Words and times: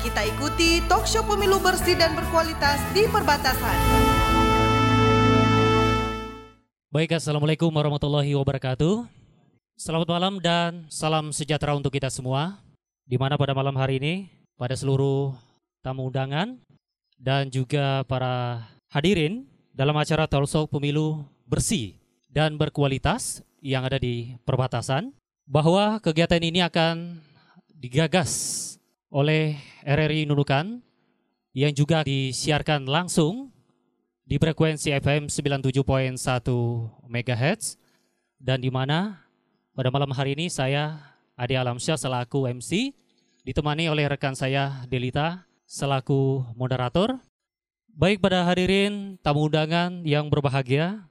kita 0.00 0.24
ikuti 0.24 0.80
talk 0.88 1.04
show 1.04 1.20
pemilu 1.20 1.60
bersih 1.60 1.92
dan 1.92 2.16
berkualitas 2.16 2.80
di 2.96 3.04
perbatasan. 3.04 3.76
Baik, 6.88 7.16
Assalamualaikum 7.16 7.68
warahmatullahi 7.68 8.32
wabarakatuh. 8.36 9.04
Selamat 9.76 10.08
malam 10.08 10.40
dan 10.40 10.88
salam 10.88 11.32
sejahtera 11.32 11.76
untuk 11.76 11.92
kita 11.92 12.08
semua. 12.08 12.60
Di 13.04 13.20
mana 13.20 13.36
pada 13.36 13.52
malam 13.52 13.76
hari 13.76 14.00
ini, 14.00 14.14
pada 14.56 14.72
seluruh 14.72 15.36
tamu 15.84 16.08
undangan 16.08 16.56
dan 17.20 17.52
juga 17.52 18.06
para 18.08 18.64
hadirin 18.92 19.44
dalam 19.72 19.96
acara 19.96 20.28
Talkshow 20.28 20.68
Pemilu 20.68 21.24
Bersih 21.48 21.96
dan 22.32 22.56
Berkualitas 22.56 23.44
yang 23.60 23.84
ada 23.84 23.96
di 23.96 24.36
perbatasan, 24.46 25.12
bahwa 25.48 26.00
kegiatan 26.00 26.40
ini 26.40 26.62
akan 26.64 27.18
digagas 27.74 28.71
oleh 29.12 29.60
RRI 29.84 30.24
Nunukan 30.24 30.80
yang 31.52 31.76
juga 31.76 32.00
disiarkan 32.00 32.88
langsung 32.88 33.52
di 34.24 34.40
frekuensi 34.40 34.88
FM 34.88 35.28
97.1 35.28 36.16
MHz 37.04 37.76
dan 38.40 38.58
di 38.64 38.72
mana 38.72 39.20
pada 39.76 39.92
malam 39.92 40.08
hari 40.16 40.32
ini 40.32 40.48
saya 40.48 40.96
Ade 41.36 41.60
Alamsyah 41.60 42.00
selaku 42.00 42.48
MC 42.48 42.96
ditemani 43.44 43.92
oleh 43.92 44.08
rekan 44.08 44.32
saya 44.32 44.88
Delita 44.88 45.44
selaku 45.68 46.48
moderator. 46.56 47.20
Baik 47.92 48.24
pada 48.24 48.48
hadirin 48.48 49.20
tamu 49.20 49.52
undangan 49.52 50.00
yang 50.08 50.32
berbahagia, 50.32 51.04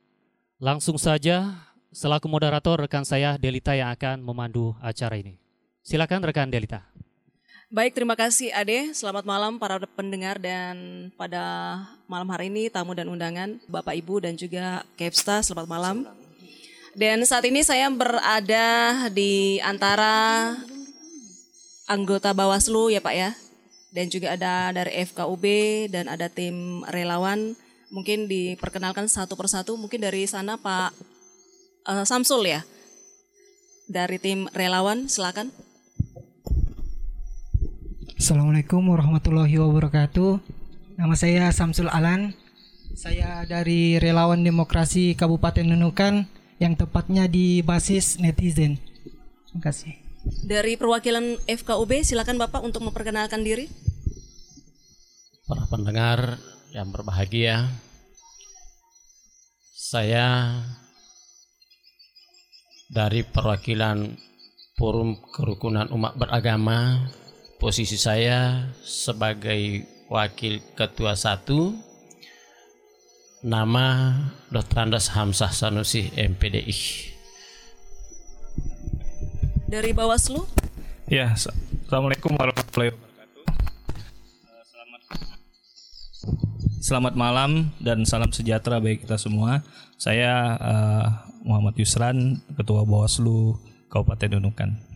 langsung 0.57 0.97
saja 0.97 1.69
selaku 1.93 2.25
moderator 2.25 2.81
rekan 2.81 3.05
saya 3.05 3.37
Delita 3.37 3.77
yang 3.77 3.93
akan 3.93 4.25
memandu 4.25 4.73
acara 4.81 5.21
ini. 5.21 5.37
Silakan 5.85 6.25
rekan 6.25 6.49
Delita. 6.49 6.89
Baik, 7.71 7.95
terima 7.95 8.19
kasih 8.19 8.51
Ade. 8.51 8.91
Selamat 8.91 9.23
malam 9.23 9.55
para 9.55 9.79
pendengar 9.95 10.35
dan 10.35 11.07
pada 11.15 11.79
malam 12.03 12.27
hari 12.27 12.51
ini 12.51 12.67
tamu 12.67 12.91
dan 12.91 13.07
undangan 13.07 13.63
Bapak 13.71 13.95
Ibu 13.95 14.27
dan 14.27 14.35
juga 14.35 14.83
Kepsta. 14.99 15.39
Selamat 15.39 15.71
malam. 15.71 16.03
Dan 16.99 17.23
saat 17.23 17.47
ini 17.47 17.63
saya 17.63 17.87
berada 17.87 18.67
di 19.07 19.63
antara 19.63 20.51
anggota 21.87 22.35
Bawaslu 22.35 22.91
ya 22.91 22.99
Pak 22.99 23.15
ya. 23.15 23.31
Dan 23.95 24.11
juga 24.11 24.35
ada 24.35 24.75
dari 24.75 25.07
FKUB 25.07 25.45
dan 25.95 26.11
ada 26.11 26.27
tim 26.27 26.83
relawan. 26.91 27.55
Mungkin 27.87 28.27
diperkenalkan 28.27 29.07
satu 29.07 29.39
persatu. 29.39 29.79
Mungkin 29.79 30.03
dari 30.03 30.27
sana 30.27 30.59
Pak 30.59 30.91
uh, 31.87 32.03
Samsul 32.03 32.51
ya. 32.51 32.67
Dari 33.87 34.19
tim 34.19 34.51
relawan 34.51 35.07
silakan. 35.07 35.70
Assalamualaikum 38.21 38.85
warahmatullahi 38.85 39.57
wabarakatuh. 39.57 40.37
Nama 40.93 41.15
saya 41.17 41.49
Samsul 41.49 41.89
Alan. 41.89 42.37
Saya 42.93 43.41
dari 43.49 43.97
Relawan 43.97 44.45
Demokrasi 44.45 45.17
Kabupaten 45.17 45.65
Nunukan 45.65 46.29
yang 46.61 46.77
tepatnya 46.77 47.25
di 47.25 47.65
basis 47.65 48.21
netizen. 48.21 48.77
Terima 49.49 49.65
kasih. 49.65 49.97
Dari 50.45 50.77
perwakilan 50.77 51.41
FKUB 51.49 52.05
silakan 52.05 52.37
Bapak 52.37 52.61
untuk 52.61 52.85
memperkenalkan 52.85 53.41
diri. 53.41 53.65
Para 55.49 55.65
pendengar 55.65 56.37
yang 56.77 56.93
berbahagia. 56.93 57.73
Saya 59.73 60.61
dari 62.85 63.25
perwakilan 63.25 64.13
Forum 64.77 65.17
Kerukunan 65.33 65.89
Umat 65.89 66.13
Beragama 66.21 67.09
posisi 67.61 67.93
saya 67.93 68.73
sebagai 68.81 69.85
wakil 70.09 70.65
ketua 70.73 71.13
satu 71.13 71.77
nama 73.45 74.17
Dr. 74.49 74.89
Andas 74.89 75.13
Hamzah 75.13 75.53
Sanusi 75.53 76.09
MPDI 76.09 77.13
dari 79.69 79.93
Bawaslu? 79.93 80.41
Ya 81.05 81.37
Assalamualaikum 81.37 82.33
warahmatullahi 82.33 82.97
wabarakatuh. 82.97 83.45
Selamat 84.65 85.01
selamat 86.81 87.13
malam 87.13 87.69
dan 87.77 88.09
salam 88.09 88.33
sejahtera 88.33 88.81
bagi 88.81 89.05
kita 89.05 89.21
semua. 89.21 89.61
Saya 90.01 90.57
uh, 90.57 91.05
Muhammad 91.45 91.77
Yusran 91.77 92.41
ketua 92.57 92.81
Bawaslu 92.89 93.61
Kabupaten 93.93 94.41
Nunukan 94.41 94.90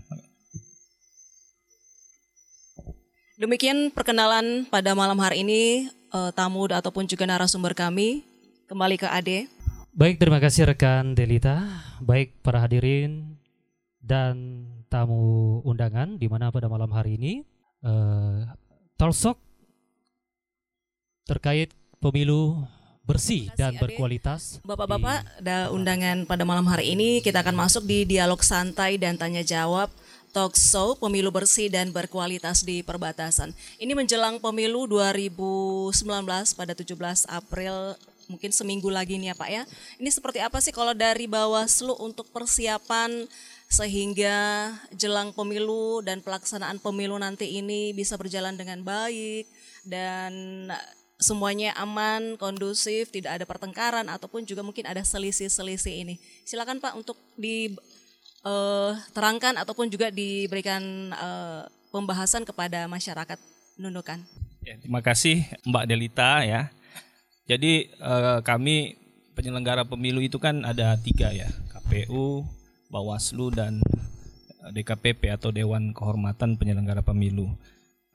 Demikian 3.46 3.94
perkenalan 3.94 4.66
pada 4.74 4.98
malam 4.98 5.22
hari 5.22 5.46
ini 5.46 5.86
uh, 6.10 6.34
tamu 6.34 6.66
ataupun 6.66 7.06
juga 7.06 7.30
narasumber 7.30 7.78
kami. 7.78 8.26
Kembali 8.66 8.98
ke 8.98 9.06
Ade. 9.06 9.46
Baik, 9.94 10.18
terima 10.18 10.42
kasih 10.42 10.74
rekan 10.74 11.14
Delita. 11.14 11.62
Baik 12.02 12.34
para 12.42 12.58
hadirin 12.58 13.38
dan 14.02 14.66
tamu 14.90 15.62
undangan 15.62 16.18
di 16.18 16.26
mana 16.26 16.50
pada 16.50 16.66
malam 16.66 16.90
hari 16.90 17.22
ini 17.22 17.46
uh, 17.86 18.50
Talsok 18.98 19.38
terkait 21.30 21.70
pemilu 22.02 22.66
bersih 23.06 23.54
dan 23.54 23.78
berkualitas. 23.78 24.58
Bapak-bapak, 24.66 25.46
ada 25.46 25.70
undangan 25.70 26.26
pada 26.26 26.50
malam 26.50 26.66
hari 26.66 26.98
ini 26.98 27.22
kita 27.22 27.46
akan 27.46 27.54
masuk 27.54 27.86
di 27.86 28.10
dialog 28.10 28.42
santai 28.42 28.98
dan 28.98 29.22
tanya 29.22 29.46
jawab 29.46 29.94
talk 30.36 30.60
show 30.60 31.00
pemilu 31.00 31.32
bersih 31.32 31.72
dan 31.72 31.96
berkualitas 31.96 32.68
di 32.68 32.84
perbatasan. 32.84 33.56
Ini 33.80 33.96
menjelang 33.96 34.44
pemilu 34.44 34.84
2019 34.84 35.96
pada 36.60 36.76
17 36.76 36.92
April 37.32 37.96
mungkin 38.28 38.52
seminggu 38.52 38.92
lagi 38.92 39.16
nih 39.16 39.32
ya 39.32 39.36
Pak 39.40 39.50
ya. 39.50 39.64
Ini 39.96 40.12
seperti 40.12 40.44
apa 40.44 40.60
sih 40.60 40.76
kalau 40.76 40.92
dari 40.92 41.24
Bawaslu 41.24 41.96
untuk 42.04 42.28
persiapan 42.36 43.24
sehingga 43.72 44.70
jelang 44.92 45.32
pemilu 45.32 46.04
dan 46.04 46.20
pelaksanaan 46.20 46.84
pemilu 46.84 47.16
nanti 47.16 47.56
ini 47.56 47.96
bisa 47.96 48.20
berjalan 48.20 48.60
dengan 48.60 48.84
baik 48.84 49.48
dan 49.88 50.68
semuanya 51.16 51.72
aman, 51.80 52.36
kondusif, 52.36 53.08
tidak 53.08 53.40
ada 53.40 53.46
pertengkaran 53.48 54.12
ataupun 54.12 54.44
juga 54.44 54.68
mungkin 54.68 54.84
ada 54.84 55.00
selisih-selisih 55.00 55.96
ini. 56.04 56.20
Silakan 56.44 56.84
Pak 56.84 57.00
untuk 57.00 57.16
di 57.40 57.72
uh, 58.46 58.94
terangkan 59.12 59.58
ataupun 59.58 59.90
juga 59.90 60.14
diberikan 60.14 61.12
uh, 61.12 61.66
pembahasan 61.90 62.46
kepada 62.46 62.86
masyarakat 62.86 63.42
Nunukan. 63.76 64.24
Ya, 64.64 64.80
terima 64.80 65.04
kasih 65.04 65.44
Mbak 65.68 65.86
Delita 65.92 66.48
ya. 66.48 66.72
Jadi 67.44 67.92
uh, 68.00 68.40
kami 68.40 68.96
penyelenggara 69.36 69.84
pemilu 69.84 70.24
itu 70.24 70.40
kan 70.40 70.64
ada 70.64 70.96
tiga 70.96 71.36
ya, 71.36 71.52
KPU, 71.76 72.48
Bawaslu 72.88 73.52
dan 73.52 73.84
DKPP 74.72 75.30
atau 75.30 75.52
Dewan 75.52 75.92
Kehormatan 75.92 76.56
Penyelenggara 76.56 77.04
Pemilu. 77.04 77.52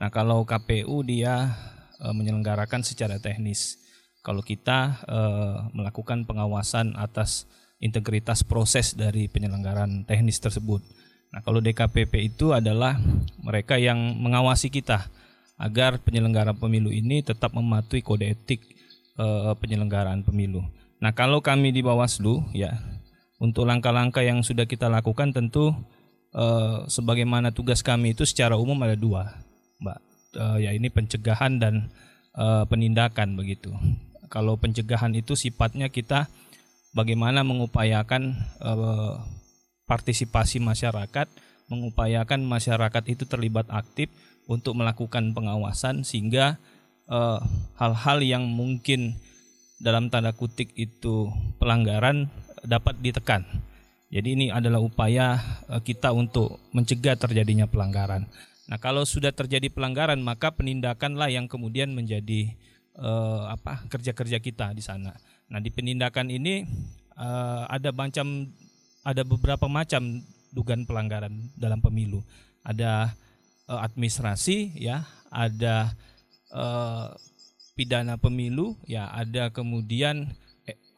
Nah 0.01 0.09
kalau 0.09 0.43
KPU 0.49 1.05
dia 1.05 1.55
uh, 2.01 2.15
menyelenggarakan 2.17 2.83
secara 2.83 3.21
teknis. 3.21 3.77
Kalau 4.21 4.41
kita 4.45 5.01
uh, 5.09 5.69
melakukan 5.77 6.25
pengawasan 6.25 6.97
atas 6.97 7.49
integritas 7.81 8.45
proses 8.45 8.93
dari 8.93 9.27
penyelenggaraan 9.27 10.05
teknis 10.05 10.39
tersebut. 10.39 10.85
Nah, 11.33 11.41
kalau 11.41 11.65
DKPP 11.65 12.13
itu 12.37 12.53
adalah 12.53 13.01
mereka 13.41 13.81
yang 13.81 13.97
mengawasi 14.21 14.69
kita 14.69 15.09
agar 15.57 16.01
penyelenggara 16.01 16.53
pemilu 16.53 16.93
ini 16.93 17.25
tetap 17.25 17.57
mematuhi 17.57 18.05
kode 18.05 18.37
etik 18.37 18.61
e, 19.17 19.27
penyelenggaraan 19.57 20.25
pemilu. 20.25 20.65
Nah, 21.01 21.17
kalau 21.17 21.41
kami 21.41 21.73
di 21.73 21.81
Bawaslu 21.81 22.45
ya, 22.53 22.77
untuk 23.41 23.65
langkah-langkah 23.65 24.21
yang 24.21 24.45
sudah 24.45 24.69
kita 24.69 24.93
lakukan 24.93 25.33
tentu 25.33 25.73
e, 26.37 26.45
sebagaimana 26.91 27.55
tugas 27.55 27.81
kami 27.81 28.13
itu 28.13 28.29
secara 28.29 28.61
umum 28.61 28.77
ada 28.85 28.97
dua, 28.99 29.41
Mbak. 29.81 29.99
E, 30.37 30.45
ya 30.69 30.71
ini 30.77 30.93
pencegahan 30.93 31.57
dan 31.57 31.89
e, 32.37 32.45
penindakan 32.69 33.39
begitu. 33.39 33.73
Kalau 34.29 34.59
pencegahan 34.59 35.15
itu 35.15 35.39
sifatnya 35.39 35.89
kita 35.89 36.27
bagaimana 36.95 37.43
mengupayakan 37.47 38.35
uh, 38.63 39.21
partisipasi 39.91 40.63
masyarakat, 40.63 41.27
mengupayakan 41.67 42.43
masyarakat 42.47 43.05
itu 43.11 43.27
terlibat 43.27 43.67
aktif 43.71 44.11
untuk 44.51 44.79
melakukan 44.79 45.31
pengawasan 45.31 46.03
sehingga 46.03 46.59
eh, 47.07 47.41
hal-hal 47.79 48.19
yang 48.23 48.43
mungkin 48.47 49.15
dalam 49.79 50.11
tanda 50.11 50.35
kutip 50.35 50.71
itu 50.75 51.31
pelanggaran 51.63 52.27
dapat 52.67 52.99
ditekan. 52.99 53.47
Jadi 54.11 54.29
ini 54.35 54.47
adalah 54.51 54.83
upaya 54.83 55.39
uh, 55.71 55.79
kita 55.79 56.11
untuk 56.11 56.59
mencegah 56.75 57.15
terjadinya 57.15 57.71
pelanggaran. 57.71 58.27
Nah, 58.67 58.79
kalau 58.83 59.07
sudah 59.07 59.31
terjadi 59.31 59.71
pelanggaran, 59.71 60.19
maka 60.19 60.51
penindakanlah 60.51 61.31
yang 61.31 61.47
kemudian 61.47 61.95
menjadi 61.95 62.51
uh, 62.99 63.55
apa 63.55 63.87
kerja-kerja 63.87 64.43
kita 64.43 64.75
di 64.75 64.83
sana. 64.83 65.15
Nah 65.51 65.59
di 65.59 65.69
penindakan 65.75 66.31
ini 66.31 66.65
uh, 67.19 67.67
ada 67.67 67.91
macam 67.91 68.49
ada 69.03 69.23
beberapa 69.27 69.67
macam 69.67 70.23
dugaan 70.55 70.87
pelanggaran 70.87 71.51
dalam 71.59 71.83
pemilu. 71.83 72.23
Ada 72.63 73.13
uh, 73.67 73.81
administrasi 73.83 74.77
ya, 74.77 75.07
ada 75.31 75.95
eh, 76.51 77.09
pidana 77.79 78.19
pemilu, 78.19 78.75
ya 78.85 79.09
ada 79.09 79.55
kemudian 79.55 80.35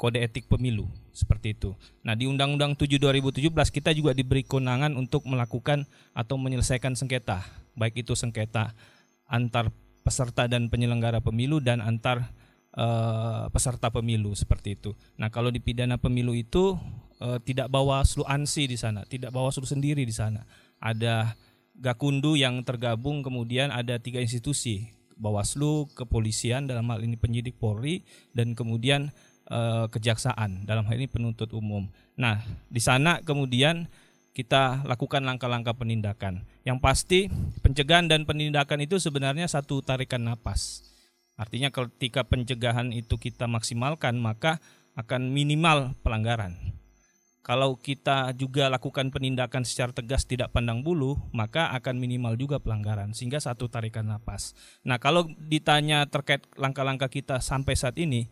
kode 0.01 0.19
etik 0.19 0.51
pemilu 0.51 0.89
seperti 1.13 1.55
itu. 1.55 1.77
Nah, 2.03 2.17
di 2.17 2.27
Undang-Undang 2.27 2.75
7 2.75 2.99
2017 2.99 3.53
kita 3.71 3.93
juga 3.95 4.17
diberi 4.17 4.43
kewenangan 4.43 4.97
untuk 4.97 5.23
melakukan 5.29 5.85
atau 6.17 6.41
menyelesaikan 6.41 6.97
sengketa, 6.97 7.45
baik 7.77 8.03
itu 8.03 8.17
sengketa 8.17 8.75
antar 9.31 9.71
peserta 10.03 10.51
dan 10.51 10.67
penyelenggara 10.67 11.23
pemilu 11.23 11.63
dan 11.63 11.79
antar 11.79 12.35
eh, 12.77 13.45
peserta 13.53 13.93
pemilu 13.93 14.33
seperti 14.33 14.77
itu. 14.77 14.97
Nah, 15.21 15.29
kalau 15.29 15.49
di 15.49 15.61
pidana 15.61 15.97
pemilu 15.97 16.33
itu 16.37 16.77
eh, 17.21 17.39
tidak 17.45 17.69
bawa 17.69 18.03
selu 18.05 18.25
ansi 18.29 18.69
di 18.69 18.77
sana, 18.77 19.05
tidak 19.07 19.33
bawa 19.33 19.53
selu 19.53 19.69
sendiri 19.69 20.03
di 20.03 20.15
sana. 20.15 20.45
Ada 20.83 21.37
Gakundu 21.73 22.37
yang 22.37 22.61
tergabung 22.69 23.25
kemudian 23.25 23.73
ada 23.73 23.97
tiga 23.97 24.21
institusi 24.21 24.93
Bawaslu, 25.17 25.89
kepolisian 25.95 26.67
dalam 26.67 26.91
hal 26.91 27.01
ini 27.01 27.17
penyidik 27.17 27.57
Polri 27.57 28.03
dan 28.37 28.53
kemudian 28.53 29.15
eh, 29.49 29.87
kejaksaan 29.89 30.67
dalam 30.69 30.85
hal 30.85 30.97
ini 30.99 31.09
penuntut 31.09 31.55
umum. 31.57 31.89
Nah, 32.19 32.43
di 32.69 32.83
sana 32.83 33.23
kemudian 33.25 33.89
kita 34.33 34.85
lakukan 34.89 35.21
langkah-langkah 35.23 35.77
penindakan. 35.77 36.45
Yang 36.65 36.79
pasti 36.81 37.21
pencegahan 37.61 38.09
dan 38.09 38.25
penindakan 38.25 38.81
itu 38.81 38.97
sebenarnya 38.97 39.45
satu 39.45 39.85
tarikan 39.85 40.25
napas. 40.25 40.92
Artinya 41.37 41.73
ketika 41.73 42.23
pencegahan 42.29 42.93
itu 42.93 43.17
kita 43.17 43.49
maksimalkan 43.49 44.21
maka 44.21 44.61
akan 44.97 45.33
minimal 45.33 45.97
pelanggaran. 46.05 46.77
Kalau 47.43 47.75
kita 47.75 48.31
juga 48.39 48.71
lakukan 48.71 49.11
penindakan 49.11 49.67
secara 49.67 49.91
tegas 49.91 50.23
tidak 50.23 50.55
pandang 50.55 50.87
bulu, 50.87 51.19
maka 51.35 51.75
akan 51.75 51.99
minimal 51.99 52.39
juga 52.39 52.63
pelanggaran 52.63 53.11
sehingga 53.19 53.43
satu 53.43 53.67
tarikan 53.67 54.07
napas. 54.07 54.55
Nah, 54.87 55.03
kalau 55.03 55.27
ditanya 55.51 56.07
terkait 56.07 56.47
langkah-langkah 56.55 57.11
kita 57.11 57.43
sampai 57.43 57.75
saat 57.75 57.99
ini, 57.99 58.31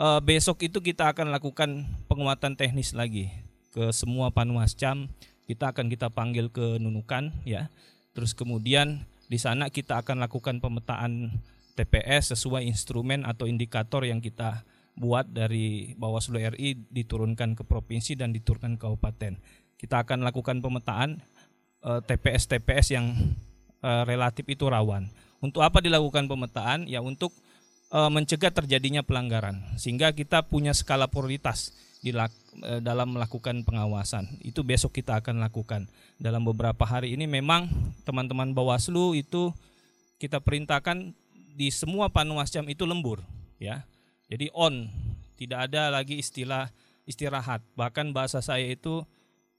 eh, 0.00 0.20
besok 0.24 0.64
itu 0.64 0.80
kita 0.80 1.12
akan 1.12 1.28
lakukan 1.28 1.84
penguatan 2.08 2.56
teknis 2.56 2.96
lagi 2.96 3.28
ke 3.76 3.92
semua 3.92 4.32
panwascam. 4.32 5.12
Kita 5.44 5.76
akan 5.76 5.92
kita 5.92 6.08
panggil 6.08 6.48
ke 6.48 6.80
Nunukan 6.80 7.44
ya. 7.44 7.68
Terus 8.16 8.32
kemudian 8.32 9.04
di 9.28 9.36
sana 9.36 9.68
kita 9.68 10.00
akan 10.00 10.16
lakukan 10.16 10.64
pemetaan 10.64 11.44
TPS 11.80 12.36
sesuai 12.36 12.68
instrumen 12.68 13.24
atau 13.24 13.48
indikator 13.48 14.04
yang 14.04 14.20
kita 14.20 14.60
buat 15.00 15.24
dari 15.32 15.96
Bawaslu 15.96 16.36
RI 16.36 16.76
diturunkan 16.92 17.56
ke 17.56 17.64
provinsi 17.64 18.20
dan 18.20 18.36
diturunkan 18.36 18.76
ke 18.76 18.84
kabupaten. 18.84 19.40
Kita 19.80 20.04
akan 20.04 20.20
lakukan 20.20 20.60
pemetaan 20.60 21.24
TPS-TPS 21.80 22.86
yang 22.92 23.16
eh, 23.80 24.02
relatif 24.04 24.44
itu 24.44 24.68
rawan. 24.68 25.08
Untuk 25.40 25.64
apa 25.64 25.80
dilakukan 25.80 26.28
pemetaan? 26.28 26.84
Ya 26.84 27.00
untuk 27.00 27.32
eh, 27.88 28.10
mencegah 28.12 28.52
terjadinya 28.52 29.00
pelanggaran 29.00 29.56
sehingga 29.80 30.12
kita 30.12 30.44
punya 30.44 30.76
skala 30.76 31.08
prioritas 31.08 31.72
eh, 32.04 32.28
dalam 32.84 33.16
melakukan 33.16 33.64
pengawasan. 33.64 34.28
Itu 34.44 34.60
besok 34.68 34.92
kita 35.00 35.24
akan 35.24 35.40
lakukan. 35.40 35.88
Dalam 36.20 36.44
beberapa 36.44 36.84
hari 36.84 37.16
ini 37.16 37.24
memang 37.24 37.72
teman-teman 38.04 38.52
Bawaslu 38.52 39.16
itu 39.16 39.56
kita 40.20 40.44
perintahkan 40.44 41.16
di 41.54 41.68
semua 41.74 42.08
panwascam 42.10 42.66
itu 42.70 42.86
lembur 42.86 43.22
ya. 43.60 43.84
Jadi 44.30 44.46
on, 44.54 44.86
tidak 45.34 45.70
ada 45.70 45.90
lagi 45.90 46.22
istilah 46.22 46.70
istirahat. 47.08 47.64
Bahkan 47.74 48.14
bahasa 48.14 48.38
saya 48.38 48.70
itu 48.70 49.02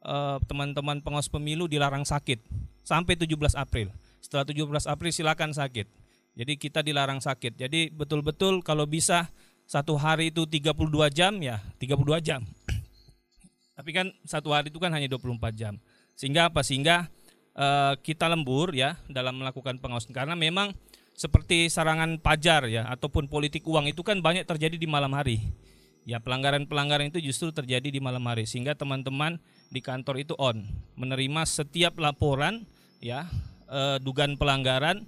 eh, 0.07 0.37
teman-teman 0.47 1.03
pengawas 1.03 1.27
pemilu 1.27 1.67
dilarang 1.67 2.07
sakit 2.07 2.39
sampai 2.87 3.19
17 3.19 3.57
April. 3.59 3.91
Setelah 4.23 4.47
17 4.47 4.87
April 4.87 5.11
silakan 5.11 5.51
sakit. 5.51 5.87
Jadi 6.31 6.53
kita 6.55 6.79
dilarang 6.79 7.19
sakit. 7.19 7.59
Jadi 7.59 7.91
betul-betul 7.91 8.63
kalau 8.63 8.87
bisa 8.87 9.27
satu 9.67 9.99
hari 9.99 10.31
itu 10.31 10.47
32 10.47 10.71
jam 11.11 11.35
ya 11.43 11.59
32 11.79 12.23
jam. 12.23 12.41
Tapi 13.77 13.89
kan 13.91 14.07
satu 14.23 14.55
hari 14.55 14.71
itu 14.71 14.79
kan 14.79 14.95
hanya 14.95 15.11
24 15.11 15.35
jam. 15.59 15.75
Sehingga 16.15 16.47
apa? 16.47 16.63
Sehingga 16.63 17.11
eh, 17.59 17.93
kita 17.99 18.31
lembur 18.31 18.71
ya 18.71 18.95
dalam 19.11 19.43
melakukan 19.43 19.83
pengawasan 19.83 20.15
karena 20.15 20.39
memang 20.39 20.71
seperti 21.21 21.69
sarangan 21.69 22.17
pajar 22.17 22.65
ya 22.65 22.89
ataupun 22.89 23.29
politik 23.29 23.61
uang 23.69 23.93
itu 23.93 24.01
kan 24.01 24.17
banyak 24.25 24.41
terjadi 24.49 24.73
di 24.73 24.89
malam 24.89 25.13
hari. 25.13 25.37
Ya 26.01 26.17
pelanggaran-pelanggaran 26.17 27.13
itu 27.13 27.21
justru 27.21 27.53
terjadi 27.53 27.93
di 27.93 28.01
malam 28.01 28.25
hari 28.25 28.49
sehingga 28.49 28.73
teman-teman 28.73 29.37
di 29.69 29.85
kantor 29.85 30.17
itu 30.17 30.33
on 30.41 30.65
menerima 30.97 31.45
setiap 31.45 32.01
laporan 32.01 32.65
ya 32.97 33.29
eh, 33.69 34.01
dugaan 34.01 34.33
pelanggaran 34.33 35.05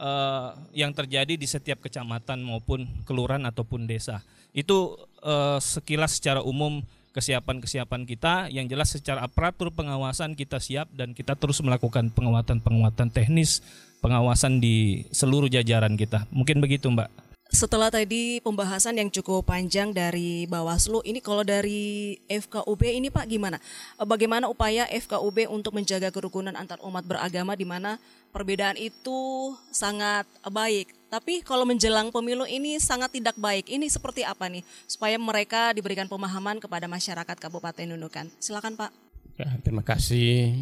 eh, 0.00 0.48
yang 0.72 0.96
terjadi 0.96 1.36
di 1.36 1.44
setiap 1.44 1.84
kecamatan 1.84 2.40
maupun 2.40 2.88
kelurahan 3.04 3.44
ataupun 3.44 3.84
desa. 3.84 4.24
Itu 4.56 4.96
eh, 5.20 5.60
sekilas 5.60 6.16
secara 6.16 6.40
umum 6.40 6.80
kesiapan-kesiapan 7.12 8.08
kita 8.08 8.48
yang 8.48 8.64
jelas 8.72 8.96
secara 8.96 9.28
aparatur 9.28 9.68
pengawasan 9.68 10.32
kita 10.32 10.56
siap 10.64 10.88
dan 10.96 11.12
kita 11.12 11.36
terus 11.36 11.60
melakukan 11.60 12.08
penguatan-penguatan 12.08 13.12
teknis 13.12 13.60
pengawasan 14.02 14.58
di 14.58 15.06
seluruh 15.14 15.46
jajaran 15.46 15.94
kita. 15.94 16.26
Mungkin 16.34 16.58
begitu, 16.58 16.90
Mbak. 16.90 17.22
Setelah 17.52 17.92
tadi 17.92 18.40
pembahasan 18.40 18.96
yang 18.96 19.12
cukup 19.12 19.44
panjang 19.44 19.92
dari 19.92 20.48
Bawaslu, 20.48 21.04
ini 21.04 21.20
kalau 21.20 21.44
dari 21.44 22.16
FKUB 22.24 22.80
ini 22.80 23.12
Pak 23.12 23.28
gimana? 23.28 23.60
Eh, 24.00 24.08
Bagaimana 24.08 24.48
upaya 24.48 24.88
FKUB 24.88 25.52
untuk 25.52 25.76
menjaga 25.76 26.08
kerukunan 26.08 26.56
antar 26.56 26.80
umat 26.80 27.04
beragama 27.04 27.52
di 27.52 27.68
mana 27.68 28.00
perbedaan 28.32 28.80
itu 28.80 29.52
sangat 29.68 30.24
baik. 30.48 30.96
Tapi 31.12 31.44
kalau 31.44 31.68
menjelang 31.68 32.08
pemilu 32.08 32.48
ini 32.48 32.80
sangat 32.80 33.12
tidak 33.12 33.36
baik. 33.36 33.68
Ini 33.68 33.84
seperti 33.84 34.24
apa 34.24 34.48
nih 34.48 34.64
supaya 34.88 35.20
mereka 35.20 35.76
diberikan 35.76 36.08
pemahaman 36.08 36.56
kepada 36.56 36.88
masyarakat 36.88 37.36
Kabupaten 37.36 37.84
Nunukan? 37.84 38.32
Silakan 38.40 38.80
Pak. 38.80 38.90
Ya, 39.36 39.52
terima 39.60 39.84
kasih. 39.84 40.56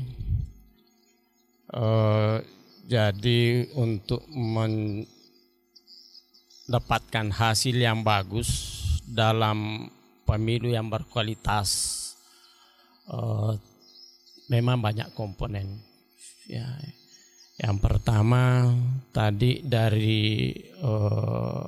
Eh, 1.70 2.38
jadi 2.90 3.70
untuk 3.78 4.26
mendapatkan 4.26 5.06
hasil 7.30 7.78
yang 7.78 8.02
bagus 8.02 8.82
dalam 9.06 9.86
pemilu 10.26 10.74
yang 10.74 10.90
berkualitas, 10.90 11.70
eh, 13.06 13.54
memang 14.50 14.82
banyak 14.82 15.14
komponen. 15.14 15.78
Ya, 16.50 16.66
yang 17.62 17.78
pertama 17.78 18.74
tadi 19.14 19.62
dari 19.62 20.50
eh, 20.82 21.66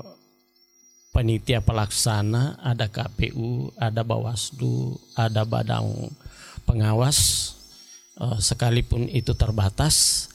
panitia 1.15 1.63
pelaksana 1.63 2.59
ada 2.67 2.91
KPU, 2.91 3.71
ada 3.79 4.03
Bawaslu, 4.03 4.99
ada 5.15 5.47
Badan 5.47 6.11
Pengawas. 6.67 7.55
Eh, 8.19 8.39
sekalipun 8.43 9.07
itu 9.07 9.39
terbatas, 9.39 10.27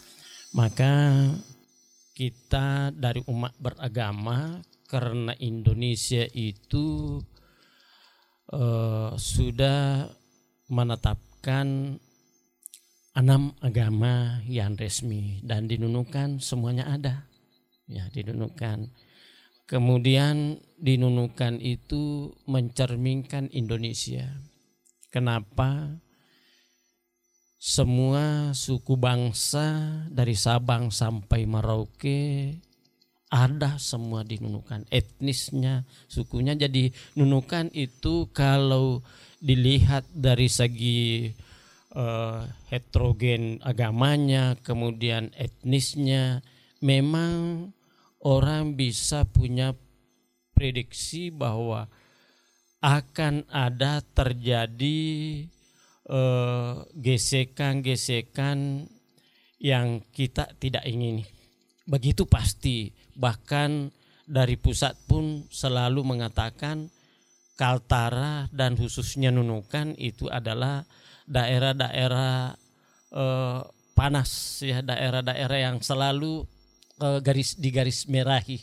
maka 0.56 1.28
kita 2.16 2.92
dari 2.96 3.22
umat 3.28 3.54
beragama 3.60 4.64
karena 4.88 5.36
Indonesia 5.44 6.24
itu 6.32 7.20
eh, 8.54 9.12
sudah 9.18 10.08
menetapkan 10.72 12.00
enam 13.18 13.44
agama 13.60 14.46
yang 14.46 14.78
resmi 14.78 15.42
dan 15.42 15.68
dinunukan 15.68 16.40
semuanya 16.40 16.88
ada. 16.88 17.28
Ya 17.88 18.08
dinunukan 18.12 18.92
kemudian 19.68 20.64
dinunukan 20.80 21.60
itu 21.60 22.34
mencerminkan 22.48 23.52
Indonesia. 23.52 24.32
Kenapa 25.12 26.00
semua 27.58 28.54
suku 28.54 29.02
bangsa 29.02 30.06
dari 30.14 30.38
Sabang 30.38 30.94
sampai 30.94 31.50
Merauke 31.50 32.54
ada 33.34 33.82
semua 33.82 34.22
di 34.22 34.38
Nunukan 34.38 34.86
etnisnya 34.94 35.84
sukunya 36.06 36.54
jadi 36.54 36.94
Nunukan 37.18 37.74
itu 37.74 38.30
kalau 38.30 39.02
dilihat 39.42 40.06
dari 40.14 40.48
segi 40.48 41.34
eh, 41.98 42.42
heterogen 42.70 43.58
agamanya 43.66 44.54
kemudian 44.62 45.34
etnisnya 45.34 46.46
memang 46.80 47.74
orang 48.22 48.78
bisa 48.78 49.26
punya 49.26 49.74
prediksi 50.54 51.34
bahwa 51.34 51.90
akan 52.86 53.50
ada 53.50 54.06
terjadi 54.14 55.02
gesekan-gesekan 56.96 58.88
yang 59.60 60.00
kita 60.14 60.48
tidak 60.56 60.86
ingini. 60.88 61.28
Begitu 61.88 62.24
pasti, 62.28 62.92
bahkan 63.16 63.92
dari 64.28 64.60
pusat 64.60 64.96
pun 65.08 65.48
selalu 65.48 66.04
mengatakan 66.04 66.92
Kaltara 67.58 68.46
dan 68.54 68.78
khususnya 68.78 69.34
Nunukan 69.34 69.98
itu 69.98 70.30
adalah 70.30 70.86
daerah-daerah 71.26 72.54
eh, 73.12 73.62
panas 73.98 74.62
ya, 74.62 74.86
daerah-daerah 74.86 75.58
yang 75.58 75.82
selalu 75.82 76.46
eh, 77.02 77.20
garis 77.24 77.58
di 77.58 77.74
garis 77.74 78.06
merahi. 78.06 78.62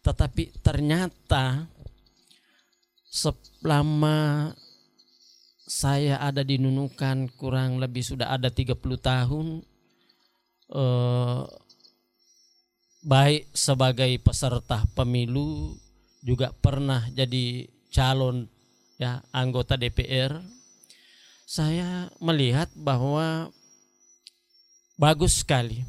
Tetapi 0.00 0.64
ternyata 0.64 1.68
selama 3.12 4.48
saya 5.72 6.20
ada 6.20 6.44
di 6.44 6.60
Nunukan 6.60 7.32
kurang 7.40 7.80
lebih 7.80 8.04
sudah 8.04 8.28
ada 8.28 8.52
30 8.52 8.76
tahun 9.00 9.46
eh, 10.68 11.42
baik 13.02 13.42
sebagai 13.56 14.12
peserta 14.20 14.84
pemilu 14.92 15.72
juga 16.20 16.52
pernah 16.52 17.08
jadi 17.10 17.66
calon 17.88 18.46
ya 19.00 19.24
anggota 19.32 19.74
DPR 19.80 20.38
saya 21.52 22.08
melihat 22.16 22.72
bahwa 22.72 23.52
bagus 24.96 25.44
sekali. 25.44 25.84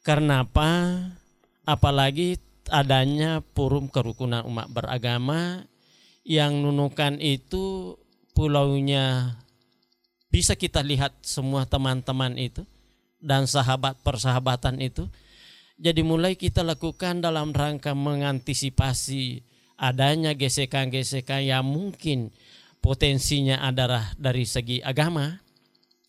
Karena 0.00 0.40
apa 0.46 0.96
apalagi 1.68 2.40
adanya 2.72 3.44
forum 3.52 3.92
kerukunan 3.92 4.46
umat 4.48 4.72
beragama 4.72 5.68
yang 6.24 6.62
nunukan 6.64 7.20
itu 7.20 7.98
pulaunya 8.36 9.32
bisa 10.28 10.52
kita 10.52 10.84
lihat 10.84 11.16
semua 11.24 11.64
teman-teman 11.64 12.36
itu 12.36 12.68
dan 13.16 13.48
sahabat 13.48 13.96
persahabatan 14.04 14.76
itu. 14.84 15.08
Jadi 15.80 16.04
mulai 16.04 16.36
kita 16.36 16.60
lakukan 16.60 17.24
dalam 17.24 17.56
rangka 17.56 17.96
mengantisipasi 17.96 19.40
adanya 19.80 20.36
gesekan-gesekan 20.36 21.48
yang 21.48 21.64
mungkin 21.64 22.32
potensinya 22.84 23.64
adalah 23.64 24.12
dari 24.20 24.44
segi 24.44 24.84
agama 24.84 25.40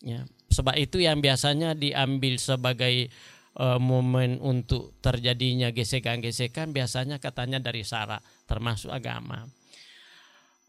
ya. 0.04 0.28
Sebab 0.48 0.76
itu 0.80 1.04
yang 1.04 1.20
biasanya 1.20 1.76
diambil 1.76 2.40
sebagai 2.40 3.12
uh, 3.60 3.76
momen 3.76 4.40
untuk 4.40 4.96
terjadinya 5.04 5.68
gesekan-gesekan 5.68 6.72
biasanya 6.72 7.20
katanya 7.20 7.60
dari 7.60 7.84
sara 7.84 8.16
termasuk 8.48 8.88
agama. 8.88 9.44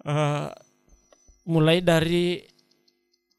Uh, 0.04 0.51
mulai 1.50 1.82
dari 1.82 2.46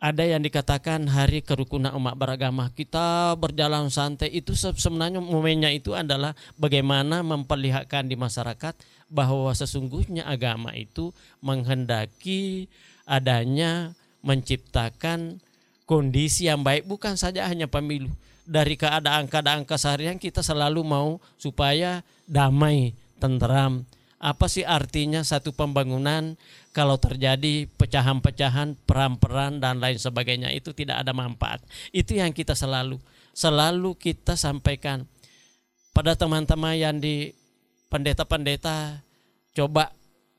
ada 0.03 0.27
yang 0.27 0.43
dikatakan 0.43 1.07
hari 1.07 1.47
kerukunan 1.47 1.95
umat 1.95 2.19
beragama 2.19 2.73
kita 2.75 3.39
berjalan 3.39 3.87
santai 3.87 4.35
itu 4.35 4.57
sebenarnya 4.59 5.23
momennya 5.23 5.71
itu 5.71 5.95
adalah 5.95 6.35
bagaimana 6.59 7.23
memperlihatkan 7.23 8.11
di 8.11 8.19
masyarakat 8.19 8.75
bahwa 9.07 9.55
sesungguhnya 9.55 10.27
agama 10.27 10.75
itu 10.75 11.15
menghendaki 11.39 12.67
adanya 13.07 13.95
menciptakan 14.27 15.39
kondisi 15.87 16.51
yang 16.51 16.67
baik 16.67 16.91
bukan 16.91 17.15
saja 17.15 17.47
hanya 17.47 17.71
pemilu. 17.71 18.11
Dari 18.51 18.75
keadaan-keadaan 18.75 19.63
keseharian 19.63 20.19
kita 20.19 20.43
selalu 20.43 20.83
mau 20.83 21.23
supaya 21.39 22.03
damai 22.27 22.97
tentram 23.23 23.87
apa 24.21 24.53
sih 24.53 24.69
artinya 24.69 25.25
satu 25.25 25.57
pembangunan? 25.57 26.37
Kalau 26.77 27.01
terjadi 27.01 27.65
pecahan-pecahan, 27.91 28.79
peran-peran 28.87 29.59
dan 29.59 29.83
lain 29.83 29.99
sebagainya 29.99 30.55
itu 30.55 30.71
tidak 30.71 31.03
ada 31.03 31.11
manfaat. 31.11 31.59
Itu 31.91 32.15
yang 32.15 32.31
kita 32.31 32.55
selalu 32.55 33.03
selalu 33.35 33.99
kita 33.99 34.39
sampaikan 34.39 35.11
pada 35.91 36.15
teman-teman 36.15 36.79
yang 36.79 36.97
di 37.03 37.35
pendeta-pendeta 37.91 39.03
coba 39.59 39.91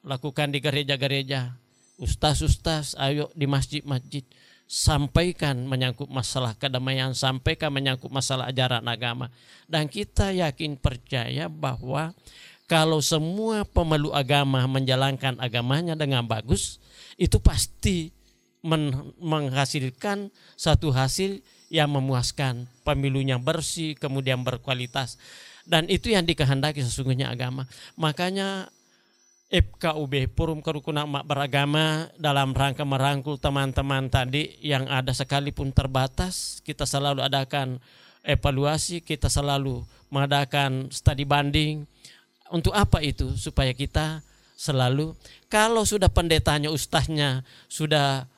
lakukan 0.07 0.55
di 0.55 0.63
gereja-gereja. 0.63 1.59
Ustaz-ustaz 1.99 2.95
ayo 2.95 3.27
di 3.35 3.45
masjid-masjid 3.45 4.23
sampaikan 4.65 5.67
menyangkut 5.67 6.07
masalah 6.07 6.55
kedamaian, 6.55 7.11
sampaikan 7.11 7.75
menyangkut 7.75 8.07
masalah 8.07 8.47
ajaran 8.47 8.87
agama. 8.87 9.27
Dan 9.67 9.91
kita 9.91 10.31
yakin 10.31 10.79
percaya 10.79 11.51
bahwa 11.51 12.15
kalau 12.71 13.03
semua 13.03 13.67
pemeluk 13.67 14.15
agama 14.15 14.63
menjalankan 14.63 15.35
agamanya 15.43 15.91
dengan 15.91 16.23
bagus, 16.23 16.79
itu 17.21 17.37
pasti 17.37 18.09
men 18.65 19.13
menghasilkan 19.21 20.33
satu 20.57 20.89
hasil 20.89 21.45
yang 21.69 21.93
memuaskan, 21.93 22.65
pemilunya 22.81 23.37
bersih, 23.37 23.93
kemudian 23.93 24.41
berkualitas. 24.41 25.21
Dan 25.61 25.85
itu 25.87 26.09
yang 26.09 26.25
dikehendaki 26.25 26.81
sesungguhnya 26.81 27.29
agama. 27.29 27.69
Makanya 27.93 28.73
FKUB 29.53 30.33
Forum 30.33 30.59
Kerukunan 30.65 31.05
Mak 31.05 31.29
Beragama 31.29 32.09
dalam 32.17 32.57
rangka 32.57 32.81
merangkul 32.81 33.37
teman-teman 33.37 34.09
tadi 34.09 34.57
yang 34.63 34.89
ada 34.89 35.13
sekalipun 35.13 35.69
terbatas, 35.69 36.59
kita 36.65 36.89
selalu 36.89 37.21
adakan 37.21 37.77
evaluasi, 38.25 39.05
kita 39.05 39.29
selalu 39.29 39.85
mengadakan 40.09 40.89
studi 40.89 41.23
banding, 41.23 41.85
untuk 42.51 42.75
apa 42.75 42.99
itu? 42.99 43.31
Supaya 43.39 43.71
kita 43.71 44.19
selalu 44.61 45.17
kalau 45.49 45.81
sudah 45.81 46.13
pendetanya 46.13 46.69
ustaznya 46.69 47.41
sudah 47.65 48.29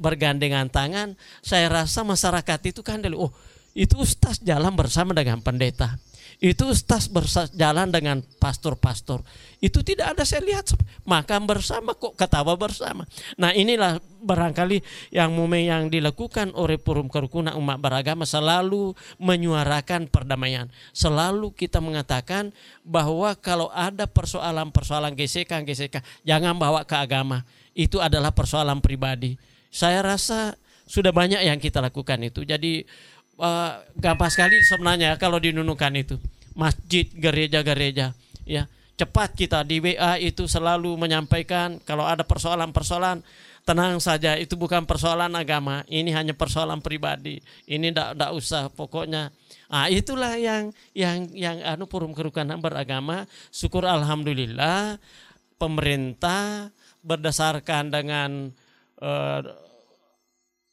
bergandengan 0.00 0.72
tangan, 0.72 1.12
saya 1.44 1.68
rasa 1.68 2.08
masyarakat 2.08 2.72
itu 2.72 2.80
kan 2.80 3.04
oh 3.12 3.28
itu 3.76 4.00
ustaz 4.00 4.40
jalan 4.40 4.72
bersama 4.72 5.12
dengan 5.12 5.44
pendeta 5.44 6.00
itu 6.38 6.70
ustaz 6.70 7.10
berjalan 7.10 7.90
dengan 7.90 8.22
pastor-pastor. 8.38 9.26
Itu 9.58 9.82
tidak 9.82 10.14
ada 10.14 10.22
saya 10.22 10.46
lihat 10.46 10.70
makan 11.02 11.50
bersama 11.50 11.98
kok 11.98 12.14
ketawa 12.14 12.54
bersama. 12.54 13.10
Nah 13.34 13.50
inilah 13.50 13.98
barangkali 14.22 14.78
yang 15.10 15.34
momen 15.34 15.66
yang 15.66 15.82
dilakukan 15.90 16.54
oleh 16.54 16.78
Forum 16.78 17.10
Kerukunan 17.10 17.58
Umat 17.58 17.82
Beragama 17.82 18.22
selalu 18.22 18.94
menyuarakan 19.18 20.06
perdamaian. 20.06 20.70
Selalu 20.94 21.50
kita 21.58 21.82
mengatakan 21.82 22.54
bahwa 22.86 23.34
kalau 23.34 23.66
ada 23.74 24.06
persoalan-persoalan 24.06 25.18
gesekan-gesekan 25.18 26.06
jangan 26.22 26.54
bawa 26.54 26.86
ke 26.86 26.94
agama. 26.94 27.42
Itu 27.74 27.98
adalah 27.98 28.30
persoalan 28.30 28.78
pribadi. 28.78 29.34
Saya 29.74 30.06
rasa 30.06 30.54
sudah 30.88 31.10
banyak 31.10 31.42
yang 31.42 31.58
kita 31.58 31.82
lakukan 31.82 32.22
itu. 32.22 32.46
Jadi 32.46 32.86
uh, 33.38 33.80
gampang 33.96 34.30
sekali 34.30 34.60
sebenarnya 34.60 35.16
kalau 35.16 35.38
dinunukan 35.38 35.94
itu. 35.94 36.16
Masjid 36.58 37.06
gereja-gereja 37.06 38.10
ya 38.42 38.66
cepat 38.98 39.30
kita 39.38 39.62
di 39.62 39.78
WA 39.78 40.18
itu 40.18 40.50
selalu 40.50 40.98
menyampaikan 40.98 41.78
kalau 41.86 42.02
ada 42.02 42.26
persoalan-persoalan 42.26 43.22
tenang 43.62 44.02
saja 44.02 44.34
itu 44.34 44.58
bukan 44.58 44.82
persoalan 44.82 45.30
agama 45.38 45.86
ini 45.86 46.10
hanya 46.10 46.34
persoalan 46.34 46.82
pribadi. 46.82 47.38
Ini 47.70 47.94
tidak 47.94 48.34
usah 48.34 48.66
pokoknya. 48.74 49.30
Ah 49.70 49.86
itulah 49.86 50.34
yang 50.34 50.74
yang 50.96 51.30
yang 51.30 51.62
anu 51.62 51.86
forum 51.86 52.10
kerukunan 52.10 52.58
beragama. 52.58 53.30
Syukur 53.54 53.86
alhamdulillah 53.86 54.98
pemerintah 55.62 56.74
berdasarkan 57.06 57.94
dengan 57.94 58.50
uh, 58.98 59.40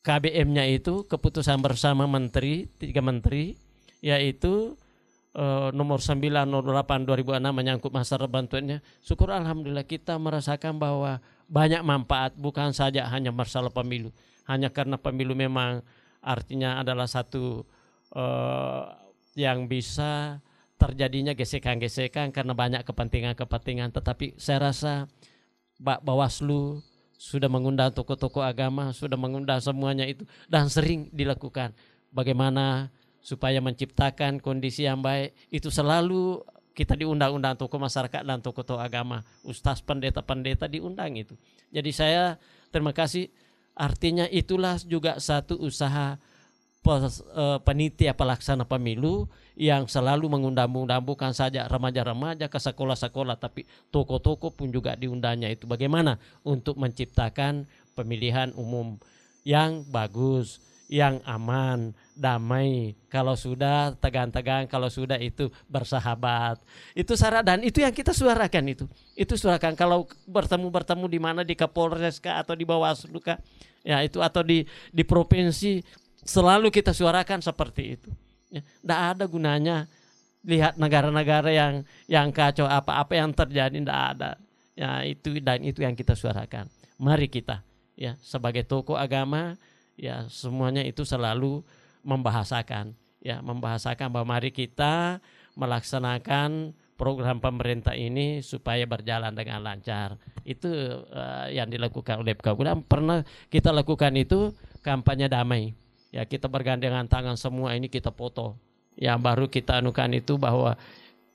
KBM-nya 0.06 0.70
itu 0.70 1.02
keputusan 1.10 1.66
bersama 1.66 2.06
menteri 2.06 2.70
tiga 2.78 3.02
menteri 3.02 3.58
yaitu 4.06 4.78
uh, 5.34 5.74
nomor 5.74 5.98
908 5.98 7.10
2006 7.10 7.42
menyangkut 7.42 7.90
masalah 7.90 8.30
bantuannya 8.30 8.86
syukur 9.02 9.34
alhamdulillah 9.34 9.90
kita 9.90 10.14
merasakan 10.22 10.78
bahwa 10.78 11.18
banyak 11.46 11.82
manfaat 11.86 12.34
bukan 12.38 12.74
saja 12.74 13.06
hanya 13.10 13.30
masalah 13.30 13.70
pemilu. 13.70 14.10
Hanya 14.46 14.70
karena 14.70 14.98
pemilu 14.98 15.34
memang 15.38 15.82
artinya 16.22 16.82
adalah 16.82 17.06
satu 17.06 17.66
uh, 18.14 18.86
yang 19.38 19.70
bisa 19.70 20.42
terjadinya 20.76 21.34
gesekan-gesekan 21.38 22.34
karena 22.34 22.54
banyak 22.58 22.82
kepentingan-kepentingan. 22.86 23.94
Tetapi 23.94 24.38
saya 24.38 24.70
rasa 24.70 24.94
Bawaslu 25.78 26.80
sudah 27.16 27.48
mengundang 27.48 27.92
tokoh-tokoh 27.96 28.44
agama, 28.44 28.92
sudah 28.92 29.16
mengundang 29.16 29.64
semuanya 29.64 30.06
itu 30.06 30.28
dan 30.52 30.68
sering 30.68 31.08
dilakukan. 31.12 31.72
Bagaimana 32.12 32.92
supaya 33.26 33.58
menciptakan 33.60 34.38
kondisi 34.38 34.86
yang 34.86 35.02
baik 35.02 35.34
itu 35.50 35.74
selalu 35.74 36.46
kita 36.76 36.94
diundang-undang 36.94 37.56
tokoh 37.56 37.80
masyarakat 37.80 38.22
dan 38.22 38.44
tokoh-tokoh 38.44 38.84
agama, 38.84 39.24
ustaz, 39.48 39.80
pendeta-pendeta 39.80 40.68
diundang 40.68 41.16
itu. 41.16 41.34
Jadi 41.72 41.90
saya 41.96 42.36
terima 42.70 42.92
kasih. 42.92 43.32
Artinya 43.76 44.28
itulah 44.32 44.80
juga 44.84 45.20
satu 45.20 45.60
usaha 45.60 46.16
penitia 47.66 48.14
pelaksana 48.14 48.70
pemilu 48.70 49.26
yang 49.58 49.90
selalu 49.90 50.30
mengundang-undang 50.30 51.02
saja 51.34 51.66
remaja-remaja 51.66 52.46
ke 52.52 52.60
sekolah-sekolah 52.60 53.40
tapi 53.42 53.66
toko-toko 53.90 54.54
pun 54.54 54.70
juga 54.70 54.94
diundangnya 54.94 55.50
itu 55.50 55.66
bagaimana 55.66 56.22
untuk 56.46 56.78
menciptakan 56.78 57.66
pemilihan 57.96 58.52
umum 58.54 59.00
yang 59.48 59.86
bagus, 59.88 60.60
yang 60.92 61.22
aman, 61.26 61.94
damai. 62.14 62.94
Kalau 63.10 63.34
sudah 63.34 63.94
tegang-tegang, 63.98 64.66
kalau 64.70 64.90
sudah 64.90 65.18
itu 65.18 65.50
bersahabat. 65.70 66.60
Itu 66.94 67.14
syarat 67.16 67.46
dan 67.46 67.62
itu 67.62 67.82
yang 67.82 67.94
kita 67.94 68.12
suarakan 68.12 68.74
itu. 68.74 68.86
Itu 69.14 69.38
suarakan 69.38 69.74
kalau 69.78 70.10
bertemu-bertemu 70.28 71.06
di 71.08 71.20
mana 71.22 71.42
di 71.42 71.56
Kapolres 71.58 72.20
atau 72.22 72.54
di 72.58 72.66
Bawaslu 72.68 73.22
kah? 73.22 73.40
Ya 73.86 74.02
itu 74.02 74.18
atau 74.18 74.42
di 74.42 74.66
di 74.90 75.06
provinsi 75.06 75.86
selalu 76.26 76.74
kita 76.74 76.92
suarakan 76.92 77.40
seperti 77.40 77.96
itu. 77.96 78.10
Ya, 78.50 78.62
tidak 78.66 79.00
ada 79.16 79.26
gunanya 79.30 79.78
lihat 80.46 80.78
negara-negara 80.78 81.50
yang 81.50 81.74
yang 82.06 82.30
kacau 82.30 82.66
apa-apa 82.66 83.14
yang 83.18 83.32
terjadi 83.32 83.78
tidak 83.78 84.02
ada. 84.18 84.32
Ya 84.76 85.06
itu 85.08 85.40
dan 85.40 85.64
itu 85.64 85.86
yang 85.86 85.96
kita 85.96 86.18
suarakan. 86.18 86.68
Mari 87.00 87.30
kita 87.30 87.64
ya 87.96 88.20
sebagai 88.20 88.68
tokoh 88.68 89.00
agama 89.00 89.56
ya 89.96 90.28
semuanya 90.28 90.84
itu 90.84 91.08
selalu 91.08 91.64
membahasakan 92.04 92.92
ya 93.24 93.40
membahasakan 93.40 94.12
bahwa 94.12 94.38
mari 94.38 94.52
kita 94.52 95.24
melaksanakan 95.56 96.76
program 96.96 97.44
pemerintah 97.44 97.96
ini 97.96 98.40
supaya 98.44 98.84
berjalan 98.88 99.36
dengan 99.36 99.64
lancar. 99.64 100.20
Itu 100.48 100.70
uh, 101.12 101.48
yang 101.52 101.68
dilakukan 101.68 102.24
oleh 102.24 102.36
dan 102.40 102.84
pernah 102.84 103.24
kita 103.52 103.72
lakukan 103.72 104.16
itu 104.16 104.52
kampanye 104.84 105.28
damai. 105.28 105.76
Ya 106.16 106.24
kita 106.24 106.48
bergandengan 106.48 107.12
tangan 107.12 107.36
semua 107.36 107.76
ini 107.76 107.92
kita 107.92 108.16
foto. 108.16 108.56
Ya 108.96 109.20
baru 109.20 109.52
kita 109.52 109.84
anukan 109.84 110.16
itu 110.16 110.40
bahwa 110.40 110.80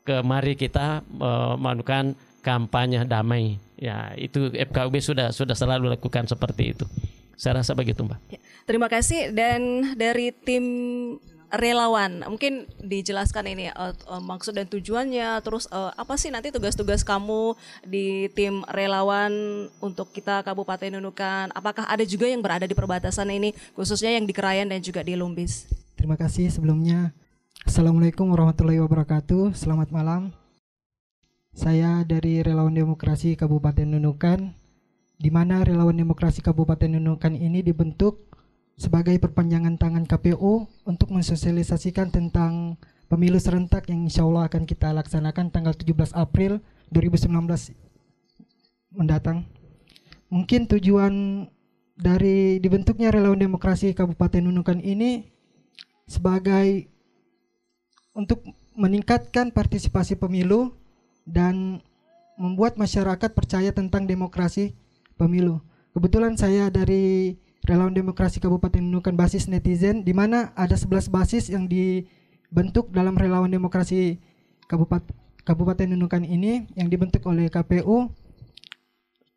kemari 0.09 0.57
kita 0.57 1.05
uh, 1.21 1.61
melakukan 1.61 2.17
kampanye 2.41 3.05
damai. 3.05 3.61
Ya 3.77 4.17
itu 4.17 4.49
FKUB 4.49 4.97
sudah 5.05 5.29
sudah 5.37 5.53
selalu 5.53 5.93
lakukan 5.93 6.25
seperti 6.25 6.73
itu. 6.73 6.89
Saya 7.37 7.61
rasa 7.61 7.77
begitu 7.77 8.05
Mbak. 8.05 8.21
Ya, 8.33 8.41
terima 8.65 8.89
kasih 8.89 9.37
dan 9.37 9.93
dari 10.01 10.33
tim 10.33 10.65
relawan. 11.51 12.23
Mungkin 12.27 12.67
dijelaskan 12.79 13.45
ini 13.51 13.69
uh, 13.75 13.93
uh, 14.07 14.23
maksud 14.23 14.55
dan 14.55 14.71
tujuannya, 14.71 15.43
terus 15.43 15.67
uh, 15.71 15.91
apa 15.99 16.15
sih 16.15 16.31
nanti 16.31 16.55
tugas-tugas 16.55 17.03
kamu 17.03 17.59
di 17.85 18.31
tim 18.33 18.63
relawan 18.71 19.31
untuk 19.83 20.15
kita 20.15 20.47
Kabupaten 20.47 20.97
Nunukan? 20.97 21.51
Apakah 21.53 21.91
ada 21.91 22.07
juga 22.07 22.31
yang 22.31 22.41
berada 22.41 22.65
di 22.65 22.75
perbatasan 22.75 23.29
ini, 23.35 23.53
khususnya 23.75 24.15
yang 24.15 24.25
di 24.25 24.35
Kerayan 24.35 24.71
dan 24.71 24.79
juga 24.81 25.03
di 25.03 25.19
Lumbis? 25.19 25.67
Terima 25.99 26.15
kasih 26.17 26.49
sebelumnya. 26.49 27.13
Assalamualaikum 27.67 28.25
warahmatullahi 28.33 28.81
wabarakatuh. 28.81 29.53
Selamat 29.53 29.93
malam. 29.93 30.33
Saya 31.51 32.07
dari 32.07 32.41
Relawan 32.41 32.73
Demokrasi 32.73 33.35
Kabupaten 33.35 33.85
Nunukan, 33.85 34.55
di 35.21 35.29
mana 35.29 35.67
Relawan 35.67 35.99
Demokrasi 35.99 36.41
Kabupaten 36.41 36.97
Nunukan 36.97 37.37
ini 37.37 37.61
dibentuk 37.61 38.30
sebagai 38.81 39.21
perpanjangan 39.21 39.77
tangan 39.77 40.09
KPU 40.09 40.65
untuk 40.89 41.13
mensosialisasikan 41.13 42.09
tentang 42.09 42.81
pemilu 43.13 43.37
serentak 43.37 43.93
yang 43.93 44.09
insya 44.09 44.25
Allah 44.25 44.49
akan 44.49 44.65
kita 44.65 44.97
laksanakan 44.97 45.53
tanggal 45.53 45.77
17 45.77 46.17
April 46.17 46.65
2019 46.89 47.29
mendatang. 48.97 49.45
Mungkin 50.33 50.65
tujuan 50.65 51.45
dari 51.93 52.57
dibentuknya 52.57 53.13
Relawan 53.13 53.37
Demokrasi 53.37 53.93
Kabupaten 53.93 54.49
Nunukan 54.49 54.81
ini 54.81 55.29
sebagai 56.09 56.89
untuk 58.17 58.41
meningkatkan 58.73 59.53
partisipasi 59.53 60.17
pemilu 60.17 60.73
dan 61.29 61.85
membuat 62.41 62.81
masyarakat 62.81 63.37
percaya 63.37 63.77
tentang 63.77 64.09
demokrasi 64.09 64.73
pemilu. 65.21 65.61
Kebetulan 65.93 66.41
saya 66.41 66.73
dari 66.73 67.37
Relawan 67.65 67.93
Demokrasi 67.93 68.41
Kabupaten 68.41 68.81
Nunukan 68.81 69.13
basis 69.13 69.45
netizen 69.45 70.01
di 70.01 70.17
mana 70.17 70.57
ada 70.57 70.77
11 70.77 71.13
basis 71.13 71.53
yang 71.53 71.69
dibentuk 71.69 72.89
dalam 72.89 73.17
Relawan 73.17 73.53
Demokrasi 73.53 74.17
Kabupaten 74.65 75.13
Kabupaten 75.45 75.89
Nunukan 75.89 76.25
ini 76.25 76.69
yang 76.77 76.93
dibentuk 76.93 77.25
oleh 77.27 77.49
KPU. 77.49 78.13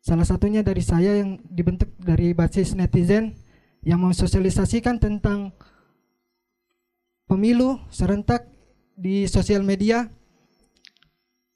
Salah 0.04 0.28
satunya 0.28 0.60
dari 0.60 0.84
saya 0.84 1.16
yang 1.16 1.40
dibentuk 1.48 1.88
dari 1.96 2.36
basis 2.36 2.76
netizen 2.76 3.32
yang 3.80 4.00
mensosialisasikan 4.04 5.00
tentang 5.00 5.52
pemilu 7.24 7.80
serentak 7.88 8.44
di 8.94 9.24
sosial 9.24 9.64
media 9.64 10.12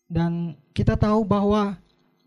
dan 0.08 0.56
kita 0.72 0.96
tahu 0.96 1.28
bahwa 1.28 1.76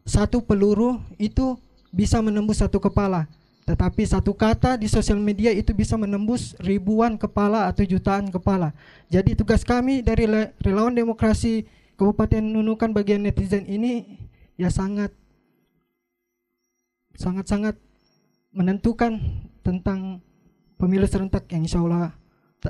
satu 0.06 0.46
peluru 0.46 1.02
itu 1.18 1.58
bisa 1.90 2.22
menembus 2.22 2.62
satu 2.62 2.78
kepala 2.78 3.26
tetapi 3.72 4.04
satu 4.04 4.36
kata 4.36 4.76
di 4.76 4.92
sosial 4.92 5.16
media 5.16 5.48
itu 5.48 5.72
bisa 5.72 5.96
menembus 5.96 6.60
ribuan 6.60 7.16
kepala 7.16 7.72
atau 7.72 7.88
jutaan 7.88 8.28
kepala. 8.28 8.76
Jadi 9.08 9.32
tugas 9.32 9.64
kami 9.64 10.04
dari 10.04 10.28
relawan 10.60 10.92
demokrasi 10.92 11.64
Kabupaten 11.96 12.44
Nunukan 12.44 12.92
bagian 12.92 13.24
netizen 13.24 13.64
ini 13.64 14.20
ya 14.60 14.68
sangat 14.68 15.16
sangat-sangat 17.16 17.80
menentukan 18.52 19.24
tentang 19.64 20.20
pemilu 20.76 21.08
serentak 21.08 21.48
yang 21.48 21.64
insya 21.64 21.80
Allah 21.80 22.12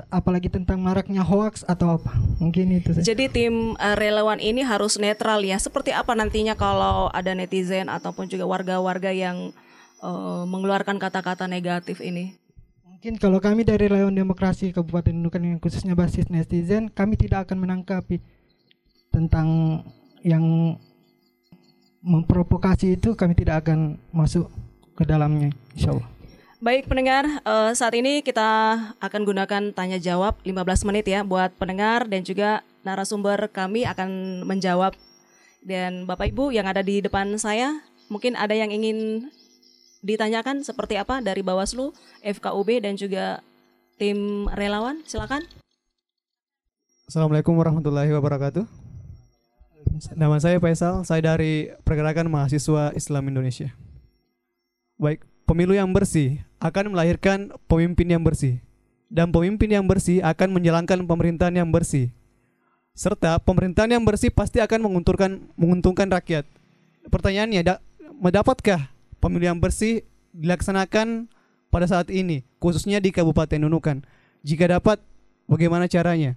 apalagi 0.08 0.48
tentang 0.48 0.80
maraknya 0.80 1.20
hoax 1.20 1.68
atau 1.68 2.00
apa 2.00 2.16
mungkin 2.40 2.80
itu 2.80 2.96
saja. 2.96 3.12
jadi 3.12 3.28
tim 3.28 3.76
uh, 3.76 3.96
relawan 3.96 4.40
ini 4.40 4.64
harus 4.64 4.96
netral 4.96 5.44
ya 5.44 5.60
seperti 5.60 5.92
apa 5.92 6.16
nantinya 6.16 6.56
kalau 6.56 7.12
ada 7.12 7.36
netizen 7.36 7.92
ataupun 7.92 8.24
juga 8.24 8.48
warga-warga 8.48 9.12
yang 9.12 9.52
uh, 10.02 10.44
mengeluarkan 10.44 10.98
kata-kata 10.98 11.46
negatif 11.46 12.02
ini? 12.02 12.34
Mungkin 12.84 13.18
kalau 13.18 13.42
kami 13.42 13.66
dari 13.66 13.90
Relawan 13.90 14.14
Demokrasi 14.14 14.70
Kabupaten 14.70 15.10
Nunukan 15.10 15.42
yang 15.42 15.58
khususnya 15.58 15.94
basis 15.94 16.30
netizen, 16.30 16.90
kami 16.90 17.18
tidak 17.18 17.48
akan 17.48 17.66
menangkapi 17.66 18.22
tentang 19.10 19.80
yang 20.22 20.76
memprovokasi 22.02 22.98
itu 22.98 23.14
kami 23.14 23.34
tidak 23.38 23.66
akan 23.66 23.98
masuk 24.10 24.50
ke 24.98 25.02
dalamnya 25.06 25.54
insya 25.74 25.94
Allah. 25.94 26.08
Baik 26.62 26.86
pendengar, 26.86 27.26
uh, 27.42 27.74
saat 27.74 27.90
ini 27.98 28.22
kita 28.22 28.78
akan 29.02 29.26
gunakan 29.26 29.62
tanya 29.74 29.98
jawab 29.98 30.38
15 30.46 30.86
menit 30.86 31.10
ya 31.10 31.26
buat 31.26 31.50
pendengar 31.58 32.06
dan 32.06 32.22
juga 32.22 32.62
narasumber 32.86 33.50
kami 33.50 33.82
akan 33.82 34.42
menjawab. 34.46 34.94
Dan 35.62 36.06
Bapak 36.06 36.30
Ibu 36.30 36.54
yang 36.54 36.70
ada 36.70 36.82
di 36.82 37.02
depan 37.02 37.34
saya, 37.34 37.82
mungkin 38.06 38.38
ada 38.38 38.54
yang 38.54 38.70
ingin 38.70 39.30
ditanyakan 40.02 40.66
seperti 40.66 40.98
apa 40.98 41.22
dari 41.22 41.40
Bawaslu, 41.40 41.94
FKUB 42.20 42.82
dan 42.82 42.98
juga 42.98 43.40
tim 43.96 44.50
relawan? 44.52 45.00
Silakan. 45.06 45.46
Assalamualaikum 47.06 47.54
warahmatullahi 47.54 48.10
wabarakatuh. 48.10 48.66
Nama 50.18 50.36
saya 50.42 50.58
Faisal, 50.58 51.06
saya 51.06 51.22
dari 51.22 51.70
Pergerakan 51.86 52.26
Mahasiswa 52.26 52.90
Islam 52.98 53.30
Indonesia. 53.30 53.70
Baik, 54.98 55.22
pemilu 55.46 55.74
yang 55.78 55.90
bersih 55.94 56.42
akan 56.58 56.94
melahirkan 56.94 57.54
pemimpin 57.70 58.10
yang 58.10 58.22
bersih. 58.22 58.58
Dan 59.12 59.28
pemimpin 59.28 59.68
yang 59.68 59.84
bersih 59.84 60.24
akan 60.24 60.56
menjalankan 60.56 61.04
pemerintahan 61.04 61.52
yang 61.52 61.68
bersih. 61.68 62.08
Serta 62.96 63.36
pemerintahan 63.36 63.92
yang 63.92 64.04
bersih 64.08 64.32
pasti 64.32 64.58
akan 64.64 64.88
menguntungkan 64.88 65.52
menguntungkan 65.52 66.08
rakyat. 66.08 66.48
Pertanyaannya, 67.12 67.60
da, 67.60 67.74
mendapatkah 68.16 68.88
pemilu 69.22 69.46
yang 69.46 69.62
bersih 69.62 70.02
dilaksanakan 70.34 71.30
pada 71.70 71.86
saat 71.86 72.10
ini, 72.10 72.42
khususnya 72.58 72.98
di 72.98 73.14
Kabupaten 73.14 73.62
Nunukan. 73.62 74.02
Jika 74.42 74.66
dapat, 74.66 74.98
bagaimana 75.46 75.86
caranya? 75.86 76.34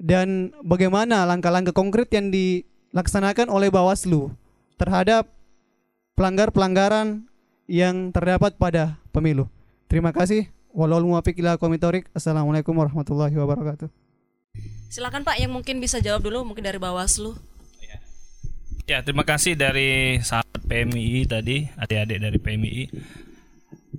Dan 0.00 0.56
bagaimana 0.64 1.28
langkah-langkah 1.28 1.76
konkret 1.76 2.08
yang 2.16 2.32
dilaksanakan 2.32 3.52
oleh 3.52 3.68
Bawaslu 3.68 4.32
terhadap 4.80 5.28
pelanggar-pelanggaran 6.16 7.28
yang 7.68 8.10
terdapat 8.10 8.56
pada 8.56 8.96
pemilu. 9.12 9.46
Terima 9.86 10.10
kasih. 10.10 10.48
Muwafiq 10.72 11.42
ila 11.42 11.58
Assalamualaikum 12.14 12.70
warahmatullahi 12.70 13.34
wabarakatuh. 13.34 13.90
Silakan 14.88 15.26
Pak 15.26 15.36
yang 15.36 15.52
mungkin 15.52 15.82
bisa 15.82 15.98
jawab 16.00 16.22
dulu 16.22 16.46
mungkin 16.46 16.64
dari 16.64 16.78
Bawaslu. 16.80 17.36
Ya, 18.88 19.04
terima 19.04 19.20
kasih 19.20 19.52
dari 19.52 20.16
sahabat 20.24 20.64
PMI 20.64 21.28
tadi, 21.28 21.68
adik-adik 21.76 22.24
dari 22.24 22.38
PMI. 22.40 22.82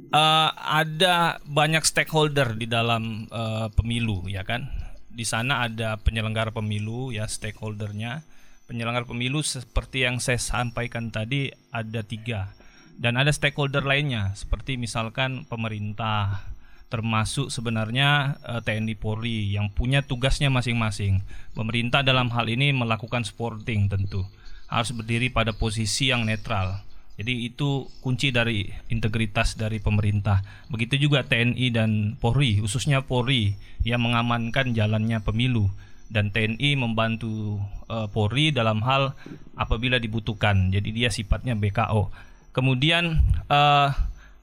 Uh, 0.09 0.17
eh, 0.17 0.49
ada 0.81 1.37
banyak 1.45 1.85
stakeholder 1.85 2.57
di 2.57 2.65
dalam 2.65 3.29
uh, 3.29 3.69
pemilu, 3.69 4.25
ya 4.25 4.41
kan? 4.41 4.65
Di 5.13 5.29
sana 5.29 5.69
ada 5.69 6.01
penyelenggara 6.01 6.49
pemilu, 6.49 7.13
ya 7.13 7.29
stakeholdernya. 7.29 8.25
Penyelenggara 8.65 9.05
pemilu 9.05 9.45
seperti 9.45 10.09
yang 10.09 10.17
saya 10.17 10.41
sampaikan 10.41 11.13
tadi 11.13 11.53
ada 11.69 12.01
tiga, 12.01 12.49
dan 12.97 13.21
ada 13.21 13.29
stakeholder 13.29 13.85
lainnya, 13.85 14.33
seperti 14.33 14.73
misalkan 14.81 15.45
pemerintah, 15.45 16.49
termasuk 16.89 17.53
sebenarnya 17.53 18.41
uh, 18.41 18.57
eh, 18.57 18.61
TNI 18.65 18.97
Polri 18.97 19.53
yang 19.53 19.69
punya 19.69 20.01
tugasnya 20.01 20.49
masing-masing. 20.49 21.21
Pemerintah 21.53 22.01
dalam 22.01 22.33
hal 22.33 22.49
ini 22.49 22.73
melakukan 22.73 23.21
supporting 23.21 23.85
tentu 23.85 24.25
harus 24.69 24.93
berdiri 24.93 25.33
pada 25.33 25.51
posisi 25.51 26.13
yang 26.13 26.23
netral. 26.23 26.85
Jadi 27.19 27.51
itu 27.51 27.91
kunci 27.99 28.31
dari 28.31 28.71
integritas 28.87 29.59
dari 29.59 29.83
pemerintah. 29.83 30.39
Begitu 30.71 30.95
juga 31.09 31.27
TNI 31.27 31.67
dan 31.75 32.15
Polri, 32.15 32.63
khususnya 32.63 33.03
Polri 33.03 33.59
yang 33.83 34.07
mengamankan 34.07 34.71
jalannya 34.71 35.19
pemilu 35.19 35.67
dan 36.07 36.31
TNI 36.31 36.79
membantu 36.79 37.59
uh, 37.91 38.07
Polri 38.07 38.55
dalam 38.55 38.79
hal 38.87 39.19
apabila 39.59 39.99
dibutuhkan. 39.99 40.71
Jadi 40.71 40.95
dia 40.95 41.11
sifatnya 41.11 41.59
BKO. 41.59 42.07
Kemudian 42.55 43.19
uh, 43.51 43.91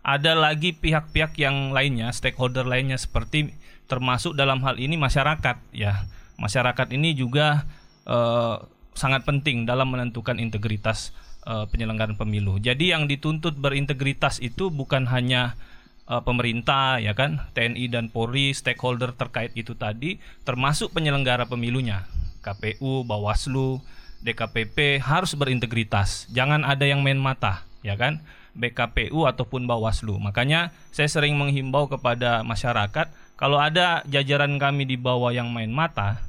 ada 0.04 0.32
lagi 0.36 0.76
pihak-pihak 0.76 1.32
yang 1.40 1.72
lainnya, 1.72 2.12
stakeholder 2.12 2.68
lainnya 2.68 3.00
seperti 3.00 3.56
termasuk 3.88 4.36
dalam 4.36 4.60
hal 4.66 4.76
ini 4.76 4.98
masyarakat 5.00 5.56
ya 5.72 6.04
Masyarakat 6.36 6.92
ini 6.92 7.16
juga 7.16 7.64
eh, 8.04 8.56
sangat 8.96 9.28
penting 9.28 9.68
dalam 9.68 9.92
menentukan 9.92 10.40
integritas 10.40 11.12
eh, 11.44 11.68
penyelenggaraan 11.68 12.16
pemilu. 12.16 12.56
Jadi 12.58 12.90
yang 12.96 13.06
dituntut 13.06 13.54
berintegritas 13.60 14.40
itu 14.40 14.72
bukan 14.72 15.06
hanya 15.12 15.54
eh, 16.08 16.22
pemerintah 16.24 16.98
ya 16.98 17.12
kan, 17.12 17.46
TNI 17.52 17.86
dan 17.92 18.08
Polri, 18.08 18.56
stakeholder 18.56 19.12
terkait 19.14 19.52
itu 19.54 19.76
tadi, 19.76 20.18
termasuk 20.42 20.90
penyelenggara 20.96 21.46
pemilunya, 21.46 22.08
KPU, 22.40 23.04
Bawaslu, 23.04 23.84
DKPP 24.24 25.04
harus 25.04 25.36
berintegritas. 25.36 26.26
Jangan 26.32 26.64
ada 26.64 26.82
yang 26.88 27.04
main 27.04 27.20
mata, 27.20 27.68
ya 27.84 27.94
kan? 27.94 28.24
BKPU 28.56 29.28
ataupun 29.28 29.68
Bawaslu. 29.68 30.16
Makanya 30.16 30.72
saya 30.88 31.06
sering 31.12 31.36
menghimbau 31.36 31.86
kepada 31.92 32.40
masyarakat 32.40 33.12
kalau 33.36 33.60
ada 33.60 34.00
jajaran 34.08 34.56
kami 34.56 34.88
di 34.88 34.96
bawah 34.96 35.28
yang 35.28 35.52
main 35.52 35.68
mata 35.68 36.24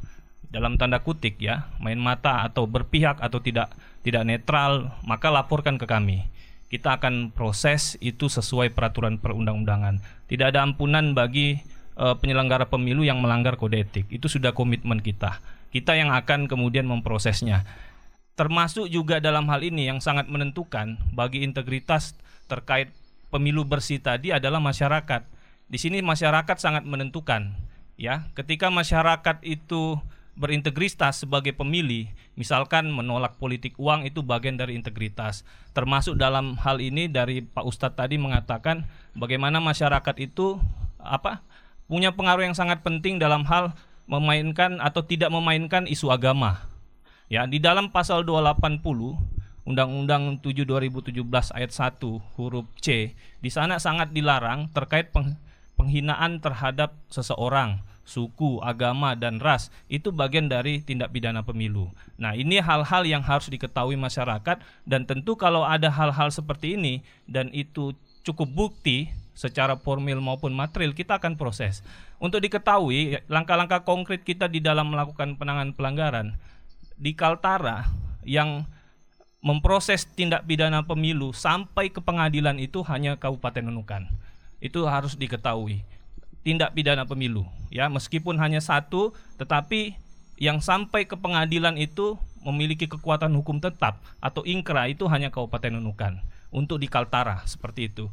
dalam 0.47 0.79
tanda 0.79 1.03
kutik 1.03 1.39
ya, 1.41 1.67
main 1.79 1.99
mata 1.99 2.47
atau 2.47 2.65
berpihak 2.65 3.19
atau 3.19 3.43
tidak 3.43 3.73
tidak 4.01 4.23
netral, 4.23 4.95
maka 5.03 5.27
laporkan 5.27 5.75
ke 5.75 5.86
kami. 5.86 6.27
Kita 6.67 6.99
akan 6.99 7.31
proses 7.31 7.95
itu 8.03 8.27
sesuai 8.27 8.75
peraturan 8.75 9.19
perundang-undangan. 9.19 10.03
Tidak 10.27 10.51
ada 10.51 10.63
ampunan 10.63 11.15
bagi 11.15 11.63
uh, 11.95 12.19
penyelenggara 12.19 12.67
pemilu 12.67 13.07
yang 13.07 13.23
melanggar 13.23 13.55
kode 13.55 13.88
etik. 13.88 14.07
Itu 14.12 14.27
sudah 14.27 14.51
komitmen 14.51 14.99
kita. 14.99 15.39
Kita 15.71 15.95
yang 15.95 16.12
akan 16.12 16.51
kemudian 16.51 16.88
memprosesnya 16.88 17.63
termasuk 18.38 18.86
juga 18.88 19.17
dalam 19.17 19.49
hal 19.49 19.65
ini 19.65 19.89
yang 19.89 19.97
sangat 19.97 20.29
menentukan 20.29 21.01
bagi 21.10 21.41
integritas 21.41 22.13
terkait 22.45 22.93
pemilu 23.33 23.65
bersih 23.65 23.97
tadi 23.97 24.29
adalah 24.29 24.62
masyarakat. 24.62 25.25
Di 25.67 25.81
sini 25.81 25.99
masyarakat 26.05 26.55
sangat 26.62 26.86
menentukan 26.86 27.57
ya. 27.97 28.29
Ketika 28.38 28.69
masyarakat 28.69 29.41
itu 29.41 29.97
berintegritas 30.38 31.26
sebagai 31.26 31.52
pemilih, 31.58 32.08
misalkan 32.38 32.93
menolak 32.93 33.41
politik 33.41 33.73
uang 33.82 34.06
itu 34.06 34.21
bagian 34.21 34.56
dari 34.56 34.78
integritas. 34.78 35.41
Termasuk 35.73 36.15
dalam 36.15 36.56
hal 36.62 36.78
ini 36.78 37.10
dari 37.10 37.41
Pak 37.41 37.65
Ustadz 37.65 37.97
tadi 37.97 38.21
mengatakan 38.21 38.86
bagaimana 39.17 39.58
masyarakat 39.58 40.15
itu 40.21 40.62
apa 41.02 41.41
punya 41.89 42.13
pengaruh 42.13 42.45
yang 42.45 42.56
sangat 42.56 42.86
penting 42.86 43.17
dalam 43.17 43.43
hal 43.50 43.73
memainkan 44.06 44.78
atau 44.78 45.02
tidak 45.02 45.34
memainkan 45.34 45.89
isu 45.89 46.13
agama 46.13 46.78
Ya, 47.28 47.43
di 47.43 47.60
dalam 47.60 47.91
pasal 47.91 48.23
280 48.23 48.80
Undang-Undang 49.67 50.39
7 50.39 50.63
2017 50.63 51.12
ayat 51.52 51.71
1 51.76 52.00
huruf 52.39 52.71
C, 52.80 53.19
di 53.43 53.52
sana 53.52 53.84
sangat 53.84 54.15
dilarang 54.15 54.71
terkait 54.71 55.12
penghinaan 55.76 56.39
terhadap 56.39 56.95
seseorang, 57.12 57.84
suku, 58.08 58.63
agama 58.63 59.13
dan 59.20 59.43
ras. 59.43 59.67
Itu 59.91 60.15
bagian 60.15 60.48
dari 60.48 60.80
tindak 60.80 61.12
pidana 61.12 61.43
pemilu. 61.43 61.91
Nah, 62.15 62.32
ini 62.34 62.63
hal-hal 62.63 63.04
yang 63.04 63.20
harus 63.20 63.52
diketahui 63.52 64.00
masyarakat 64.00 64.63
dan 64.88 65.04
tentu 65.04 65.36
kalau 65.36 65.67
ada 65.67 65.91
hal-hal 65.91 66.32
seperti 66.32 66.80
ini 66.80 67.04
dan 67.28 67.52
itu 67.52 67.91
cukup 68.24 68.48
bukti 68.48 69.12
secara 69.38 69.78
formil 69.78 70.17
maupun 70.24 70.56
material 70.56 70.96
kita 70.96 71.20
akan 71.20 71.36
proses. 71.36 71.86
Untuk 72.17 72.41
diketahui 72.41 73.22
langkah-langkah 73.30 73.86
konkret 73.86 74.26
kita 74.26 74.50
di 74.50 74.63
dalam 74.63 74.89
melakukan 74.89 75.38
penanganan 75.38 75.76
pelanggaran 75.78 76.34
di 76.98 77.13
Kaltara 77.13 77.86
yang 78.26 78.65
memproses 79.46 80.10
tindak 80.10 80.50
pidana 80.50 80.82
pemilu 80.82 81.30
sampai 81.30 81.93
ke 81.93 82.02
pengadilan 82.02 82.58
itu 82.58 82.82
hanya 82.89 83.20
Kabupaten 83.22 83.70
Nunukan. 83.70 84.10
Itu 84.58 84.89
harus 84.89 85.13
diketahui. 85.13 85.86
Tindak 86.47 86.71
pidana 86.71 87.03
pemilu 87.03 87.43
ya. 87.67 87.91
Meskipun 87.91 88.39
hanya 88.39 88.63
satu 88.63 89.12
tetapi 89.36 89.99
yang 90.39 90.63
sampai 90.63 91.03
ke 91.03 91.19
pengadilan 91.19 91.75
itu 91.75 92.15
memiliki 92.47 92.88
kekuatan 92.88 93.36
hukum 93.36 93.60
tetap 93.60 93.99
atau 94.23 94.47
ingkra 94.47 94.88
itu 94.88 95.03
hanya 95.12 95.27
Kabupaten 95.27 95.75
Nunukan 95.75 96.23
untuk 96.55 96.79
di 96.79 96.88
Kaltara 96.88 97.43
seperti 97.43 97.91
itu. 97.91 98.07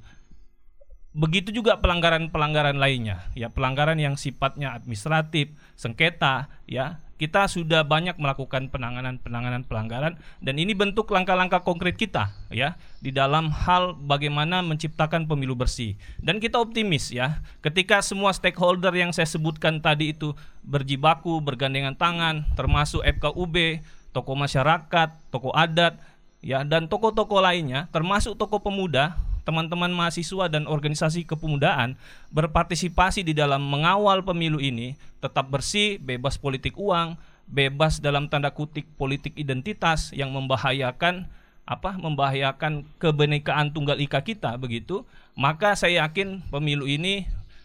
Begitu 1.14 1.54
juga 1.54 1.78
pelanggaran-pelanggaran 1.78 2.74
lainnya, 2.74 3.22
ya. 3.38 3.46
Pelanggaran 3.46 4.02
yang 4.02 4.18
sifatnya 4.18 4.74
administratif, 4.74 5.54
sengketa, 5.78 6.50
ya 6.66 6.98
kita 7.14 7.46
sudah 7.46 7.87
banyak 7.87 8.18
melakukan 8.18 8.66
penanganan-penanganan 8.74 9.62
pelanggaran 9.64 10.18
dan 10.42 10.55
ini 10.59 10.74
bentuk 10.74 11.07
langkah-langkah 11.14 11.62
konkret 11.62 11.94
kita 11.94 12.35
ya 12.50 12.74
di 12.98 13.14
dalam 13.14 13.55
hal 13.55 13.94
bagaimana 13.94 14.61
menciptakan 14.66 15.31
pemilu 15.31 15.55
bersih. 15.55 15.94
Dan 16.18 16.42
kita 16.42 16.59
optimis 16.59 17.14
ya, 17.14 17.38
ketika 17.62 18.03
semua 18.03 18.35
stakeholder 18.35 18.90
yang 18.96 19.14
saya 19.14 19.31
sebutkan 19.31 19.79
tadi 19.79 20.11
itu 20.11 20.35
berjibaku, 20.66 21.38
bergandengan 21.38 21.94
tangan, 21.94 22.48
termasuk 22.59 23.05
FKUB, 23.07 23.85
tokoh 24.11 24.35
masyarakat, 24.35 25.09
tokoh 25.31 25.55
adat, 25.55 26.00
ya 26.42 26.66
dan 26.66 26.90
tokoh-tokoh 26.90 27.38
lainnya, 27.38 27.87
termasuk 27.94 28.35
tokoh 28.35 28.59
pemuda, 28.59 29.14
teman-teman 29.44 29.92
mahasiswa 29.92 30.48
dan 30.48 30.64
organisasi 30.64 31.28
kepemudaan 31.28 32.00
berpartisipasi 32.33 33.22
di 33.22 33.37
dalam 33.37 33.61
mengawal 33.61 34.24
pemilu 34.24 34.59
ini 34.59 34.96
tetap 35.20 35.52
bersih, 35.52 36.00
bebas 36.00 36.40
politik 36.40 36.74
uang, 36.80 37.16
bebas 37.48 38.00
dalam 38.00 38.26
tanda 38.28 38.50
kutip 38.50 38.88
politik 38.96 39.37
identitas 39.37 40.11
yang 40.16 40.33
membahayakan 40.33 41.28
apa 41.64 41.96
membahayakan 41.96 42.85
kebenekaan 43.00 43.72
tunggal 43.72 43.96
ika 43.96 44.20
kita 44.20 44.57
begitu. 44.61 45.04
Maka 45.35 45.74
saya 45.74 46.04
yakin 46.04 46.44
pemilu 46.52 46.85
ini 46.85 47.24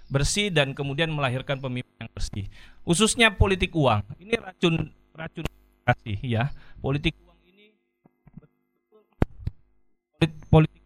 bersih 0.10 0.50
dan 0.50 0.74
kemudian 0.74 1.12
melahirkan 1.12 1.62
pemilu 1.62 1.88
yang 2.00 2.10
bersih. 2.16 2.48
Khususnya 2.88 3.36
politik 3.36 3.76
uang. 3.76 4.02
Ini 4.18 4.40
racun 4.40 4.90
racun 5.14 5.46
kasih 5.86 6.20
ya. 6.24 6.44
Politik 6.80 7.14
uang 7.20 7.40
ini 7.46 7.66
politik 10.48 10.79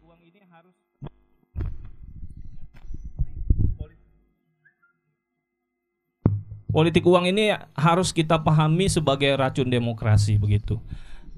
politik 6.74 7.06
uang 7.06 7.30
ini 7.30 7.54
harus 7.78 8.10
kita 8.10 8.42
pahami 8.42 8.90
sebagai 8.90 9.30
racun 9.38 9.70
demokrasi 9.70 10.34
begitu. 10.42 10.82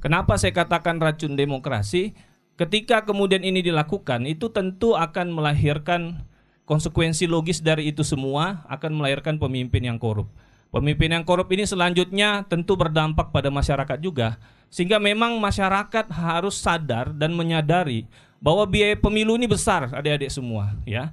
Kenapa 0.01 0.41
saya 0.41 0.57
katakan 0.57 0.97
racun 0.97 1.37
demokrasi? 1.37 2.17
Ketika 2.57 3.05
kemudian 3.05 3.45
ini 3.45 3.61
dilakukan, 3.61 4.25
itu 4.25 4.49
tentu 4.49 4.97
akan 4.97 5.29
melahirkan 5.29 6.25
konsekuensi 6.65 7.29
logis 7.29 7.61
dari 7.61 7.93
itu 7.93 8.01
semua 8.01 8.65
akan 8.73 8.97
melahirkan 8.97 9.37
pemimpin 9.37 9.85
yang 9.85 10.01
korup. 10.01 10.33
Pemimpin 10.73 11.13
yang 11.13 11.25
korup 11.29 11.53
ini 11.53 11.69
selanjutnya 11.69 12.49
tentu 12.49 12.73
berdampak 12.81 13.29
pada 13.29 13.53
masyarakat 13.53 14.01
juga. 14.01 14.41
Sehingga 14.73 14.97
memang 14.97 15.37
masyarakat 15.37 16.11
harus 16.17 16.59
sadar 16.59 17.13
dan 17.13 17.37
menyadari 17.37 18.09
bahwa 18.41 18.65
biaya 18.65 18.97
pemilu 18.97 19.37
ini 19.37 19.49
besar 19.49 19.89
adik-adik 19.93 20.29
semua 20.29 20.77
ya 20.85 21.13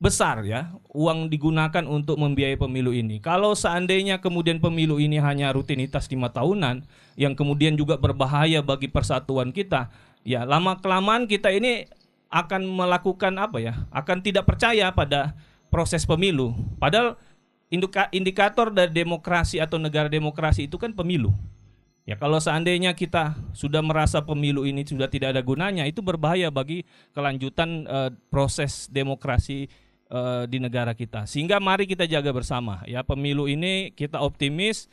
besar 0.00 0.40
ya 0.48 0.72
uang 0.96 1.28
digunakan 1.28 1.84
untuk 1.84 2.16
membiayai 2.16 2.56
pemilu 2.56 2.90
ini. 2.96 3.20
Kalau 3.20 3.52
seandainya 3.52 4.24
kemudian 4.24 4.56
pemilu 4.56 4.96
ini 4.96 5.20
hanya 5.20 5.52
rutinitas 5.52 6.08
lima 6.08 6.32
tahunan 6.32 6.88
yang 7.20 7.36
kemudian 7.36 7.76
juga 7.76 8.00
berbahaya 8.00 8.64
bagi 8.64 8.88
persatuan 8.88 9.52
kita, 9.52 9.92
ya 10.24 10.48
lama 10.48 10.80
kelamaan 10.80 11.28
kita 11.28 11.52
ini 11.52 11.84
akan 12.32 12.64
melakukan 12.64 13.36
apa 13.36 13.60
ya? 13.60 13.74
Akan 13.92 14.24
tidak 14.24 14.48
percaya 14.48 14.88
pada 14.88 15.36
proses 15.68 16.08
pemilu. 16.08 16.56
Padahal 16.80 17.20
indikator 18.10 18.72
dari 18.72 18.90
demokrasi 18.90 19.60
atau 19.60 19.76
negara 19.76 20.08
demokrasi 20.08 20.64
itu 20.64 20.80
kan 20.80 20.96
pemilu. 20.96 21.30
Ya 22.08 22.16
kalau 22.16 22.40
seandainya 22.40 22.96
kita 22.96 23.36
sudah 23.52 23.84
merasa 23.84 24.24
pemilu 24.24 24.64
ini 24.64 24.82
sudah 24.82 25.06
tidak 25.06 25.36
ada 25.36 25.44
gunanya, 25.44 25.84
itu 25.84 26.00
berbahaya 26.00 26.48
bagi 26.48 26.88
kelanjutan 27.12 27.84
uh, 27.86 28.10
proses 28.32 28.88
demokrasi 28.88 29.68
uh, 30.10 30.44
di 30.44 30.58
negara 30.58 30.92
kita. 30.92 31.24
Sehingga 31.24 31.62
mari 31.62 31.86
kita 31.86 32.04
jaga 32.04 32.34
bersama 32.34 32.82
ya 32.84 33.00
pemilu 33.06 33.46
ini 33.46 33.94
kita 33.94 34.20
optimis 34.20 34.90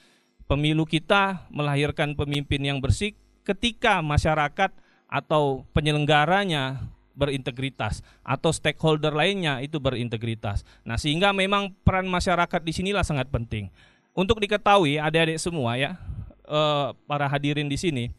pemilu 0.47 0.87
kita 0.87 1.43
melahirkan 1.51 2.15
pemimpin 2.15 2.63
yang 2.63 2.79
bersih 2.79 3.13
ketika 3.43 3.99
masyarakat 3.99 4.71
atau 5.07 5.67
penyelenggaranya 5.75 6.83
berintegritas 7.17 8.05
atau 8.21 8.53
stakeholder 8.53 9.11
lainnya 9.11 9.59
itu 9.59 9.81
berintegritas. 9.81 10.61
Nah, 10.85 11.01
sehingga 11.01 11.33
memang 11.33 11.73
peran 11.81 12.05
masyarakat 12.05 12.61
di 12.61 12.71
sinilah 12.71 13.01
sangat 13.01 13.27
penting. 13.33 13.73
Untuk 14.13 14.37
diketahui 14.37 15.01
adik-adik 15.01 15.41
semua 15.41 15.77
ya, 15.77 15.97
eh, 16.45 16.87
para 17.09 17.25
hadirin 17.25 17.65
di 17.65 17.77
sini, 17.77 18.13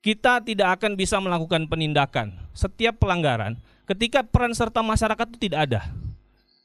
kita 0.00 0.40
tidak 0.40 0.80
akan 0.80 0.96
bisa 0.96 1.20
melakukan 1.20 1.68
penindakan 1.68 2.36
setiap 2.56 2.96
pelanggaran 2.96 3.60
ketika 3.84 4.24
peran 4.24 4.56
serta 4.56 4.80
masyarakat 4.80 5.26
itu 5.34 5.38
tidak 5.50 5.60
ada. 5.68 5.80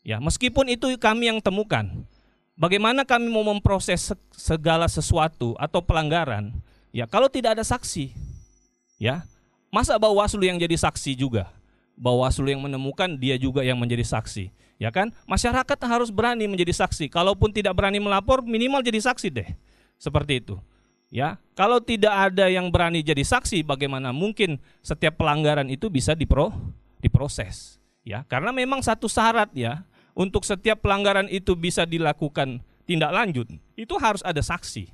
Ya, 0.01 0.17
meskipun 0.17 0.65
itu 0.73 0.89
kami 0.97 1.29
yang 1.29 1.37
temukan. 1.37 1.85
Bagaimana 2.57 3.05
kami 3.05 3.29
mau 3.29 3.45
memproses 3.45 4.13
segala 4.33 4.89
sesuatu 4.89 5.53
atau 5.57 5.81
pelanggaran? 5.81 6.53
Ya, 6.93 7.05
kalau 7.05 7.29
tidak 7.29 7.57
ada 7.57 7.65
saksi. 7.65 8.13
Ya. 8.97 9.25
Masa 9.71 9.95
Bawaslu 9.95 10.43
yang 10.43 10.59
jadi 10.59 10.75
saksi 10.75 11.15
juga? 11.15 11.47
Bawaslu 11.95 12.51
yang 12.51 12.59
menemukan 12.65 13.07
dia 13.15 13.39
juga 13.39 13.63
yang 13.63 13.79
menjadi 13.79 14.03
saksi. 14.03 14.51
Ya 14.81 14.89
kan? 14.89 15.13
Masyarakat 15.29 15.77
harus 15.85 16.09
berani 16.09 16.49
menjadi 16.49 16.73
saksi. 16.73 17.07
Kalaupun 17.07 17.53
tidak 17.53 17.77
berani 17.77 18.01
melapor, 18.01 18.41
minimal 18.41 18.81
jadi 18.81 18.99
saksi 18.99 19.29
deh. 19.31 19.49
Seperti 20.01 20.41
itu. 20.41 20.57
Ya, 21.13 21.37
kalau 21.53 21.83
tidak 21.83 22.09
ada 22.11 22.47
yang 22.47 22.71
berani 22.71 23.03
jadi 23.03 23.21
saksi, 23.21 23.67
bagaimana 23.67 24.15
mungkin 24.15 24.57
setiap 24.79 25.19
pelanggaran 25.19 25.67
itu 25.67 25.91
bisa 25.91 26.15
dipro 26.15 26.55
diproses? 27.03 27.77
Ya, 28.01 28.25
karena 28.25 28.49
memang 28.55 28.81
satu 28.81 29.05
syarat 29.05 29.51
ya 29.53 29.85
untuk 30.17 30.43
setiap 30.43 30.83
pelanggaran 30.83 31.27
itu 31.31 31.55
bisa 31.55 31.87
dilakukan 31.87 32.59
tindak 32.85 33.11
lanjut, 33.13 33.47
itu 33.77 33.95
harus 33.97 34.21
ada 34.25 34.43
saksi. 34.43 34.89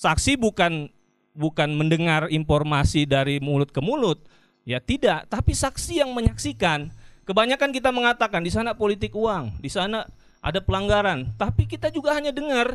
Saksi 0.00 0.40
bukan 0.40 0.88
bukan 1.36 1.68
mendengar 1.76 2.26
informasi 2.32 3.04
dari 3.04 3.38
mulut 3.38 3.68
ke 3.70 3.78
mulut, 3.84 4.18
ya 4.64 4.80
tidak, 4.80 5.28
tapi 5.28 5.52
saksi 5.52 6.00
yang 6.00 6.10
menyaksikan 6.16 6.90
Kebanyakan 7.30 7.70
kita 7.70 7.94
mengatakan 7.94 8.42
di 8.42 8.50
sana 8.50 8.74
politik 8.74 9.14
uang, 9.14 9.62
di 9.62 9.70
sana 9.70 10.02
ada 10.42 10.58
pelanggaran, 10.58 11.30
tapi 11.38 11.62
kita 11.62 11.86
juga 11.86 12.10
hanya 12.18 12.34
dengar 12.34 12.74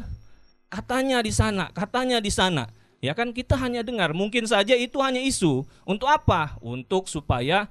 katanya 0.71 1.19
di 1.19 1.35
sana, 1.35 1.67
katanya 1.75 2.23
di 2.23 2.31
sana. 2.31 2.71
Ya 3.03 3.11
kan 3.11 3.35
kita 3.35 3.59
hanya 3.59 3.83
dengar, 3.83 4.15
mungkin 4.15 4.47
saja 4.47 4.71
itu 4.79 5.03
hanya 5.03 5.19
isu. 5.19 5.67
Untuk 5.83 6.07
apa? 6.07 6.55
Untuk 6.63 7.11
supaya 7.11 7.67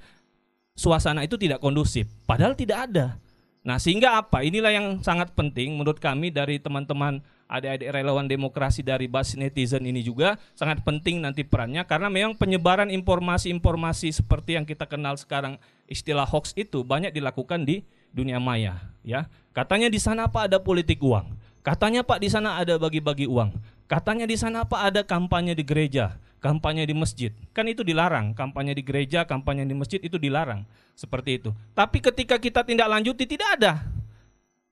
suasana 0.76 1.24
itu 1.24 1.40
tidak 1.40 1.64
kondusif. 1.64 2.04
Padahal 2.28 2.52
tidak 2.52 2.84
ada. 2.92 3.16
Nah, 3.64 3.80
sehingga 3.80 4.20
apa? 4.20 4.44
Inilah 4.44 4.76
yang 4.76 4.86
sangat 5.00 5.32
penting 5.32 5.72
menurut 5.80 5.96
kami 5.96 6.28
dari 6.28 6.60
teman-teman 6.60 7.24
adik-adik 7.48 7.88
relawan 7.96 8.28
demokrasi 8.28 8.84
dari 8.84 9.08
basis 9.08 9.40
netizen 9.40 9.84
ini 9.84 10.00
juga 10.00 10.40
sangat 10.56 10.80
penting 10.84 11.20
nanti 11.20 11.44
perannya 11.44 11.84
karena 11.84 12.08
memang 12.08 12.36
penyebaran 12.36 12.88
informasi-informasi 12.88 14.16
seperti 14.16 14.56
yang 14.56 14.64
kita 14.64 14.88
kenal 14.88 15.16
sekarang 15.16 15.60
istilah 15.88 16.24
hoax 16.24 16.56
itu 16.56 16.84
banyak 16.84 17.12
dilakukan 17.12 17.64
di 17.64 17.84
dunia 18.12 18.36
maya 18.36 18.92
ya. 19.00 19.28
Katanya 19.56 19.88
di 19.88 20.00
sana 20.00 20.28
Pak 20.28 20.52
ada 20.52 20.58
politik 20.60 21.00
uang. 21.00 21.36
Katanya 21.64 22.04
Pak 22.04 22.20
di 22.20 22.28
sana 22.28 22.60
ada 22.60 22.76
bagi-bagi 22.76 23.24
uang. 23.24 23.56
Katanya 23.88 24.28
di 24.28 24.36
sana 24.36 24.68
Pak 24.68 24.80
ada 24.80 25.00
kampanye 25.04 25.56
di 25.56 25.64
gereja, 25.64 26.16
kampanye 26.44 26.84
di 26.84 26.92
masjid. 26.92 27.32
Kan 27.56 27.64
itu 27.72 27.80
dilarang, 27.80 28.36
kampanye 28.36 28.76
di 28.76 28.84
gereja, 28.84 29.24
kampanye 29.24 29.64
di 29.64 29.72
masjid 29.72 30.04
itu 30.04 30.20
dilarang. 30.20 30.68
Seperti 30.92 31.40
itu. 31.40 31.56
Tapi 31.72 32.04
ketika 32.04 32.36
kita 32.36 32.60
tindak 32.68 32.92
lanjuti 32.92 33.24
tidak 33.24 33.56
ada. 33.56 33.88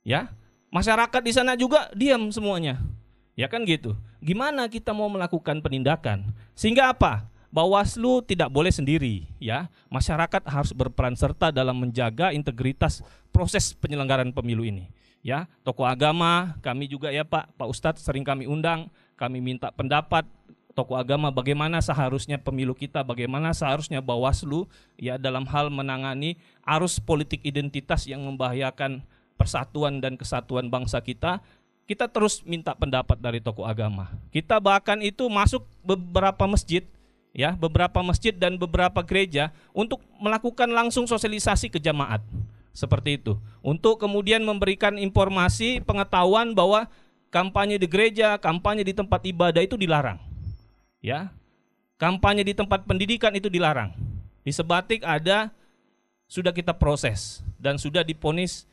Ya, 0.04 0.28
Masyarakat 0.72 1.20
di 1.20 1.32
sana 1.36 1.52
juga 1.52 1.92
diam 1.92 2.32
semuanya. 2.32 2.80
Ya 3.36 3.44
kan 3.44 3.68
gitu. 3.68 3.92
Gimana 4.24 4.64
kita 4.72 4.96
mau 4.96 5.04
melakukan 5.12 5.60
penindakan? 5.60 6.32
Sehingga 6.56 6.96
apa? 6.96 7.28
Bawaslu 7.52 8.24
tidak 8.24 8.48
boleh 8.48 8.72
sendiri, 8.72 9.28
ya. 9.36 9.68
Masyarakat 9.92 10.40
harus 10.48 10.72
berperan 10.72 11.12
serta 11.12 11.52
dalam 11.52 11.76
menjaga 11.76 12.32
integritas 12.32 13.04
proses 13.28 13.76
penyelenggaraan 13.76 14.32
pemilu 14.32 14.64
ini. 14.64 14.88
Ya, 15.20 15.44
tokoh 15.60 15.84
agama, 15.84 16.56
kami 16.64 16.88
juga 16.88 17.12
ya 17.12 17.28
Pak, 17.28 17.52
Pak 17.60 17.68
Ustadz 17.68 18.00
sering 18.00 18.24
kami 18.24 18.48
undang, 18.48 18.88
kami 19.20 19.44
minta 19.44 19.68
pendapat 19.68 20.24
tokoh 20.72 20.96
agama 20.96 21.28
bagaimana 21.28 21.78
seharusnya 21.84 22.40
pemilu 22.40 22.72
kita, 22.72 23.04
bagaimana 23.04 23.52
seharusnya 23.52 24.00
Bawaslu 24.00 24.66
ya 24.96 25.20
dalam 25.20 25.44
hal 25.48 25.68
menangani 25.68 26.40
arus 26.64 26.96
politik 26.98 27.44
identitas 27.44 28.08
yang 28.08 28.24
membahayakan 28.24 29.04
persatuan 29.36 30.00
dan 30.00 30.16
kesatuan 30.16 30.72
bangsa 30.72 31.00
kita, 31.04 31.44
kita 31.84 32.08
terus 32.08 32.40
minta 32.46 32.72
pendapat 32.72 33.20
dari 33.20 33.42
tokoh 33.42 33.68
agama. 33.68 34.08
Kita 34.32 34.56
bahkan 34.62 35.02
itu 35.04 35.28
masuk 35.28 35.66
beberapa 35.84 36.48
masjid, 36.48 36.86
ya, 37.36 37.52
beberapa 37.52 38.00
masjid 38.00 38.32
dan 38.32 38.56
beberapa 38.56 39.04
gereja 39.04 39.52
untuk 39.76 40.00
melakukan 40.16 40.70
langsung 40.72 41.04
sosialisasi 41.04 41.68
ke 41.68 41.76
jamaat. 41.82 42.24
Seperti 42.72 43.20
itu. 43.20 43.36
Untuk 43.60 44.00
kemudian 44.00 44.40
memberikan 44.40 44.96
informasi, 44.96 45.84
pengetahuan 45.84 46.56
bahwa 46.56 46.88
kampanye 47.28 47.76
di 47.76 47.84
gereja, 47.84 48.40
kampanye 48.40 48.80
di 48.80 48.96
tempat 48.96 49.20
ibadah 49.28 49.60
itu 49.60 49.76
dilarang. 49.76 50.31
Ya. 51.02 51.34
Kampanye 51.98 52.46
di 52.46 52.54
tempat 52.54 52.86
pendidikan 52.86 53.34
itu 53.34 53.50
dilarang. 53.50 53.94
Di 54.42 54.50
Sebatik 54.50 55.02
ada 55.02 55.50
sudah 56.26 56.50
kita 56.50 56.74
proses 56.74 57.44
dan 57.58 57.78
sudah 57.78 58.02
diponis 58.02 58.66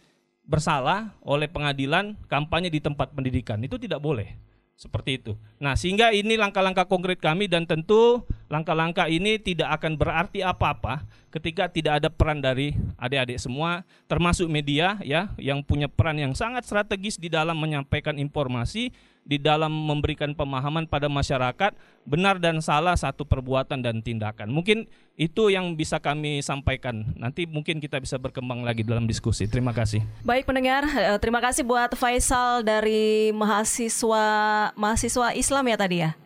bersalah 0.49 1.13
oleh 1.21 1.45
pengadilan 1.45 2.17
kampanye 2.25 2.73
di 2.73 2.81
tempat 2.81 3.13
pendidikan. 3.13 3.61
Itu 3.61 3.77
tidak 3.77 4.01
boleh. 4.01 4.33
Seperti 4.79 5.19
itu. 5.19 5.35
Nah, 5.59 5.75
sehingga 5.75 6.15
ini 6.15 6.39
langkah-langkah 6.39 6.87
konkret 6.87 7.19
kami 7.19 7.51
dan 7.51 7.67
tentu 7.67 8.23
langkah-langkah 8.47 9.11
ini 9.11 9.35
tidak 9.35 9.75
akan 9.75 9.99
berarti 9.99 10.39
apa-apa 10.39 11.03
ketika 11.29 11.69
tidak 11.69 12.03
ada 12.03 12.09
peran 12.09 12.41
dari 12.41 12.73
adik-adik 12.97 13.37
semua 13.37 13.85
termasuk 14.09 14.49
media 14.49 14.97
ya 15.05 15.29
yang 15.37 15.61
punya 15.61 15.85
peran 15.85 16.17
yang 16.17 16.33
sangat 16.33 16.65
strategis 16.65 17.21
di 17.21 17.29
dalam 17.29 17.57
menyampaikan 17.57 18.17
informasi 18.17 18.89
di 19.29 19.37
dalam 19.37 19.69
memberikan 19.69 20.33
pemahaman 20.33 20.89
pada 20.89 21.05
masyarakat 21.05 21.77
benar 22.01 22.41
dan 22.41 22.57
salah 22.65 22.97
satu 22.97 23.21
perbuatan 23.21 23.77
dan 23.85 24.01
tindakan. 24.01 24.49
Mungkin 24.49 24.89
itu 25.13 25.53
yang 25.53 25.77
bisa 25.77 26.01
kami 26.01 26.41
sampaikan. 26.41 27.13
Nanti 27.13 27.45
mungkin 27.45 27.77
kita 27.77 28.01
bisa 28.01 28.17
berkembang 28.17 28.65
lagi 28.65 28.81
dalam 28.81 29.05
diskusi. 29.05 29.45
Terima 29.45 29.69
kasih. 29.69 30.01
Baik 30.25 30.49
pendengar, 30.49 30.81
eh, 30.89 31.19
terima 31.21 31.37
kasih 31.45 31.61
buat 31.61 31.93
Faisal 31.93 32.65
dari 32.65 33.29
mahasiswa 33.29 34.25
mahasiswa 34.73 35.37
Islam 35.37 35.65
ya 35.69 35.77
tadi 35.77 35.97
ya. 36.01 36.17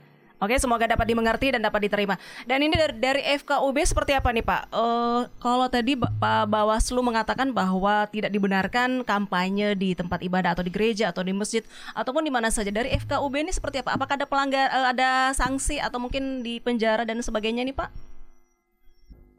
Oke, 0.43 0.60
semoga 0.60 0.84
dapat 0.84 1.08
dimengerti 1.08 1.56
dan 1.56 1.63
dapat 1.63 1.88
diterima. 1.88 2.19
Dan 2.43 2.60
ini 2.67 2.75
dari, 2.75 2.93
dari 2.99 3.21
FKUB 3.39 3.79
seperti 3.88 4.12
apa 4.12 4.27
nih 4.36 4.43
Pak? 4.43 4.75
Uh, 4.75 5.23
kalau 5.39 5.71
tadi 5.71 5.95
Pak 5.95 6.51
Bawaslu 6.51 6.99
mengatakan 6.99 7.56
bahwa 7.56 8.03
tidak 8.12 8.27
dibenarkan 8.27 9.08
kampanye 9.08 9.71
di 9.79 9.95
tempat 9.95 10.19
ibadah 10.19 10.51
atau 10.51 10.67
di 10.67 10.67
gereja 10.67 11.15
atau 11.15 11.23
di 11.23 11.32
masjid 11.32 11.63
ataupun 11.95 12.27
di 12.27 12.32
mana 12.36 12.51
saja. 12.51 12.75
Dari 12.75 12.91
FKUB 12.91 13.39
ini 13.39 13.56
seperti 13.56 13.79
apa? 13.79 13.95
Apakah 13.95 14.19
ada 14.19 14.27
pelanggar, 14.27 14.67
uh, 14.67 14.91
ada 14.91 15.32
sanksi 15.32 15.79
atau 15.79 16.03
mungkin 16.03 16.43
di 16.43 16.60
penjara 16.60 17.08
dan 17.08 17.23
sebagainya 17.23 17.63
nih 17.63 17.75
Pak? 17.79 17.89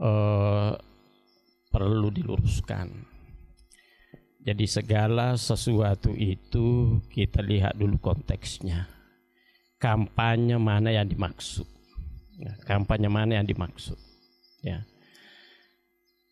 Uh, 0.00 0.72
perlu 1.68 2.08
diluruskan. 2.08 3.12
Jadi 4.40 4.64
segala 4.64 5.36
sesuatu 5.36 6.16
itu 6.16 7.00
kita 7.12 7.44
lihat 7.44 7.76
dulu 7.76 8.00
konteksnya 8.00 9.03
kampanye 9.84 10.56
mana 10.56 10.88
yang 10.88 11.04
dimaksud. 11.04 11.68
Ya, 12.40 12.56
kampanye 12.64 13.12
mana 13.12 13.36
yang 13.36 13.44
dimaksud. 13.44 14.00
Ya. 14.64 14.88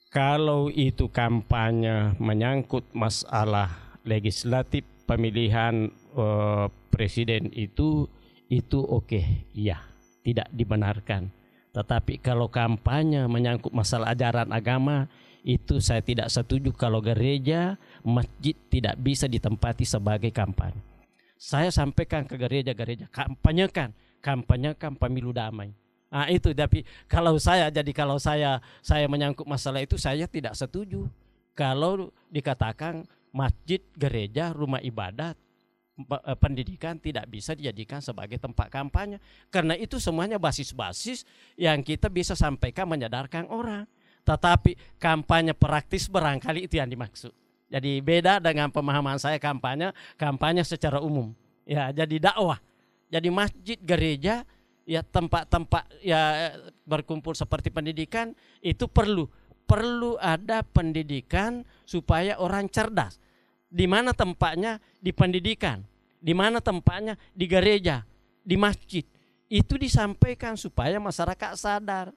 Kalau 0.08 0.72
itu 0.72 1.12
kampanye 1.12 2.16
menyangkut 2.16 2.88
masalah 2.96 3.76
legislatif 4.08 4.88
pemilihan 5.04 5.92
uh, 6.16 6.72
presiden 6.88 7.52
itu 7.52 8.08
itu 8.48 8.80
oke, 8.80 9.08
okay, 9.12 9.44
iya, 9.52 9.84
tidak 10.24 10.48
dibenarkan. 10.52 11.28
Tetapi 11.76 12.20
kalau 12.24 12.48
kampanye 12.48 13.28
menyangkut 13.28 13.72
masalah 13.72 14.12
ajaran 14.12 14.48
agama 14.52 15.08
itu 15.44 15.80
saya 15.80 16.00
tidak 16.04 16.28
setuju 16.28 16.72
kalau 16.76 17.00
gereja, 17.00 17.80
masjid 18.04 18.56
tidak 18.68 18.96
bisa 19.00 19.24
ditempati 19.24 19.88
sebagai 19.88 20.28
kampanye 20.28 20.91
saya 21.42 21.74
sampaikan 21.74 22.22
ke 22.22 22.38
gereja-gereja, 22.38 23.10
kampanyekan, 23.10 23.90
kampanyekan 24.22 24.94
pemilu 24.94 25.34
damai. 25.34 25.74
Nah 26.06 26.30
itu 26.30 26.54
tapi 26.54 26.86
kalau 27.10 27.34
saya 27.42 27.66
jadi 27.66 27.90
kalau 27.90 28.14
saya 28.22 28.62
saya 28.78 29.10
menyangkut 29.10 29.42
masalah 29.42 29.82
itu 29.82 29.98
saya 29.98 30.30
tidak 30.30 30.54
setuju. 30.54 31.10
Kalau 31.58 32.14
dikatakan 32.30 33.02
masjid, 33.34 33.82
gereja, 33.98 34.54
rumah 34.54 34.78
ibadat, 34.86 35.34
eh, 35.98 36.38
pendidikan 36.38 37.02
tidak 37.02 37.26
bisa 37.26 37.58
dijadikan 37.58 37.98
sebagai 37.98 38.38
tempat 38.38 38.70
kampanye 38.70 39.18
karena 39.50 39.74
itu 39.74 39.98
semuanya 39.98 40.38
basis-basis 40.38 41.26
yang 41.58 41.82
kita 41.82 42.06
bisa 42.06 42.38
sampaikan 42.38 42.86
menyadarkan 42.86 43.50
orang. 43.50 43.90
Tetapi 44.22 45.02
kampanye 45.02 45.58
praktis 45.58 46.06
barangkali 46.06 46.70
itu 46.70 46.78
yang 46.78 46.86
dimaksud. 46.86 47.34
Jadi 47.72 48.04
beda 48.04 48.36
dengan 48.36 48.68
pemahaman 48.68 49.16
saya 49.16 49.40
kampanye, 49.40 49.96
kampanye 50.20 50.60
secara 50.60 51.00
umum. 51.00 51.32
Ya, 51.64 51.88
jadi 51.88 52.28
dakwah. 52.28 52.60
Jadi 53.08 53.32
masjid, 53.32 53.80
gereja, 53.80 54.44
ya 54.84 55.00
tempat-tempat 55.00 55.88
ya 56.04 56.52
berkumpul 56.84 57.32
seperti 57.32 57.72
pendidikan 57.72 58.34
itu 58.60 58.84
perlu 58.90 59.30
perlu 59.64 60.20
ada 60.20 60.60
pendidikan 60.60 61.64
supaya 61.88 62.36
orang 62.36 62.68
cerdas. 62.68 63.16
Di 63.72 63.88
mana 63.88 64.12
tempatnya 64.12 64.76
di 65.00 65.16
pendidikan, 65.16 65.80
di 66.20 66.36
mana 66.36 66.60
tempatnya 66.60 67.16
di 67.32 67.48
gereja, 67.48 68.04
di 68.44 68.60
masjid. 68.60 69.00
Itu 69.48 69.80
disampaikan 69.80 70.60
supaya 70.60 71.00
masyarakat 71.00 71.56
sadar. 71.56 72.12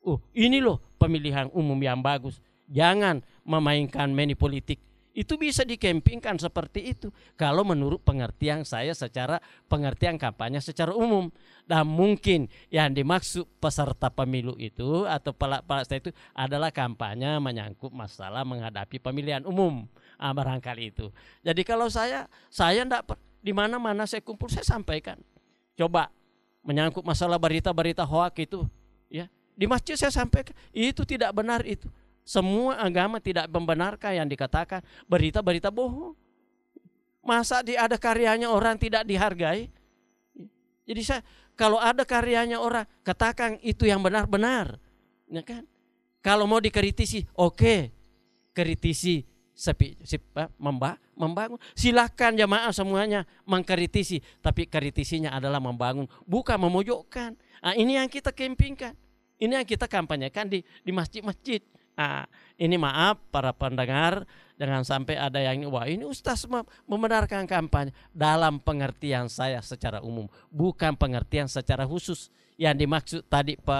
Oh, 0.00 0.24
ini 0.32 0.56
loh 0.56 0.80
pemilihan 0.96 1.52
umum 1.52 1.76
yang 1.84 2.00
bagus. 2.00 2.40
Jangan 2.64 3.20
memainkan 3.44 4.08
mani 4.08 4.32
politik 4.32 4.80
itu 5.16 5.40
bisa 5.40 5.64
dikempingkan 5.64 6.36
seperti 6.36 6.92
itu 6.92 7.08
kalau 7.40 7.64
menurut 7.64 8.04
pengertian 8.04 8.68
saya 8.68 8.92
secara 8.92 9.40
pengertian 9.64 10.20
kampanye 10.20 10.60
secara 10.60 10.92
umum 10.92 11.32
dan 11.64 11.88
mungkin 11.88 12.52
yang 12.68 12.92
dimaksud 12.92 13.48
peserta 13.56 14.12
pemilu 14.12 14.52
itu 14.60 15.08
atau 15.08 15.32
pelak 15.32 15.64
itu 15.88 16.12
adalah 16.36 16.68
kampanye 16.68 17.40
menyangkut 17.40 17.90
masalah 17.96 18.44
menghadapi 18.44 19.00
pemilihan 19.00 19.42
umum 19.48 19.88
Ah, 20.16 20.32
barangkali 20.32 20.96
itu. 20.96 21.12
Jadi 21.44 21.60
kalau 21.60 21.92
saya, 21.92 22.24
saya 22.48 22.82
per- 23.04 23.20
di 23.44 23.52
mana-mana 23.52 24.08
saya 24.08 24.24
kumpul 24.24 24.48
saya 24.48 24.64
sampaikan. 24.64 25.20
Coba 25.76 26.08
menyangkut 26.64 27.04
masalah 27.04 27.36
berita-berita 27.36 28.02
hoak 28.02 28.40
itu, 28.42 28.64
ya 29.12 29.28
di 29.54 29.68
masjid 29.68 29.94
saya 29.94 30.10
sampaikan 30.10 30.56
itu 30.72 31.04
tidak 31.04 31.30
benar 31.36 31.62
itu. 31.68 31.86
Semua 32.26 32.82
agama 32.82 33.22
tidak 33.22 33.46
membenarkan 33.46 34.18
yang 34.18 34.26
dikatakan 34.26 34.82
berita-berita 35.06 35.70
bohong. 35.70 36.18
Masa 37.22 37.62
di 37.62 37.78
ada 37.78 37.94
karyanya 37.94 38.50
orang 38.50 38.74
tidak 38.74 39.06
dihargai? 39.06 39.70
Jadi 40.86 41.02
saya 41.06 41.22
kalau 41.54 41.78
ada 41.78 42.02
karyanya 42.02 42.58
orang 42.58 42.82
katakan 43.06 43.62
itu 43.62 43.86
yang 43.86 44.02
benar-benar, 44.02 44.76
ya 45.30 45.42
kan? 45.46 45.62
Kalau 46.18 46.50
mau 46.50 46.58
dikritisi, 46.58 47.22
oke, 47.38 47.94
kritisi 48.50 49.22
sepi, 49.54 49.96
sepi 50.04 50.50
memba, 50.60 51.00
membangun. 51.16 51.56
Silakan 51.72 52.36
jamaah 52.36 52.74
semuanya 52.74 53.22
mengkritisi, 53.48 54.20
tapi 54.44 54.66
kritisinya 54.68 55.32
adalah 55.32 55.62
membangun, 55.62 56.04
bukan 56.28 56.58
memojokkan. 56.58 57.38
Nah, 57.62 57.74
ini 57.78 57.96
yang 57.96 58.10
kita 58.10 58.34
kempingkan, 58.34 58.92
ini 59.38 59.56
yang 59.56 59.66
kita 59.66 59.88
kampanyekan 59.88 60.50
di 60.50 60.60
di 60.84 60.90
masjid-masjid. 60.90 61.64
Nah, 61.96 62.28
ini 62.60 62.76
maaf 62.76 63.16
para 63.32 63.56
pendengar, 63.56 64.28
jangan 64.60 64.84
sampai 64.84 65.16
ada 65.16 65.40
yang 65.40 65.64
wah 65.72 65.88
ini 65.88 66.04
ustaz 66.04 66.44
mem- 66.44 66.68
membenarkan 66.84 67.48
kampanye 67.48 67.96
dalam 68.12 68.60
pengertian 68.60 69.32
saya 69.32 69.64
secara 69.64 70.04
umum, 70.04 70.28
bukan 70.52 70.92
pengertian 70.92 71.48
secara 71.48 71.88
khusus. 71.88 72.28
Yang 72.60 72.74
dimaksud 72.84 73.20
tadi 73.32 73.56
pe, 73.56 73.78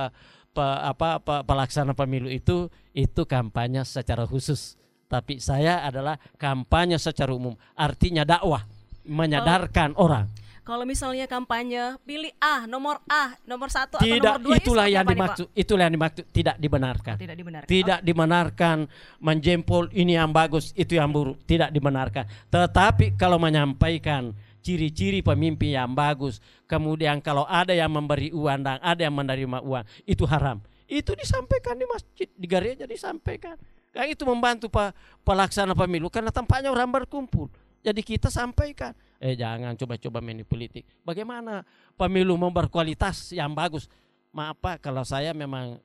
pe- 0.56 0.80
apa, 0.84 1.20
pe- 1.20 1.44
pelaksana 1.44 1.92
pemilu 1.92 2.32
itu 2.32 2.72
itu 2.96 3.28
kampanye 3.28 3.84
secara 3.84 4.24
khusus. 4.24 4.80
Tapi 5.06 5.36
saya 5.36 5.84
adalah 5.84 6.16
kampanye 6.40 6.96
secara 6.96 7.30
umum, 7.36 7.52
artinya 7.76 8.24
dakwah, 8.24 8.64
menyadarkan 9.04 9.92
orang. 10.00 10.26
Kalau 10.66 10.82
misalnya 10.82 11.30
kampanye 11.30 11.94
pilih 12.02 12.34
A, 12.42 12.66
nomor 12.66 12.98
A, 13.06 13.38
nomor 13.46 13.70
satu 13.70 14.02
atau 14.02 14.02
Tidak 14.02 14.42
nomor 14.42 14.50
dua 14.50 14.56
itulah 14.58 14.86
yang 14.90 15.06
nih, 15.06 15.14
dimaksud, 15.14 15.46
itulah 15.54 15.82
yang 15.86 15.94
dimaksud 15.94 16.24
tidak 16.34 16.56
dibenarkan. 16.58 17.14
Tidak 17.14 17.36
dibenarkan. 17.38 17.68
Tidak 17.70 17.98
dibenarkan 18.02 18.76
menjempol 19.22 19.86
ini 19.94 20.18
yang 20.18 20.34
bagus, 20.34 20.74
itu 20.74 20.98
yang 20.98 21.14
buruk, 21.14 21.38
tidak 21.46 21.70
dibenarkan. 21.70 22.26
Tetapi 22.50 23.14
kalau 23.14 23.38
menyampaikan 23.38 24.34
ciri-ciri 24.58 25.22
pemimpin 25.22 25.78
yang 25.78 25.94
bagus, 25.94 26.42
kemudian 26.66 27.22
kalau 27.22 27.46
ada 27.46 27.70
yang 27.70 27.94
memberi 27.94 28.34
uang 28.34 28.66
dan 28.66 28.82
ada 28.82 29.06
yang 29.06 29.14
menerima 29.14 29.62
uang, 29.62 29.86
itu 30.02 30.26
haram. 30.26 30.58
Itu 30.90 31.14
disampaikan 31.14 31.78
di 31.78 31.86
masjid, 31.86 32.26
di 32.26 32.46
gereja 32.50 32.90
disampaikan. 32.90 33.54
Kan 33.94 34.10
itu 34.10 34.26
membantu 34.26 34.66
pak 34.66 34.98
pelaksana 35.22 35.78
pemilu 35.78 36.10
karena 36.10 36.34
tampaknya 36.34 36.74
orang 36.74 36.90
berkumpul. 36.90 37.46
Jadi 37.86 38.02
kita 38.02 38.34
sampaikan, 38.34 38.98
eh 39.20 39.34
jangan 39.34 39.74
coba-coba 39.76 40.20
main 40.20 40.40
di 40.40 40.46
politik. 40.46 40.84
Bagaimana 41.02 41.64
pemilu 41.96 42.36
mau 42.36 42.52
berkualitas 42.52 43.32
yang 43.32 43.52
bagus? 43.56 43.88
Maaf 44.36 44.60
Pak, 44.60 44.76
kalau 44.84 45.02
saya 45.04 45.32
memang 45.32 45.80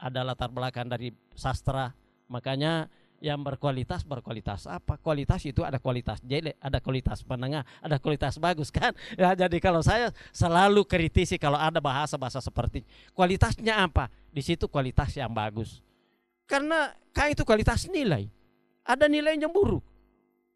ada 0.00 0.24
latar 0.24 0.48
belakang 0.48 0.88
dari 0.88 1.12
sastra, 1.36 1.92
makanya 2.32 2.88
yang 3.20 3.44
berkualitas 3.44 4.00
berkualitas 4.02 4.64
apa? 4.64 4.96
Kualitas 4.96 5.44
itu 5.44 5.60
ada 5.60 5.76
kualitas 5.76 6.24
jelek, 6.24 6.56
ada 6.56 6.80
kualitas 6.80 7.20
penengah, 7.20 7.62
ada 7.84 8.00
kualitas 8.00 8.40
bagus 8.40 8.72
kan? 8.76 8.96
Ya 9.14 9.36
jadi 9.36 9.60
kalau 9.60 9.84
saya 9.84 10.10
selalu 10.32 10.88
kritisi 10.88 11.36
kalau 11.36 11.60
ada 11.60 11.78
bahasa-bahasa 11.78 12.40
seperti 12.40 12.82
kualitasnya 13.12 13.76
apa? 13.76 14.08
Di 14.32 14.40
situ 14.40 14.66
kualitas 14.66 15.12
yang 15.14 15.30
bagus. 15.30 15.84
Karena 16.48 16.90
kan 17.12 17.30
itu 17.30 17.44
kualitas 17.44 17.86
nilai. 17.86 18.26
Ada 18.82 19.06
nilai 19.06 19.38
yang 19.38 19.52
buruk. 19.52 19.84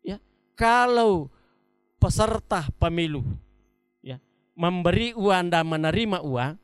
Ya. 0.03 0.19
Kalau 0.57 1.29
peserta 2.05 2.69
pemilu 2.77 3.25
ya 4.05 4.21
memberi 4.55 5.13
uang 5.15 5.51
dan 5.51 5.67
menerima 5.67 6.23
uang, 6.23 6.55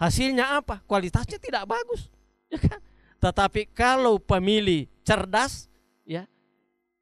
hasilnya 0.00 0.60
apa? 0.60 0.80
Kualitasnya 0.88 1.36
tidak 1.36 1.68
bagus. 1.68 2.08
Ya 2.50 2.58
kan? 2.58 2.80
Tetapi 3.20 3.70
kalau 3.76 4.16
pemilih 4.18 4.88
cerdas, 5.04 5.68
ya, 6.08 6.24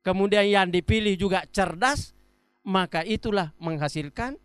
kemudian 0.02 0.44
yang 0.44 0.68
dipilih 0.68 1.14
juga 1.14 1.46
cerdas, 1.48 2.12
maka 2.66 3.06
itulah 3.06 3.54
menghasilkan 3.56 4.36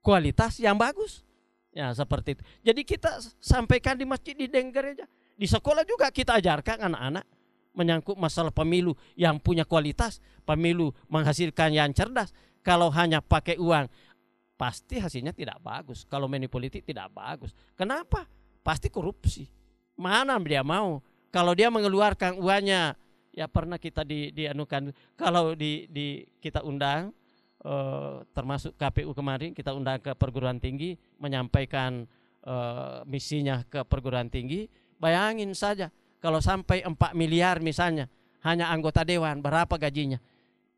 kualitas 0.00 0.62
yang 0.62 0.78
bagus. 0.78 1.26
Ya 1.74 1.90
seperti 1.92 2.38
itu. 2.38 2.42
Jadi 2.62 2.80
kita 2.86 3.18
sampaikan 3.42 3.98
di 3.98 4.06
masjid 4.06 4.32
di 4.32 4.46
gereja, 4.48 5.04
di 5.36 5.44
sekolah 5.44 5.82
juga 5.82 6.08
kita 6.08 6.38
ajarkan 6.38 6.88
anak-anak 6.92 7.24
menyangkut 7.72 8.16
masalah 8.20 8.52
pemilu 8.52 8.92
yang 9.16 9.40
punya 9.40 9.64
kualitas, 9.64 10.20
pemilu 10.44 10.92
menghasilkan 11.08 11.72
yang 11.72 11.90
cerdas. 11.96 12.30
Kalau 12.62 12.92
hanya 12.94 13.18
pakai 13.18 13.58
uang, 13.58 13.90
pasti 14.54 15.02
hasilnya 15.02 15.34
tidak 15.34 15.58
bagus. 15.58 16.06
Kalau 16.06 16.30
main 16.30 16.46
politik 16.46 16.86
tidak 16.86 17.10
bagus. 17.10 17.50
Kenapa? 17.74 18.28
Pasti 18.62 18.86
korupsi. 18.86 19.50
Mana 19.98 20.38
dia 20.38 20.62
mau? 20.62 21.02
Kalau 21.32 21.56
dia 21.56 21.72
mengeluarkan 21.72 22.38
uangnya, 22.38 22.94
ya 23.34 23.48
pernah 23.48 23.80
kita 23.80 24.06
di, 24.06 24.30
dianukan. 24.30 24.92
Kalau 25.18 25.56
di, 25.56 25.88
di 25.90 26.22
kita 26.38 26.62
undang, 26.62 27.10
eh, 27.64 28.22
termasuk 28.30 28.76
KPU 28.78 29.10
kemarin 29.16 29.50
kita 29.56 29.74
undang 29.74 29.98
ke 29.98 30.12
perguruan 30.14 30.60
tinggi 30.62 30.94
menyampaikan 31.18 32.06
eh, 32.46 32.98
misinya 33.08 33.64
ke 33.66 33.82
perguruan 33.82 34.30
tinggi. 34.30 34.70
Bayangin 35.02 35.50
saja 35.56 35.90
kalau 36.22 36.38
sampai 36.38 36.86
4 36.86 37.18
miliar 37.18 37.58
misalnya 37.58 38.06
hanya 38.46 38.70
anggota 38.70 39.02
dewan 39.02 39.42
berapa 39.42 39.74
gajinya? 39.74 40.22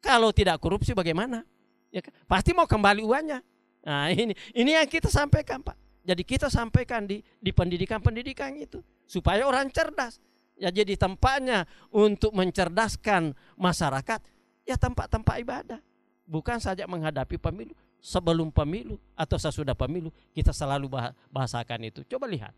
Kalau 0.00 0.32
tidak 0.32 0.56
korupsi 0.60 0.96
bagaimana? 0.96 1.44
Ya, 1.92 2.00
kan? 2.00 2.12
pasti 2.24 2.56
mau 2.56 2.64
kembali 2.64 3.04
uangnya. 3.04 3.44
Nah 3.84 4.08
ini 4.08 4.32
ini 4.56 4.72
yang 4.72 4.88
kita 4.88 5.12
sampaikan 5.12 5.60
Pak. 5.60 5.76
Jadi 6.04 6.24
kita 6.24 6.48
sampaikan 6.48 7.04
di 7.04 7.20
di 7.20 7.52
pendidikan-pendidikan 7.52 8.56
itu 8.56 8.80
supaya 9.04 9.44
orang 9.44 9.68
cerdas. 9.68 10.16
Ya 10.56 10.72
jadi 10.72 10.96
tempatnya 10.96 11.68
untuk 11.92 12.32
mencerdaskan 12.32 13.36
masyarakat 13.60 14.20
ya 14.64 14.76
tempat-tempat 14.80 15.36
ibadah. 15.44 15.80
Bukan 16.24 16.56
saja 16.56 16.88
menghadapi 16.88 17.36
pemilu, 17.36 17.76
sebelum 18.00 18.52
pemilu 18.52 19.00
atau 19.16 19.40
sesudah 19.40 19.72
pemilu 19.72 20.12
kita 20.36 20.52
selalu 20.52 20.92
bah- 20.92 21.16
bahasakan 21.32 21.88
itu. 21.88 22.00
Coba 22.04 22.28
lihat. 22.28 22.52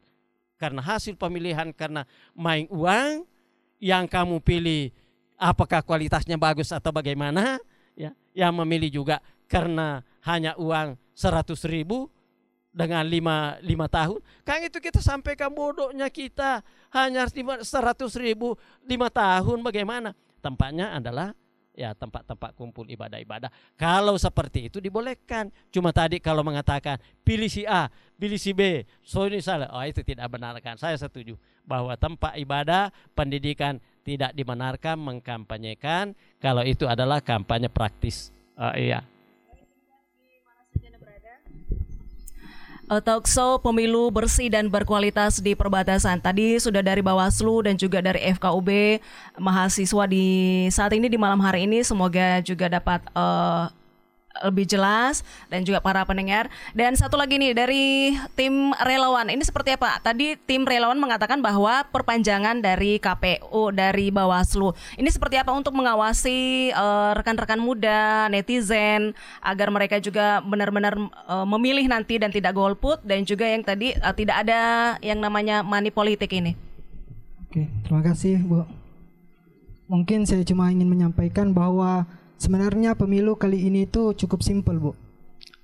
Karena 0.57 0.81
hasil 0.81 1.16
pemilihan 1.21 1.69
karena 1.77 2.09
main 2.33 2.64
uang 2.73 3.29
yang 3.77 4.09
kamu 4.09 4.40
pilih 4.40 4.88
apakah 5.37 5.85
kualitasnya 5.85 6.40
bagus 6.40 6.73
atau 6.73 6.88
bagaimana 6.88 7.61
ya 7.92 8.16
yang 8.33 8.57
memilih 8.57 9.05
juga 9.05 9.21
karena 9.47 10.01
hanya 10.25 10.57
uang 10.57 10.97
100 11.12 11.61
ribu 11.69 12.09
dengan 12.77 13.09
lima, 13.09 13.57
lima 13.64 13.88
tahun. 13.88 14.21
Kan 14.45 14.61
itu 14.61 14.77
kita 14.77 15.01
sampaikan 15.01 15.49
bodohnya 15.49 16.12
kita 16.12 16.61
hanya 16.92 17.25
lima- 17.33 17.64
100 17.64 18.12
ribu 18.21 18.53
lima 18.85 19.09
tahun 19.09 19.64
bagaimana? 19.64 20.12
Tempatnya 20.45 20.92
adalah 20.92 21.33
ya 21.77 21.93
tempat-tempat 21.93 22.57
kumpul 22.57 22.89
ibadah-ibadah. 22.89 23.53
Kalau 23.77 24.17
seperti 24.17 24.73
itu 24.73 24.81
dibolehkan. 24.81 25.53
Cuma 25.69 25.93
tadi 25.93 26.19
kalau 26.19 26.41
mengatakan 26.41 26.97
pilih 27.23 27.53
si 27.53 27.69
A 27.69 27.93
pilih 28.17 28.41
si 28.41 28.57
B. 28.57 28.83
So 29.05 29.29
ini 29.29 29.45
salah. 29.45 29.69
Oh 29.71 29.85
itu 29.85 30.01
tidak 30.01 30.27
benarkan. 30.33 30.81
Saya 30.81 30.97
setuju 30.97 31.37
bahwa 31.69 31.93
tempat 31.95 32.35
ibadah 32.41 32.91
pendidikan 33.12 33.79
tidak 34.03 34.33
dibenarkan 34.33 34.97
mengkampanyekan. 34.97 36.17
Kalau 36.41 36.65
itu 36.65 36.89
adalah 36.89 37.21
kampanye 37.21 37.69
praktis. 37.69 38.33
Ah, 38.57 38.73
iya 38.73 39.05
Uh, 42.87 43.03
Talkshow 43.03 43.59
pemilu 43.59 44.14
bersih 44.14 44.46
dan 44.46 44.70
berkualitas 44.70 45.42
di 45.42 45.59
perbatasan. 45.59 46.22
Tadi 46.22 46.55
sudah 46.62 46.87
dari 46.87 47.03
Bawaslu 47.03 47.66
dan 47.66 47.75
juga 47.75 47.99
dari 47.99 48.22
FKUB 48.31 49.03
mahasiswa 49.42 50.05
di 50.07 50.27
saat 50.70 50.95
ini 50.95 51.11
di 51.11 51.18
malam 51.18 51.43
hari 51.43 51.66
ini 51.66 51.82
semoga 51.82 52.39
juga 52.47 52.70
dapat 52.70 53.03
uh, 53.11 53.74
lebih 54.45 54.68
jelas 54.68 55.24
dan 55.49 55.62
juga 55.64 55.80
para 55.80 56.05
pendengar. 56.05 56.51
Dan 56.76 56.99
satu 56.99 57.16
lagi 57.16 57.41
nih 57.41 57.57
dari 57.57 58.16
tim 58.34 58.74
relawan. 58.82 59.30
Ini 59.32 59.43
seperti 59.45 59.76
apa? 59.76 60.01
Tadi 60.03 60.37
tim 60.45 60.66
relawan 60.66 60.99
mengatakan 60.99 61.41
bahwa 61.41 61.87
perpanjangan 61.89 62.61
dari 62.61 62.99
KPU 63.01 63.72
dari 63.72 64.11
Bawaslu. 64.12 64.74
Ini 64.99 65.09
seperti 65.09 65.41
apa 65.41 65.55
untuk 65.55 65.72
mengawasi 65.72 66.72
eh, 66.74 67.11
rekan-rekan 67.16 67.61
muda, 67.61 68.28
netizen 68.28 69.16
agar 69.41 69.68
mereka 69.72 70.03
juga 70.03 70.43
benar-benar 70.43 70.95
eh, 71.03 71.47
memilih 71.47 71.87
nanti 71.89 72.18
dan 72.20 72.34
tidak 72.34 72.53
golput 72.57 73.01
dan 73.07 73.22
juga 73.22 73.47
yang 73.47 73.62
tadi 73.62 73.95
eh, 73.95 74.14
tidak 74.16 74.47
ada 74.47 74.61
yang 75.01 75.20
namanya 75.22 75.62
money 75.62 75.93
politik 75.93 76.32
ini. 76.34 76.57
Oke, 77.47 77.70
terima 77.87 78.03
kasih 78.05 78.43
Bu. 78.43 78.66
Mungkin 79.87 80.26
saya 80.26 80.43
cuma 80.43 80.66
ingin 80.74 80.91
menyampaikan 80.91 81.55
bahwa 81.55 82.05
sebenarnya 82.37 82.97
pemilu 82.97 83.37
kali 83.37 83.66
ini 83.68 83.89
itu 83.89 84.12
cukup 84.16 84.41
simpel 84.45 84.76
Bu. 84.78 84.93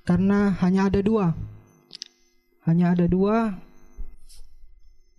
Karena 0.03 0.51
hanya 0.61 0.91
ada 0.91 0.99
dua. 0.99 1.37
Hanya 2.66 2.93
ada 2.97 3.07
dua. 3.07 3.55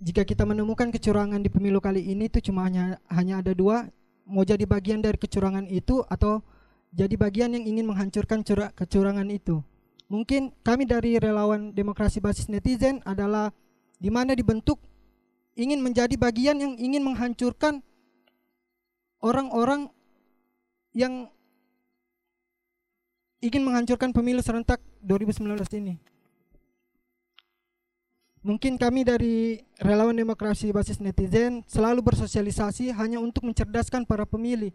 Jika 0.03 0.27
kita 0.27 0.43
menemukan 0.43 0.91
kecurangan 0.91 1.39
di 1.39 1.47
pemilu 1.47 1.79
kali 1.79 2.03
ini 2.03 2.27
itu 2.27 2.43
cuma 2.51 2.67
hanya 2.67 2.99
hanya 3.07 3.39
ada 3.39 3.55
dua, 3.55 3.87
mau 4.27 4.43
jadi 4.43 4.67
bagian 4.67 4.99
dari 4.99 5.15
kecurangan 5.15 5.63
itu 5.71 6.03
atau 6.11 6.43
jadi 6.91 7.15
bagian 7.15 7.55
yang 7.55 7.63
ingin 7.63 7.87
menghancurkan 7.87 8.43
cura- 8.43 8.75
kecurangan 8.75 9.31
itu. 9.31 9.63
Mungkin 10.11 10.51
kami 10.61 10.83
dari 10.83 11.15
relawan 11.15 11.71
demokrasi 11.71 12.19
basis 12.19 12.51
netizen 12.51 12.99
adalah 13.07 13.55
di 13.97 14.11
mana 14.11 14.35
dibentuk 14.35 14.77
ingin 15.55 15.79
menjadi 15.79 16.13
bagian 16.19 16.59
yang 16.59 16.73
ingin 16.75 17.01
menghancurkan 17.01 17.79
orang-orang 19.23 19.87
yang 20.91 21.31
ingin 23.43 23.67
menghancurkan 23.67 24.15
pemilu 24.15 24.39
serentak 24.39 24.79
2019 25.03 25.59
ini. 25.83 25.99
Mungkin 28.43 28.75
kami 28.75 29.07
dari 29.07 29.59
relawan 29.79 30.15
demokrasi 30.15 30.71
basis 30.71 30.99
netizen 30.99 31.63
selalu 31.67 32.03
bersosialisasi 32.03 32.91
hanya 32.95 33.19
untuk 33.19 33.43
mencerdaskan 33.47 34.03
para 34.03 34.23
pemilih. 34.27 34.71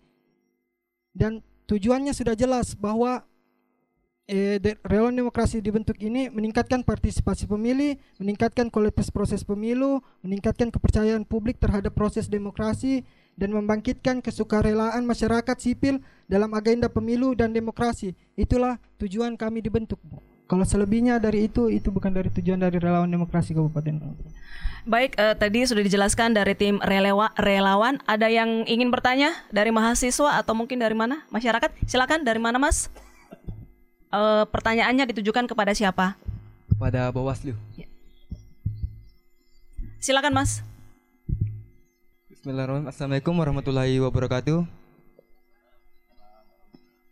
Dan 1.13 1.45
tujuannya 1.69 2.17
sudah 2.17 2.33
jelas 2.33 2.73
bahwa 2.73 3.25
eh, 4.25 4.57
de- 4.57 4.81
relawan 4.85 5.17
demokrasi 5.17 5.61
dibentuk 5.61 6.01
ini 6.01 6.33
meningkatkan 6.33 6.81
partisipasi 6.81 7.45
pemilih, 7.45 8.01
meningkatkan 8.17 8.73
kualitas 8.73 9.13
proses 9.13 9.45
pemilu, 9.45 10.01
meningkatkan 10.25 10.73
kepercayaan 10.73 11.29
publik 11.29 11.61
terhadap 11.61 11.93
proses 11.93 12.25
demokrasi, 12.25 13.05
dan 13.39 13.55
membangkitkan 13.55 14.19
kesukarelaan 14.19 15.07
masyarakat 15.07 15.57
sipil 15.57 16.03
dalam 16.27 16.51
agenda 16.59 16.91
pemilu 16.91 17.39
dan 17.39 17.55
demokrasi. 17.55 18.19
Itulah 18.35 18.83
tujuan 18.99 19.39
kami 19.39 19.63
dibentuk. 19.63 20.03
Bu. 20.03 20.19
Kalau 20.49 20.65
selebihnya 20.65 21.21
dari 21.23 21.47
itu, 21.47 21.71
itu 21.71 21.93
bukan 21.93 22.11
dari 22.11 22.33
tujuan 22.33 22.59
dari 22.59 22.81
relawan 22.81 23.07
demokrasi 23.07 23.55
Kabupaten. 23.55 24.01
Baik, 24.89 25.15
eh, 25.21 25.37
tadi 25.37 25.69
sudah 25.69 25.85
dijelaskan 25.85 26.33
dari 26.33 26.57
tim 26.57 26.81
relewa, 26.81 27.31
relawan. 27.37 28.01
Ada 28.09 28.33
yang 28.33 28.65
ingin 28.65 28.89
bertanya 28.89 29.37
dari 29.53 29.69
mahasiswa 29.69 30.41
atau 30.41 30.57
mungkin 30.57 30.81
dari 30.81 30.97
mana? 30.97 31.23
Masyarakat? 31.29 31.69
Silakan 31.85 32.25
dari 32.25 32.41
mana, 32.41 32.57
Mas? 32.57 32.89
Eh, 34.09 34.45
pertanyaannya 34.49 35.13
ditujukan 35.13 35.45
kepada 35.47 35.77
siapa? 35.77 36.17
pada 36.79 37.11
Bawaslu. 37.11 37.59
Silakan, 39.99 40.33
Mas. 40.33 40.63
Bismillahirrahmanirrahim. 42.49 42.89
Assalamualaikum 42.97 43.35
warahmatullahi 43.45 44.01
wabarakatuh. 44.01 44.65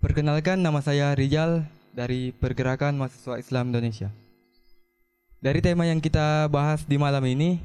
Perkenalkan 0.01 0.57
nama 0.57 0.81
saya 0.81 1.13
Rijal 1.13 1.69
dari 1.93 2.33
Pergerakan 2.33 2.97
Mahasiswa 2.97 3.37
Islam 3.37 3.69
Indonesia. 3.69 4.09
Dari 5.45 5.61
tema 5.61 5.85
yang 5.85 6.01
kita 6.01 6.49
bahas 6.49 6.89
di 6.89 6.97
malam 6.97 7.21
ini, 7.29 7.61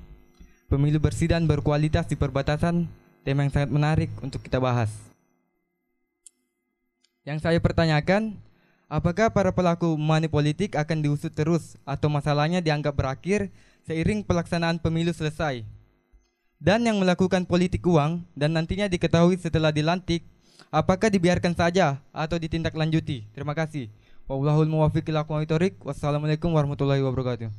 pemilu 0.68 1.00
bersih 1.00 1.32
dan 1.32 1.48
berkualitas 1.48 2.12
di 2.12 2.20
perbatasan, 2.20 2.92
tema 3.24 3.48
yang 3.48 3.56
sangat 3.56 3.72
menarik 3.72 4.12
untuk 4.20 4.44
kita 4.44 4.60
bahas. 4.60 4.92
Yang 7.24 7.40
saya 7.40 7.64
pertanyakan, 7.64 8.36
apakah 8.92 9.32
para 9.32 9.56
pelaku 9.56 9.96
money 9.96 10.28
politik 10.28 10.76
akan 10.76 11.08
diusut 11.08 11.32
terus 11.32 11.80
atau 11.88 12.12
masalahnya 12.12 12.60
dianggap 12.60 12.92
berakhir 12.92 13.48
seiring 13.88 14.28
pelaksanaan 14.28 14.76
pemilu 14.76 15.16
selesai? 15.16 15.64
Dan 16.62 16.86
yang 16.86 17.02
melakukan 17.02 17.42
politik 17.50 17.82
uang 17.90 18.22
dan 18.38 18.54
nantinya 18.54 18.86
diketahui 18.86 19.34
setelah 19.42 19.74
dilantik, 19.74 20.22
apakah 20.70 21.10
dibiarkan 21.10 21.58
saja 21.58 21.98
atau 22.14 22.38
ditindaklanjuti? 22.38 23.26
Terima 23.34 23.58
kasih. 23.58 23.90
Wallahul 24.30 24.70
muwaffiq 24.70 25.10
ila. 25.10 25.26
Wassalamualaikum 25.26 26.54
warahmatullahi 26.54 27.02
wabarakatuh. 27.02 27.50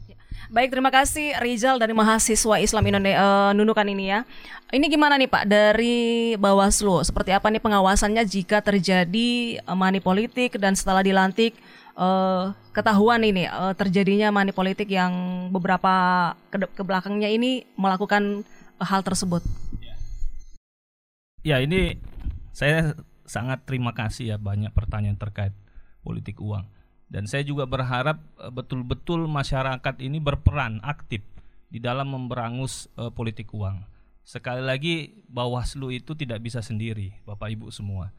Baik, 0.48 0.72
terima 0.72 0.88
kasih 0.88 1.36
Rizal 1.42 1.76
dari 1.76 1.92
mahasiswa 1.92 2.56
Islam 2.62 2.88
Indonesia 2.88 3.52
Nunukan 3.52 3.84
ini 3.90 4.08
ya. 4.08 4.24
Ini 4.72 4.86
gimana 4.88 5.20
nih 5.20 5.28
Pak 5.28 5.44
dari 5.50 6.32
Bawaslu? 6.40 7.04
Seperti 7.04 7.34
apa 7.34 7.52
nih 7.52 7.60
pengawasannya 7.60 8.24
jika 8.24 8.64
terjadi 8.64 9.60
eh, 9.60 9.76
money 9.76 10.00
politik 10.00 10.56
dan 10.56 10.72
setelah 10.72 11.04
dilantik 11.04 11.58
eh, 11.98 12.44
ketahuan 12.72 13.20
ini 13.20 13.44
eh, 13.50 13.72
terjadinya 13.76 14.32
money 14.32 14.54
politik 14.56 14.88
yang 14.88 15.12
beberapa 15.52 15.92
ke, 16.48 16.56
ke 16.72 16.82
ini 17.28 17.68
melakukan 17.76 18.46
hal 18.82 19.00
tersebut. 19.06 19.42
Ya 21.42 21.58
ini 21.58 21.98
saya 22.54 22.94
sangat 23.26 23.66
terima 23.66 23.96
kasih 23.96 24.34
ya 24.34 24.36
banyak 24.38 24.70
pertanyaan 24.70 25.18
terkait 25.18 25.54
politik 26.06 26.38
uang 26.38 26.66
dan 27.12 27.28
saya 27.28 27.44
juga 27.44 27.68
berharap 27.68 28.24
eh, 28.40 28.48
betul-betul 28.48 29.28
masyarakat 29.28 29.94
ini 30.00 30.16
berperan 30.16 30.80
aktif 30.80 31.20
di 31.68 31.76
dalam 31.76 32.08
memberangus 32.08 32.88
eh, 32.96 33.12
politik 33.12 33.52
uang. 33.52 33.84
Sekali 34.24 34.64
lagi 34.64 35.20
Bawaslu 35.28 35.92
itu 35.92 36.16
tidak 36.16 36.40
bisa 36.40 36.64
sendiri, 36.64 37.12
Bapak 37.28 37.52
Ibu 37.52 37.68
semua. 37.68 38.16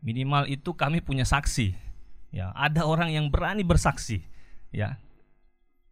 Minimal 0.00 0.48
itu 0.48 0.72
kami 0.72 1.04
punya 1.04 1.28
saksi. 1.28 1.76
Ya, 2.30 2.54
ada 2.54 2.86
orang 2.86 3.10
yang 3.10 3.26
berani 3.26 3.66
bersaksi, 3.66 4.22
ya. 4.70 5.02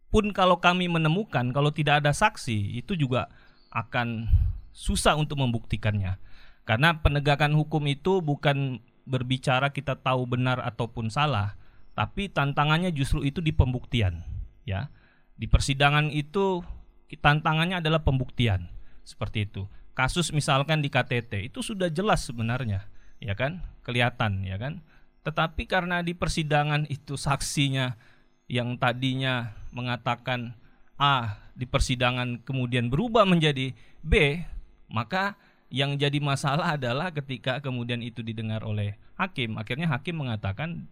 Pun 0.07 0.31
kalau 0.31 0.57
kami 0.63 0.87
menemukan 0.87 1.51
kalau 1.51 1.69
tidak 1.69 1.99
ada 2.01 2.15
saksi, 2.15 2.79
itu 2.79 2.95
juga 2.95 3.27
akan 3.69 4.29
susah 4.73 5.17
untuk 5.17 5.41
membuktikannya. 5.41 6.17
Karena 6.65 7.01
penegakan 7.01 7.57
hukum 7.57 7.81
itu 7.89 8.21
bukan 8.21 8.81
berbicara 9.09 9.73
kita 9.73 9.97
tahu 9.97 10.29
benar 10.29 10.61
ataupun 10.61 11.09
salah, 11.09 11.57
tapi 11.97 12.29
tantangannya 12.29 12.93
justru 12.93 13.25
itu 13.25 13.41
di 13.41 13.49
pembuktian, 13.49 14.21
ya. 14.69 14.93
Di 15.33 15.49
persidangan 15.49 16.13
itu 16.13 16.61
tantangannya 17.09 17.81
adalah 17.81 18.05
pembuktian. 18.05 18.69
Seperti 19.01 19.49
itu. 19.49 19.65
Kasus 19.97 20.29
misalkan 20.29 20.85
di 20.85 20.93
KTT 20.93 21.49
itu 21.49 21.65
sudah 21.65 21.89
jelas 21.89 22.21
sebenarnya, 22.21 22.85
ya 23.17 23.33
kan? 23.33 23.65
Kelihatan, 23.81 24.45
ya 24.45 24.61
kan? 24.61 24.85
Tetapi 25.25 25.65
karena 25.65 26.05
di 26.05 26.13
persidangan 26.13 26.85
itu 26.87 27.17
saksinya 27.17 27.97
yang 28.45 28.77
tadinya 28.77 29.57
mengatakan 29.73 30.53
A 30.99 31.39
di 31.55 31.63
persidangan 31.63 32.43
kemudian 32.43 32.91
berubah 32.91 33.23
menjadi 33.23 33.71
B, 34.03 34.43
maka 34.91 35.39
yang 35.71 35.95
jadi 35.95 36.19
masalah 36.19 36.75
adalah 36.75 37.15
ketika 37.15 37.63
kemudian 37.63 38.03
itu 38.03 38.19
didengar 38.19 38.65
oleh 38.67 38.99
hakim, 39.15 39.55
akhirnya 39.55 39.87
hakim 39.87 40.19
mengatakan 40.19 40.89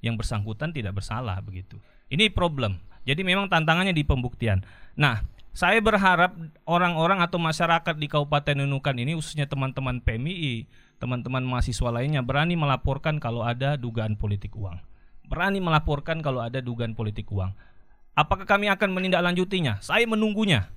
yang 0.00 0.16
bersangkutan 0.16 0.72
tidak 0.72 0.96
bersalah 0.96 1.36
begitu. 1.44 1.76
Ini 2.08 2.32
problem. 2.32 2.80
Jadi 3.04 3.20
memang 3.24 3.48
tantangannya 3.52 3.92
di 3.92 4.04
pembuktian. 4.04 4.64
Nah, 4.96 5.24
saya 5.50 5.82
berharap 5.82 6.36
orang-orang 6.62 7.20
atau 7.20 7.42
masyarakat 7.42 7.94
di 7.98 8.06
Kabupaten 8.06 8.64
Nunukan 8.64 8.96
ini 8.96 9.18
khususnya 9.18 9.50
teman-teman 9.50 9.98
PMI, 9.98 10.68
teman-teman 11.02 11.42
mahasiswa 11.42 11.90
lainnya 11.90 12.22
berani 12.22 12.54
melaporkan 12.54 13.18
kalau 13.18 13.42
ada 13.42 13.74
dugaan 13.74 14.14
politik 14.14 14.54
uang. 14.54 14.78
Berani 15.26 15.58
melaporkan 15.58 16.22
kalau 16.22 16.42
ada 16.42 16.62
dugaan 16.62 16.94
politik 16.94 17.30
uang. 17.30 17.54
Apakah 18.20 18.44
kami 18.44 18.68
akan 18.68 18.92
menindaklanjutinya? 18.92 19.80
Saya 19.80 20.04
menunggunya. 20.04 20.68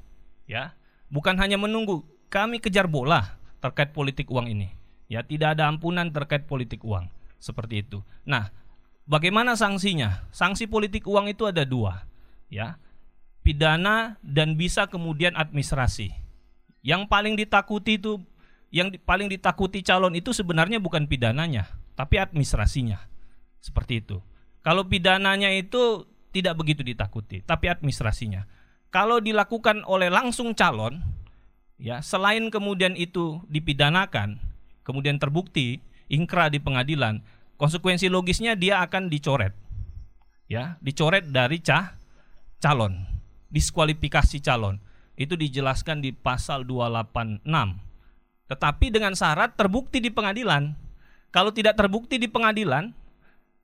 Ya. 0.47 0.79
Bukan 1.11 1.35
hanya 1.43 1.59
menunggu, 1.59 2.07
kami 2.31 2.63
kejar 2.63 2.87
bola 2.87 3.35
terkait 3.59 3.91
politik 3.91 4.31
uang 4.31 4.47
ini. 4.47 4.71
Ya, 5.11 5.27
tidak 5.27 5.59
ada 5.59 5.67
ampunan 5.67 6.07
terkait 6.07 6.47
politik 6.47 6.79
uang. 6.87 7.11
Seperti 7.43 7.83
itu. 7.83 7.99
Nah, 8.23 8.47
bagaimana 9.03 9.59
sanksinya? 9.59 10.23
Sanksi 10.31 10.71
politik 10.71 11.03
uang 11.03 11.27
itu 11.27 11.43
ada 11.43 11.67
dua. 11.67 12.07
Ya, 12.47 12.79
pidana 13.43 14.15
dan 14.23 14.55
bisa 14.55 14.87
kemudian 14.87 15.35
administrasi. 15.35 16.15
Yang 16.79 17.11
paling 17.11 17.35
ditakuti 17.35 17.99
itu 17.99 18.23
yang 18.73 18.89
paling 19.05 19.29
ditakuti 19.29 19.85
calon 19.85 20.17
itu 20.17 20.33
sebenarnya 20.33 20.81
bukan 20.81 21.05
pidananya, 21.05 21.69
tapi 21.93 22.17
administrasinya. 22.17 22.97
Seperti 23.61 24.01
itu. 24.01 24.17
Kalau 24.65 24.87
pidananya 24.87 25.53
itu 25.53 26.09
tidak 26.33 26.57
begitu 26.57 26.81
ditakuti, 26.81 27.45
tapi 27.45 27.69
administrasinya. 27.69 28.49
Kalau 28.89 29.21
dilakukan 29.21 29.85
oleh 29.85 30.09
langsung 30.09 30.57
calon, 30.57 30.97
ya 31.77 32.01
selain 32.01 32.49
kemudian 32.49 32.97
itu 32.97 33.41
dipidanakan, 33.49 34.41
kemudian 34.81 35.21
terbukti 35.21 35.77
ingkra 36.09 36.49
di 36.49 36.57
pengadilan, 36.57 37.21
konsekuensi 37.61 38.09
logisnya 38.09 38.57
dia 38.57 38.81
akan 38.81 39.13
dicoret. 39.13 39.53
Ya, 40.49 40.77
dicoret 40.81 41.29
dari 41.29 41.61
cah 41.61 41.97
calon, 42.61 43.05
diskualifikasi 43.53 44.41
calon. 44.41 44.81
Itu 45.13 45.37
dijelaskan 45.37 46.01
di 46.01 46.09
pasal 46.09 46.65
286. 46.65 47.45
Tetapi 48.49 48.85
dengan 48.89 49.13
syarat 49.13 49.53
terbukti 49.53 50.01
di 50.01 50.09
pengadilan. 50.09 50.73
Kalau 51.33 51.49
tidak 51.49 51.77
terbukti 51.77 52.21
di 52.21 52.29
pengadilan, 52.29 52.93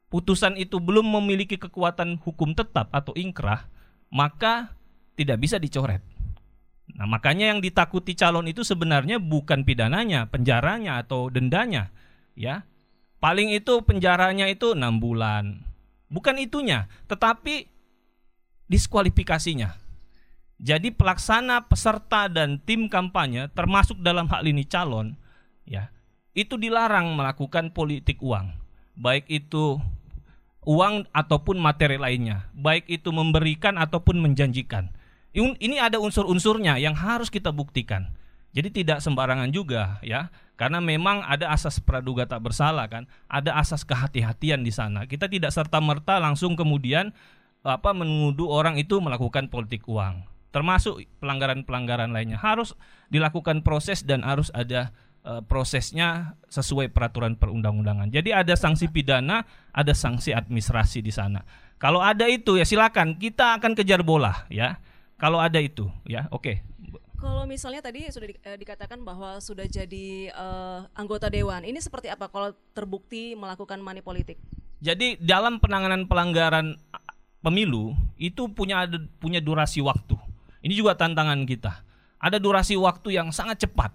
putusan 0.09 0.57
itu 0.57 0.81
belum 0.81 1.05
memiliki 1.05 1.55
kekuatan 1.55 2.17
hukum 2.21 2.57
tetap 2.57 2.89
atau 2.91 3.13
ingkrah, 3.13 3.69
maka 4.09 4.73
tidak 5.13 5.37
bisa 5.41 5.61
dicoret. 5.61 6.01
Nah, 6.97 7.05
makanya 7.05 7.53
yang 7.53 7.61
ditakuti 7.61 8.17
calon 8.17 8.49
itu 8.49 8.65
sebenarnya 8.65 9.21
bukan 9.21 9.61
pidananya, 9.61 10.25
penjaranya 10.25 11.05
atau 11.05 11.29
dendanya, 11.29 11.93
ya. 12.33 12.65
Paling 13.21 13.53
itu 13.53 13.83
penjaranya 13.85 14.49
itu 14.49 14.73
enam 14.73 14.97
bulan. 14.97 15.61
Bukan 16.09 16.41
itunya, 16.41 16.89
tetapi 17.05 17.69
diskualifikasinya. 18.65 19.77
Jadi 20.59 20.91
pelaksana, 20.91 21.69
peserta 21.69 22.27
dan 22.27 22.59
tim 22.59 22.89
kampanye 22.91 23.47
termasuk 23.53 24.01
dalam 24.01 24.27
hal 24.27 24.43
ini 24.43 24.65
calon, 24.65 25.15
ya, 25.63 25.93
itu 26.35 26.59
dilarang 26.59 27.15
melakukan 27.15 27.71
politik 27.71 28.19
uang, 28.19 28.51
baik 28.99 29.29
itu 29.31 29.79
uang 30.67 31.07
ataupun 31.15 31.55
materi 31.59 31.95
lainnya, 31.95 32.51
baik 32.51 32.87
itu 32.91 33.11
memberikan 33.13 33.79
ataupun 33.79 34.19
menjanjikan. 34.19 34.91
Ini 35.35 35.77
ada 35.79 36.01
unsur-unsurnya 36.01 36.81
yang 36.81 36.97
harus 36.97 37.31
kita 37.31 37.53
buktikan. 37.53 38.11
Jadi 38.49 38.81
tidak 38.81 38.99
sembarangan 38.99 39.53
juga 39.53 40.01
ya, 40.01 40.33
karena 40.57 40.81
memang 40.81 41.21
ada 41.21 41.53
asas 41.53 41.77
praduga 41.77 42.25
tak 42.25 42.41
bersalah 42.49 42.89
kan, 42.89 43.05
ada 43.29 43.53
asas 43.61 43.85
kehati-hatian 43.85 44.65
di 44.65 44.73
sana. 44.73 45.05
Kita 45.05 45.29
tidak 45.29 45.53
serta 45.53 45.77
merta 45.77 46.17
langsung 46.17 46.57
kemudian 46.57 47.13
apa 47.61 47.93
menuduh 47.93 48.49
orang 48.49 48.81
itu 48.81 48.97
melakukan 48.97 49.53
politik 49.53 49.85
uang. 49.85 50.25
Termasuk 50.49 51.05
pelanggaran-pelanggaran 51.21 52.09
lainnya 52.09 52.41
harus 52.41 52.73
dilakukan 53.13 53.61
proses 53.61 54.01
dan 54.01 54.25
harus 54.25 54.49
ada 54.57 54.89
uh, 55.25 55.41
prosesnya 55.43 56.37
sesuai 56.47 56.91
peraturan 56.91 57.35
perundang-undangan. 57.35 58.11
Jadi 58.11 58.31
ada 58.35 58.53
sanksi 58.55 58.87
pidana, 58.91 59.43
ada 59.71 59.93
sanksi 59.95 60.35
administrasi 60.35 61.03
di 61.03 61.11
sana. 61.11 61.43
Kalau 61.79 62.03
ada 62.03 62.27
itu 62.27 62.59
ya 62.59 62.67
silakan 62.67 63.15
kita 63.15 63.55
akan 63.59 63.71
kejar 63.73 64.03
bola 64.03 64.45
ya. 64.51 64.79
Kalau 65.19 65.39
ada 65.39 65.59
itu 65.59 65.87
ya, 66.07 66.27
oke. 66.31 66.43
Okay. 66.43 66.55
Kalau 67.19 67.43
misalnya 67.43 67.83
tadi 67.83 68.07
sudah 68.07 68.27
di, 68.31 68.35
eh, 68.39 68.55
dikatakan 68.55 69.03
bahwa 69.03 69.43
sudah 69.43 69.67
jadi 69.67 70.31
uh, 70.31 70.87
anggota 70.95 71.27
dewan, 71.27 71.67
ini 71.67 71.75
seperti 71.83 72.07
apa 72.07 72.31
kalau 72.31 72.55
terbukti 72.71 73.35
melakukan 73.35 73.83
money 73.83 73.99
politik? 73.99 74.39
Jadi 74.79 75.19
dalam 75.19 75.59
penanganan 75.59 76.07
pelanggaran 76.07 76.79
pemilu 77.43 77.91
itu 78.15 78.47
punya 78.55 78.87
punya 79.19 79.43
durasi 79.43 79.83
waktu. 79.83 80.15
Ini 80.63 80.71
juga 80.71 80.95
tantangan 80.95 81.43
kita. 81.43 81.83
Ada 82.19 82.39
durasi 82.39 82.79
waktu 82.79 83.19
yang 83.19 83.31
sangat 83.35 83.67
cepat, 83.67 83.91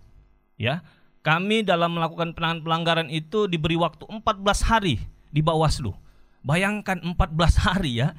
ya. 0.61 0.85
Kami 1.25 1.65
dalam 1.65 1.97
melakukan 1.97 2.37
penanganan 2.37 2.61
pelanggaran 2.61 3.09
itu 3.09 3.49
diberi 3.49 3.81
waktu 3.81 4.05
14 4.05 4.21
hari 4.69 5.01
di 5.33 5.41
Bawaslu. 5.41 5.97
Bayangkan 6.45 7.01
14 7.01 7.65
hari 7.65 8.05
ya 8.05 8.13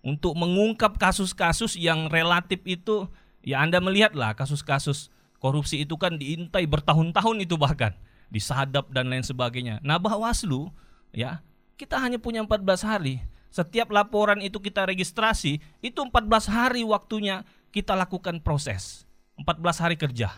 untuk 0.00 0.32
mengungkap 0.40 0.96
kasus-kasus 0.96 1.76
yang 1.76 2.08
relatif 2.08 2.64
itu 2.64 3.12
Ya 3.46 3.62
Anda 3.62 3.78
melihatlah 3.78 4.34
kasus-kasus 4.34 5.06
korupsi 5.38 5.86
itu 5.86 5.94
kan 5.94 6.18
diintai 6.18 6.66
bertahun-tahun 6.66 7.46
itu 7.46 7.54
bahkan 7.54 7.94
disadap 8.26 8.90
dan 8.90 9.06
lain 9.06 9.22
sebagainya. 9.22 9.78
Nah 9.86 10.02
Bawaslu 10.02 10.74
ya 11.14 11.46
kita 11.78 11.94
hanya 12.02 12.18
punya 12.18 12.42
14 12.42 12.82
hari. 12.82 13.22
Setiap 13.54 13.88
laporan 13.88 14.42
itu 14.44 14.60
kita 14.60 14.84
registrasi, 14.84 15.62
itu 15.80 16.00
14 16.02 16.50
hari 16.50 16.82
waktunya 16.84 17.46
kita 17.70 17.94
lakukan 17.94 18.42
proses. 18.42 19.06
14 19.38 19.80
hari 19.80 19.96
kerja. 19.96 20.28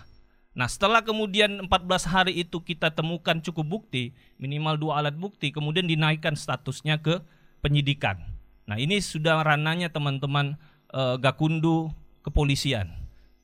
Nah 0.59 0.67
setelah 0.67 1.07
kemudian 1.07 1.71
14 1.71 1.71
hari 2.03 2.43
itu 2.43 2.59
kita 2.59 2.91
temukan 2.91 3.39
cukup 3.39 3.79
bukti, 3.79 4.11
minimal 4.43 4.75
dua 4.75 4.99
alat 4.99 5.15
bukti, 5.15 5.55
kemudian 5.55 5.87
dinaikkan 5.87 6.35
statusnya 6.35 6.99
ke 6.99 7.23
penyidikan. 7.63 8.19
Nah 8.67 8.75
ini 8.75 8.99
sudah 8.99 9.47
rananya 9.47 9.87
teman-teman 9.87 10.59
uh, 10.91 11.15
Gakundu 11.15 11.95
kepolisian. 12.27 12.91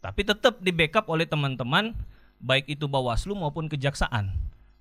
Tapi 0.03 0.27
tetap 0.27 0.59
di 0.59 0.75
backup 0.75 1.07
oleh 1.07 1.23
teman-teman 1.23 1.95
baik 2.43 2.67
itu 2.67 2.91
Bawaslu 2.91 3.39
maupun 3.39 3.71
kejaksaan 3.71 4.35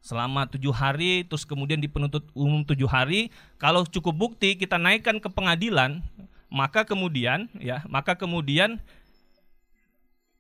selama 0.04 0.50
tujuh 0.50 0.74
hari 0.76 1.24
terus 1.24 1.48
kemudian 1.48 1.80
di 1.80 1.88
penuntut 1.88 2.28
umum 2.36 2.60
tujuh 2.68 2.90
hari 2.92 3.32
kalau 3.56 3.88
cukup 3.88 4.12
bukti 4.12 4.60
kita 4.60 4.76
naikkan 4.76 5.16
ke 5.16 5.32
pengadilan 5.32 6.04
maka 6.52 6.84
kemudian 6.84 7.48
ya 7.56 7.88
maka 7.88 8.20
kemudian 8.20 8.84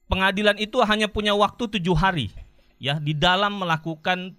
pengadilan 0.07 0.57
itu 0.59 0.79
hanya 0.83 1.07
punya 1.09 1.33
waktu 1.33 1.67
tujuh 1.79 1.95
hari 1.95 2.29
ya 2.77 2.99
di 2.99 3.15
dalam 3.15 3.59
melakukan 3.59 4.35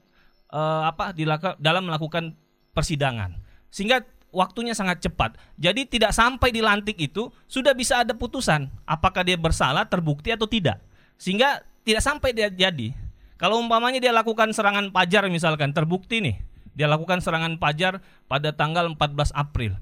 uh, 0.52 0.88
apa 0.88 1.16
di 1.16 1.24
dalam 1.58 1.82
melakukan 1.88 2.36
persidangan 2.76 3.38
sehingga 3.74 4.06
waktunya 4.34 4.74
sangat 4.74 5.00
cepat. 5.06 5.38
Jadi 5.58 5.86
tidak 5.86 6.10
sampai 6.10 6.50
dilantik 6.50 6.98
itu 6.98 7.30
sudah 7.46 7.72
bisa 7.72 8.02
ada 8.02 8.12
putusan 8.12 8.66
apakah 8.84 9.22
dia 9.22 9.38
bersalah, 9.38 9.86
terbukti 9.86 10.34
atau 10.34 10.50
tidak. 10.50 10.82
Sehingga 11.16 11.62
tidak 11.86 12.02
sampai 12.02 12.34
dia 12.34 12.50
jadi. 12.50 12.90
Kalau 13.38 13.62
umpamanya 13.62 14.02
dia 14.02 14.10
lakukan 14.10 14.50
serangan 14.50 14.90
pajar 14.90 15.30
misalkan 15.30 15.70
terbukti 15.70 16.18
nih, 16.18 16.36
dia 16.74 16.90
lakukan 16.90 17.22
serangan 17.22 17.58
pajar 17.58 18.02
pada 18.26 18.50
tanggal 18.50 18.90
14 18.90 19.30
April. 19.34 19.78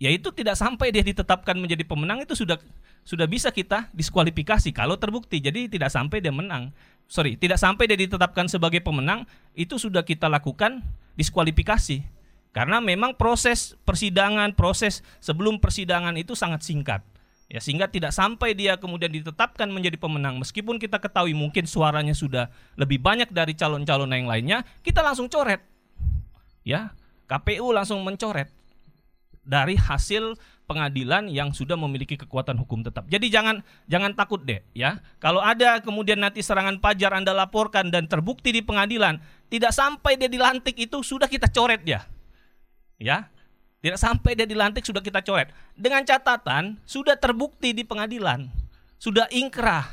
Ya 0.00 0.08
itu 0.08 0.32
tidak 0.32 0.56
sampai 0.56 0.88
dia 0.88 1.04
ditetapkan 1.04 1.60
menjadi 1.60 1.84
pemenang 1.84 2.24
itu 2.24 2.32
sudah 2.32 2.56
sudah 3.04 3.26
bisa 3.26 3.50
kita 3.50 3.88
diskualifikasi 3.92 4.70
kalau 4.70 4.96
terbukti. 5.00 5.40
Jadi 5.42 5.66
tidak 5.66 5.90
sampai 5.90 6.22
dia 6.22 6.32
menang. 6.32 6.70
Sorry, 7.10 7.34
tidak 7.34 7.58
sampai 7.58 7.90
dia 7.90 7.98
ditetapkan 7.98 8.46
sebagai 8.46 8.78
pemenang 8.78 9.26
itu 9.58 9.76
sudah 9.82 10.06
kita 10.06 10.30
lakukan 10.30 10.78
diskualifikasi 11.18 12.06
karena 12.50 12.78
memang 12.78 13.18
proses 13.18 13.74
persidangan, 13.82 14.54
proses 14.54 15.02
sebelum 15.18 15.58
persidangan 15.58 16.14
itu 16.18 16.38
sangat 16.38 16.62
singkat. 16.62 17.02
Ya, 17.50 17.58
sehingga 17.58 17.90
tidak 17.90 18.14
sampai 18.14 18.54
dia 18.54 18.78
kemudian 18.78 19.10
ditetapkan 19.10 19.66
menjadi 19.74 19.98
pemenang 19.98 20.38
meskipun 20.38 20.78
kita 20.78 21.02
ketahui 21.02 21.34
mungkin 21.34 21.66
suaranya 21.66 22.14
sudah 22.14 22.46
lebih 22.78 23.02
banyak 23.02 23.26
dari 23.34 23.58
calon-calon 23.58 24.14
yang 24.14 24.30
lainnya, 24.30 24.62
kita 24.86 25.02
langsung 25.02 25.26
coret. 25.26 25.58
Ya, 26.62 26.94
KPU 27.26 27.74
langsung 27.74 28.06
mencoret 28.06 28.46
dari 29.42 29.74
hasil 29.74 30.38
pengadilan 30.70 31.26
yang 31.26 31.50
sudah 31.50 31.74
memiliki 31.74 32.14
kekuatan 32.14 32.54
hukum 32.54 32.86
tetap. 32.86 33.10
Jadi 33.10 33.26
jangan 33.26 33.66
jangan 33.90 34.14
takut 34.14 34.46
deh 34.46 34.62
ya. 34.70 35.02
Kalau 35.18 35.42
ada 35.42 35.82
kemudian 35.82 36.22
nanti 36.22 36.46
serangan 36.46 36.78
pajar 36.78 37.10
Anda 37.10 37.34
laporkan 37.34 37.90
dan 37.90 38.06
terbukti 38.06 38.54
di 38.54 38.62
pengadilan, 38.62 39.18
tidak 39.50 39.74
sampai 39.74 40.14
dia 40.14 40.30
dilantik 40.30 40.78
itu 40.78 41.02
sudah 41.02 41.26
kita 41.26 41.50
coret 41.50 41.82
ya 41.82 42.06
ya 43.00 43.32
tidak 43.80 43.96
sampai 43.96 44.36
dia 44.36 44.44
dilantik 44.44 44.84
sudah 44.84 45.00
kita 45.00 45.24
coret 45.24 45.48
dengan 45.72 46.04
catatan 46.04 46.76
sudah 46.84 47.16
terbukti 47.16 47.72
di 47.72 47.82
pengadilan 47.82 48.52
sudah 49.00 49.26
ingkrah 49.32 49.88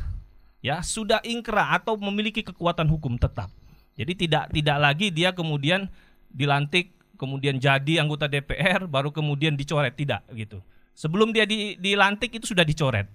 ya 0.59 0.83
sudah 0.83 1.23
ingkrah 1.23 1.79
atau 1.79 1.95
memiliki 1.95 2.43
kekuatan 2.43 2.91
hukum 2.91 3.15
tetap 3.15 3.47
jadi 3.95 4.13
tidak 4.13 4.43
tidak 4.51 4.77
lagi 4.77 5.07
dia 5.09 5.31
kemudian 5.31 5.87
dilantik 6.27 6.91
kemudian 7.17 7.57
jadi 7.57 7.99
anggota 7.99 8.29
DPR 8.29 8.85
baru 8.87 9.09
kemudian 9.11 9.57
dicoret 9.57 9.97
tidak 9.97 10.23
gitu 10.31 10.61
sebelum 10.93 11.33
dia 11.33 11.43
di, 11.43 11.75
dilantik 11.81 12.31
itu 12.37 12.47
sudah 12.53 12.63
dicoret 12.63 13.09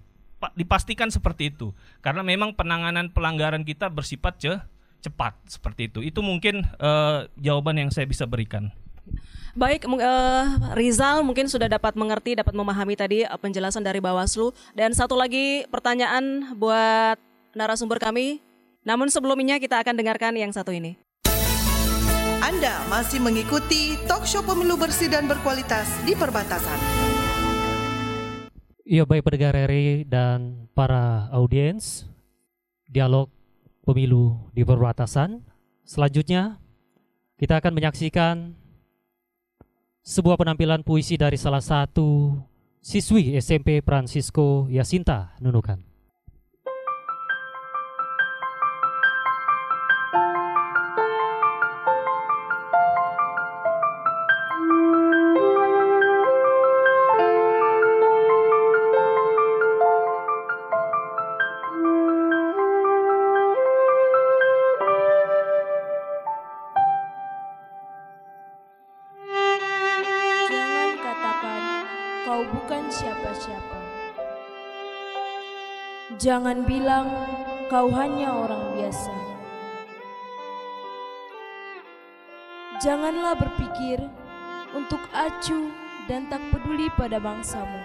dipastikan 0.59 1.07
seperti 1.07 1.55
itu 1.55 1.71
karena 2.03 2.19
memang 2.19 2.51
penanganan 2.51 3.07
pelanggaran 3.07 3.63
kita 3.63 3.87
bersifat 3.87 4.35
ce, 4.37 4.53
cepat 4.99 5.39
seperti 5.47 5.87
itu 5.87 5.99
itu 6.03 6.19
mungkin 6.19 6.67
uh, 6.83 7.25
jawaban 7.39 7.79
yang 7.79 7.89
saya 7.89 8.03
bisa 8.03 8.27
berikan 8.27 8.69
Baik, 9.53 9.85
uh, 9.85 10.73
Rizal 10.73 11.21
mungkin 11.21 11.45
sudah 11.45 11.69
dapat 11.69 11.93
mengerti, 11.93 12.33
dapat 12.33 12.57
memahami 12.57 12.97
tadi 12.97 13.21
uh, 13.21 13.37
penjelasan 13.37 13.85
dari 13.85 14.01
Bawaslu. 14.01 14.49
Dan 14.73 14.97
satu 14.97 15.13
lagi 15.13 15.69
pertanyaan 15.69 16.57
buat 16.57 17.21
narasumber 17.53 18.01
kami. 18.01 18.41
Namun 18.81 19.13
sebelumnya 19.13 19.61
kita 19.61 19.77
akan 19.77 19.93
dengarkan 19.93 20.33
yang 20.33 20.49
satu 20.49 20.73
ini. 20.73 20.97
Anda 22.43 22.83
masih 22.91 23.23
mengikuti 23.23 23.95
talk 24.03 24.27
show 24.27 24.43
pemilu 24.43 24.75
bersih 24.75 25.07
dan 25.07 25.31
berkualitas 25.31 25.87
di 26.03 26.11
perbatasan. 26.11 26.75
Iya 28.83 29.07
baik 29.07 29.23
pendengar 29.23 29.55
RRI 29.55 30.03
dan 30.03 30.67
para 30.75 31.31
audiens, 31.31 32.03
dialog 32.91 33.31
pemilu 33.87 34.51
di 34.51 34.67
perbatasan. 34.67 35.39
Selanjutnya 35.87 36.59
kita 37.39 37.63
akan 37.63 37.79
menyaksikan 37.79 38.51
sebuah 40.03 40.35
penampilan 40.35 40.83
puisi 40.83 41.15
dari 41.15 41.39
salah 41.39 41.63
satu 41.63 42.35
siswi 42.83 43.39
SMP 43.39 43.79
Francisco 43.79 44.67
Yasinta 44.67 45.31
Nunukan. 45.39 45.92
Jangan 76.23 76.63
bilang 76.63 77.11
kau 77.67 77.91
hanya 77.91 78.31
orang 78.31 78.79
biasa. 78.79 79.11
Janganlah 82.79 83.35
berpikir 83.35 83.99
untuk 84.71 85.03
acuh 85.11 85.67
dan 86.07 86.31
tak 86.31 86.39
peduli 86.47 86.87
pada 86.95 87.19
bangsamu, 87.19 87.75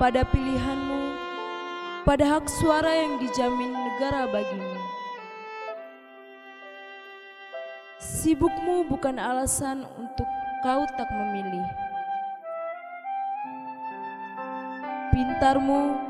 pada 0.00 0.24
pilihanmu, 0.24 1.02
pada 2.08 2.24
hak 2.24 2.48
suara 2.48 2.96
yang 2.96 3.20
dijamin 3.20 3.76
negara 3.76 4.24
bagimu. 4.32 4.80
Sibukmu 8.00 8.88
bukan 8.88 9.20
alasan 9.20 9.84
untuk 10.00 10.28
kau 10.64 10.88
tak 10.96 11.12
memilih. 11.12 11.68
Pintarmu 15.12 16.09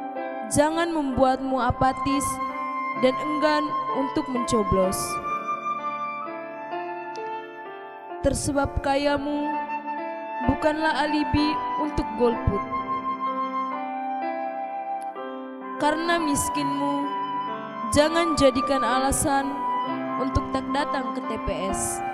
jangan 0.51 0.91
membuatmu 0.91 1.63
apatis 1.63 2.27
dan 2.99 3.15
enggan 3.15 3.65
untuk 3.95 4.27
mencoblos. 4.27 4.99
Tersebab 8.27 8.83
kayamu 8.83 9.47
bukanlah 10.51 11.07
alibi 11.07 11.55
untuk 11.81 12.05
golput. 12.19 12.63
Karena 15.81 16.21
miskinmu, 16.21 17.09
jangan 17.95 18.37
jadikan 18.37 18.85
alasan 18.85 19.49
untuk 20.21 20.45
tak 20.53 20.67
datang 20.77 21.17
ke 21.17 21.21
TPS. 21.31 22.05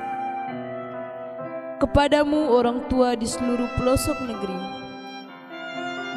Kepadamu 1.83 2.55
orang 2.55 2.87
tua 2.87 3.19
di 3.19 3.27
seluruh 3.27 3.67
pelosok 3.75 4.17
negeri, 4.23 4.61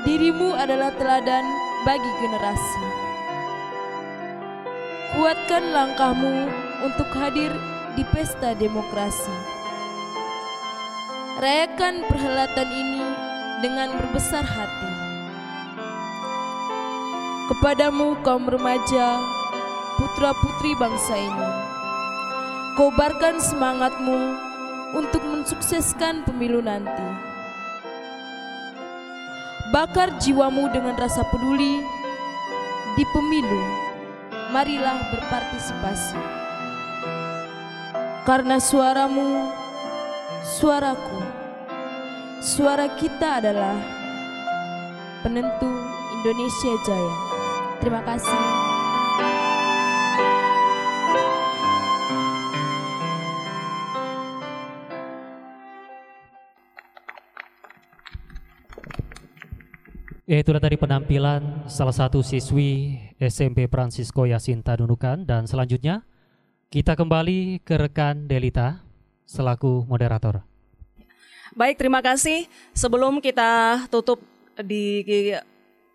dirimu 0.05 0.53
adalah 0.53 0.93
teladan 0.93 1.68
bagi 1.87 2.11
generasi. 2.19 2.85
Kuatkan 5.15 5.71
langkahmu 5.71 6.47
untuk 6.83 7.07
hadir 7.15 7.51
di 7.95 8.03
pesta 8.11 8.51
demokrasi. 8.55 9.35
Rayakan 11.39 12.03
perhelatan 12.11 12.69
ini 12.69 13.03
dengan 13.63 13.95
berbesar 13.95 14.43
hati. 14.43 14.91
Kepadamu 17.47 18.19
kaum 18.27 18.45
remaja, 18.45 19.17
putra-putri 19.97 20.75
bangsa 20.77 21.15
ini, 21.17 21.49
kobarkan 22.75 23.41
semangatmu 23.41 24.19
untuk 24.93 25.23
mensukseskan 25.25 26.27
pemilu 26.27 26.61
nanti. 26.61 27.28
Bakar 29.79 30.19
jiwamu 30.19 30.67
dengan 30.75 30.91
rasa 30.99 31.23
peduli 31.31 31.79
di 32.99 33.03
pemilu. 33.15 33.63
Marilah 34.51 35.07
berpartisipasi. 35.07 36.19
Karena 38.27 38.59
suaramu, 38.59 39.47
suaraku, 40.43 41.23
suara 42.43 42.91
kita 42.99 43.39
adalah 43.39 43.79
penentu 45.23 45.71
Indonesia 46.11 46.75
Jaya. 46.83 47.15
Terima 47.79 48.03
kasih. 48.03 48.58
Ya 60.29 60.45
itu 60.45 60.53
tadi 60.53 60.77
penampilan 60.77 61.65
salah 61.65 61.89
satu 61.89 62.21
siswi 62.21 63.01
SMP 63.17 63.65
Francisco 63.65 64.29
Yasinta 64.29 64.77
Nunukan 64.77 65.25
dan 65.25 65.49
selanjutnya 65.49 66.05
kita 66.69 66.93
kembali 66.93 67.65
ke 67.65 67.73
rekan 67.73 68.29
Delita 68.29 68.77
selaku 69.25 69.89
moderator. 69.89 70.45
Baik, 71.57 71.81
terima 71.81 72.05
kasih. 72.05 72.45
Sebelum 72.77 73.25
kita 73.25 73.81
tutup 73.89 74.21
di 74.61 75.01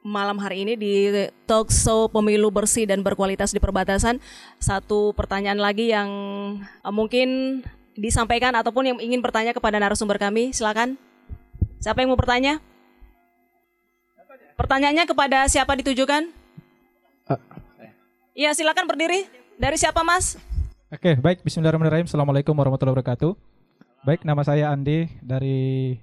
malam 0.03 0.43
hari 0.43 0.67
ini 0.67 0.75
di 0.75 1.15
talk 1.47 1.71
show 1.71 2.11
pemilu 2.11 2.51
bersih 2.51 2.91
dan 2.91 3.07
berkualitas 3.07 3.55
di 3.55 3.63
perbatasan, 3.63 4.19
satu 4.59 5.15
pertanyaan 5.15 5.63
lagi 5.63 5.95
yang 5.95 6.11
eh, 6.59 6.91
mungkin 6.91 7.63
disampaikan 7.95 8.51
ataupun 8.59 8.83
yang 8.83 8.99
ingin 8.99 9.23
bertanya 9.23 9.55
kepada 9.55 9.79
narasumber 9.79 10.19
kami, 10.19 10.51
silakan. 10.51 10.99
Siapa 11.79 12.03
yang 12.03 12.11
mau 12.11 12.19
bertanya? 12.19 12.74
Pertanyaannya 14.55 15.05
kepada 15.11 15.51
siapa 15.51 15.75
ditujukan? 15.75 16.31
Iya, 18.35 18.55
silakan 18.55 18.87
berdiri. 18.87 19.27
Dari 19.59 19.75
siapa, 19.79 20.07
Mas? 20.07 20.39
Oke, 20.95 21.19
baik. 21.19 21.43
Bismillahirrahmanirrahim. 21.43 22.07
Assalamualaikum 22.07 22.55
warahmatullahi 22.55 22.95
wabarakatuh. 22.99 23.35
Baik, 24.07 24.23
nama 24.23 24.43
saya 24.47 24.71
Andi 24.71 25.11
dari 25.23 25.99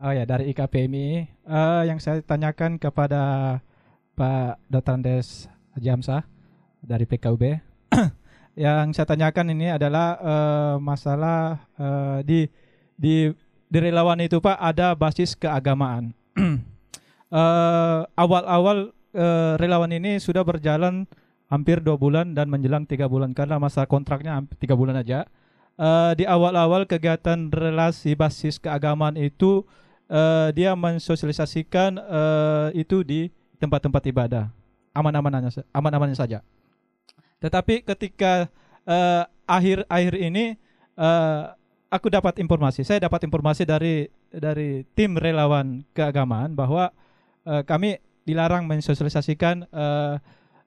Oh 0.00 0.12
ya, 0.12 0.24
dari 0.24 0.52
IKPMI. 0.52 1.08
Eh, 1.44 1.82
yang 1.88 2.00
saya 2.00 2.24
tanyakan 2.24 2.80
kepada 2.80 3.56
Pak 4.16 4.60
Dr. 4.68 4.96
Andes 4.96 5.48
Jamsah 5.76 6.24
dari 6.80 7.04
PKUB. 7.04 7.60
yang 8.64 8.96
saya 8.96 9.06
tanyakan 9.06 9.52
ini 9.52 9.76
adalah 9.76 10.18
eh, 10.18 10.76
masalah 10.80 11.68
eh, 11.76 12.18
di 12.24 12.40
di 12.96 13.28
di 13.68 13.78
relawan 13.78 14.20
itu 14.24 14.40
Pak 14.40 14.56
ada 14.56 14.96
basis 14.96 15.36
keagamaan. 15.36 16.16
Eh, 17.34 18.00
awal-awal 18.14 18.94
eh, 19.10 19.58
relawan 19.58 19.90
ini 19.90 20.22
sudah 20.22 20.46
berjalan 20.46 21.02
hampir 21.50 21.82
dua 21.82 21.98
bulan 21.98 22.30
dan 22.30 22.46
menjelang 22.46 22.86
tiga 22.86 23.10
bulan 23.10 23.34
karena 23.34 23.58
masa 23.58 23.90
kontraknya 23.90 24.38
hampir 24.38 24.54
tiga 24.62 24.78
bulan 24.78 24.94
aja. 24.94 25.26
Eh, 25.74 26.12
di 26.14 26.24
awal-awal 26.30 26.86
kegiatan 26.86 27.50
relasi 27.50 28.14
basis 28.14 28.62
keagamaan 28.62 29.18
itu 29.18 29.66
eh, 30.06 30.54
dia 30.54 30.78
mensosialisasikan 30.78 31.98
eh, 31.98 32.68
itu 32.78 33.02
di 33.02 33.26
tempat-tempat 33.58 34.02
ibadah 34.14 34.54
aman-amannya 34.94 35.50
sa- 35.50 35.66
aman-amannya 35.74 36.14
saja. 36.14 36.38
Tetapi 37.42 37.82
ketika 37.82 38.46
eh, 38.86 39.26
akhir-akhir 39.50 40.14
ini 40.22 40.54
eh, 40.94 41.42
aku 41.90 42.06
dapat 42.14 42.38
informasi, 42.38 42.86
saya 42.86 43.02
dapat 43.02 43.26
informasi 43.26 43.66
dari 43.66 44.06
dari 44.30 44.86
tim 44.94 45.18
relawan 45.18 45.82
keagamaan 45.90 46.54
bahwa 46.54 46.94
eh, 47.44 47.62
kami 47.64 48.00
dilarang 48.24 48.64
mensosialisasikan 48.64 49.68
eh, 49.68 50.14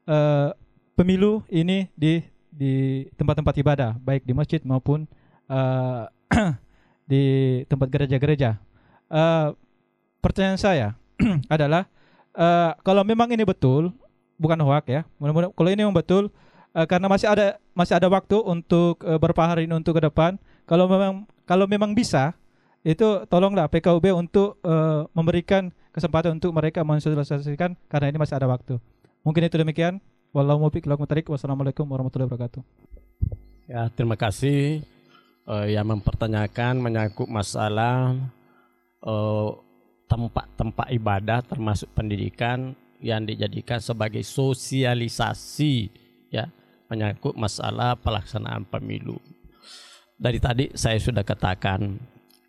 eh, 0.08 0.50
pemilu 0.94 1.46
ini 1.50 1.90
di 1.98 2.22
di 2.50 3.06
tempat-tempat 3.14 3.54
ibadah, 3.62 3.92
baik 4.02 4.26
di 4.26 4.34
masjid 4.34 4.62
maupun 4.66 5.06
eh, 5.50 6.04
di 7.12 7.24
tempat 7.70 7.88
gereja-gereja. 7.90 8.58
Eh, 9.10 9.48
pertanyaan 10.22 10.60
saya 10.62 10.88
adalah 11.54 11.90
eh, 12.34 12.72
kalau 12.82 13.02
memang 13.06 13.30
ini 13.34 13.46
betul, 13.46 13.94
bukan 14.38 14.58
hoak 14.62 14.90
ya. 14.90 15.02
Mudah-mudahan 15.22 15.54
kalau 15.54 15.70
ini 15.70 15.82
memang 15.86 15.98
betul, 15.98 16.30
eh, 16.78 16.86
karena 16.86 17.10
masih 17.10 17.28
ada 17.30 17.58
masih 17.74 17.98
ada 17.98 18.08
waktu 18.10 18.38
untuk 18.42 19.02
beberapa 19.02 19.46
hari 19.46 19.66
ini 19.70 19.78
untuk 19.78 19.98
ke 19.98 20.02
depan. 20.02 20.38
Kalau 20.68 20.90
memang 20.90 21.24
kalau 21.48 21.64
memang 21.64 21.96
bisa, 21.96 22.36
itu 22.88 23.24
tolonglah 23.28 23.68
PKUB 23.68 24.16
untuk 24.16 24.60
eh, 24.64 25.04
memberikan 25.12 25.76
kesempatan 25.98 26.38
untuk 26.38 26.54
mereka 26.54 26.86
mensosialisasikan 26.86 27.74
karena 27.90 28.06
ini 28.14 28.18
masih 28.22 28.38
ada 28.38 28.46
waktu. 28.46 28.78
Mungkin 29.26 29.50
itu 29.50 29.58
demikian. 29.58 29.98
Wallahu. 30.30 30.70
Wassalamualaikum 30.70 31.90
warahmatullahi 31.90 32.30
wabarakatuh. 32.30 32.62
Ya, 33.66 33.90
terima 33.90 34.14
kasih 34.14 34.86
eh, 35.50 35.68
yang 35.74 35.90
mempertanyakan 35.90 36.78
menyangkut 36.78 37.26
masalah 37.26 38.14
eh, 39.02 39.50
tempat-tempat 40.08 40.88
ibadah 40.94 41.42
termasuk 41.44 41.90
pendidikan 41.92 42.78
yang 43.04 43.26
dijadikan 43.26 43.82
sebagai 43.82 44.24
sosialisasi 44.24 45.92
ya 46.32 46.48
menyangkut 46.88 47.36
masalah 47.36 47.98
pelaksanaan 48.00 48.64
pemilu. 48.64 49.20
Dari 50.18 50.40
tadi 50.42 50.72
saya 50.74 50.98
sudah 50.98 51.22
katakan 51.22 52.00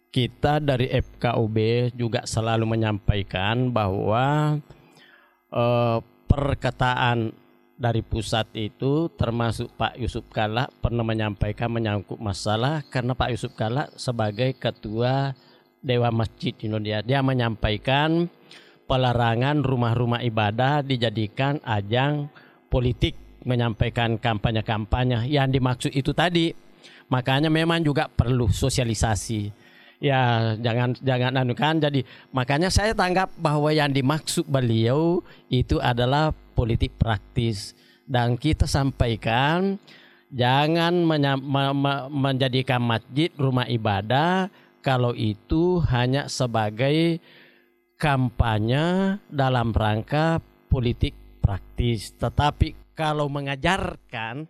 kita 0.08 0.58
dari 0.58 0.88
FKUB 0.88 1.56
juga 1.94 2.24
selalu 2.24 2.64
menyampaikan 2.64 3.68
bahwa 3.68 4.56
eh, 5.52 5.98
perkataan 6.28 7.32
dari 7.78 8.02
pusat 8.02 8.50
itu 8.58 9.06
termasuk 9.14 9.70
Pak 9.78 9.94
Yusuf 10.02 10.26
Kala 10.34 10.66
pernah 10.82 11.06
menyampaikan 11.06 11.70
menyangkut 11.70 12.18
masalah 12.18 12.82
karena 12.90 13.14
Pak 13.14 13.30
Yusuf 13.30 13.54
Kala 13.54 13.86
sebagai 13.94 14.58
ketua 14.58 15.32
Dewa 15.78 16.10
Masjid 16.10 16.52
Indonesia. 16.66 17.06
Dia 17.06 17.22
menyampaikan 17.22 18.26
pelarangan 18.90 19.62
rumah-rumah 19.62 20.26
ibadah 20.26 20.82
dijadikan 20.82 21.62
ajang 21.62 22.26
politik 22.66 23.14
menyampaikan 23.46 24.18
kampanye-kampanye. 24.18 25.30
Yang 25.30 25.48
dimaksud 25.54 25.92
itu 25.94 26.10
tadi. 26.10 26.50
Makanya 27.08 27.48
memang 27.48 27.80
juga 27.80 28.04
perlu 28.10 28.52
sosialisasi 28.52 29.48
ya 29.98 30.54
jangan 30.62 30.94
jangan 31.02 31.32
anu 31.42 31.58
kan 31.58 31.82
jadi 31.82 32.06
makanya 32.30 32.70
saya 32.70 32.94
tanggap 32.94 33.34
bahwa 33.34 33.74
yang 33.74 33.90
dimaksud 33.90 34.46
beliau 34.46 35.22
itu 35.50 35.82
adalah 35.82 36.30
politik 36.58 36.98
praktis. 36.98 37.78
Dan 38.08 38.34
kita 38.34 38.66
sampaikan 38.66 39.78
jangan 40.34 41.06
menjadikan 42.10 42.82
masjid 42.82 43.30
rumah 43.38 43.68
ibadah 43.70 44.50
kalau 44.82 45.14
itu 45.14 45.78
hanya 45.92 46.26
sebagai 46.26 47.22
kampanye 48.00 49.20
dalam 49.30 49.70
rangka 49.70 50.42
politik 50.66 51.14
praktis. 51.38 52.16
Tetapi 52.16 52.96
kalau 52.96 53.30
mengajarkan 53.30 54.48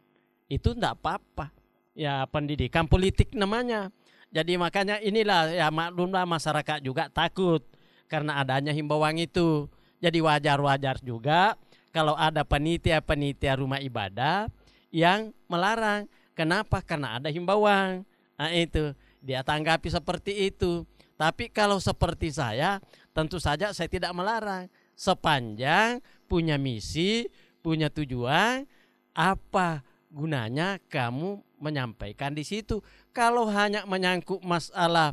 itu 0.48 0.72
tidak 0.72 0.96
apa-apa. 1.02 1.52
Ya 1.98 2.22
pendidikan 2.30 2.86
politik 2.86 3.34
namanya. 3.34 3.90
Jadi 4.28 4.60
makanya 4.60 5.00
inilah 5.00 5.48
ya 5.52 5.72
maklumlah 5.72 6.28
masyarakat 6.28 6.84
juga 6.84 7.08
takut 7.08 7.64
karena 8.08 8.40
adanya 8.40 8.76
himbauan 8.76 9.16
itu. 9.16 9.68
Jadi 9.98 10.20
wajar-wajar 10.20 11.00
juga 11.02 11.56
kalau 11.90 12.14
ada 12.14 12.44
panitia-panitia 12.44 13.58
rumah 13.58 13.80
ibadah 13.80 14.46
yang 14.92 15.32
melarang. 15.48 16.06
Kenapa? 16.36 16.84
Karena 16.84 17.18
ada 17.18 17.32
himbauan. 17.32 18.04
Nah 18.38 18.50
itu 18.54 18.94
dia 19.24 19.42
tanggapi 19.42 19.90
seperti 19.90 20.52
itu. 20.52 20.86
Tapi 21.18 21.50
kalau 21.50 21.82
seperti 21.82 22.30
saya, 22.30 22.78
tentu 23.10 23.42
saja 23.42 23.74
saya 23.74 23.90
tidak 23.90 24.14
melarang 24.14 24.70
sepanjang 24.94 25.98
punya 26.30 26.58
misi, 26.58 27.26
punya 27.62 27.90
tujuan, 27.90 28.66
apa 29.14 29.82
gunanya 30.08 30.80
kamu 30.88 31.40
menyampaikan 31.60 32.32
di 32.32 32.42
situ. 32.42 32.80
Kalau 33.12 33.48
hanya 33.48 33.84
menyangkut 33.84 34.40
masalah 34.42 35.12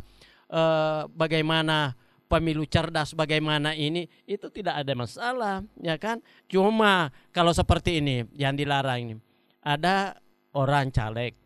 eh, 0.49 1.01
bagaimana 1.11 1.95
pemilu 2.25 2.65
cerdas, 2.65 3.13
bagaimana 3.13 3.77
ini, 3.77 4.09
itu 4.25 4.49
tidak 4.49 4.81
ada 4.81 4.93
masalah, 4.97 5.55
ya 5.77 5.95
kan? 5.95 6.19
Cuma 6.49 7.13
kalau 7.29 7.53
seperti 7.53 8.01
ini 8.01 8.25
yang 8.33 8.57
dilarang 8.57 8.99
ini, 8.99 9.15
ada 9.61 10.17
orang 10.57 10.89
caleg, 10.89 11.37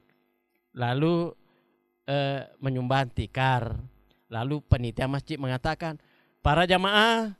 lalu 0.71 1.35
eh, 2.07 2.47
menyumbang 2.63 3.11
tikar, 3.11 3.75
lalu 4.31 4.63
penitia 4.63 5.05
masjid 5.05 5.35
mengatakan, 5.35 5.99
para 6.39 6.63
jamaah 6.63 7.35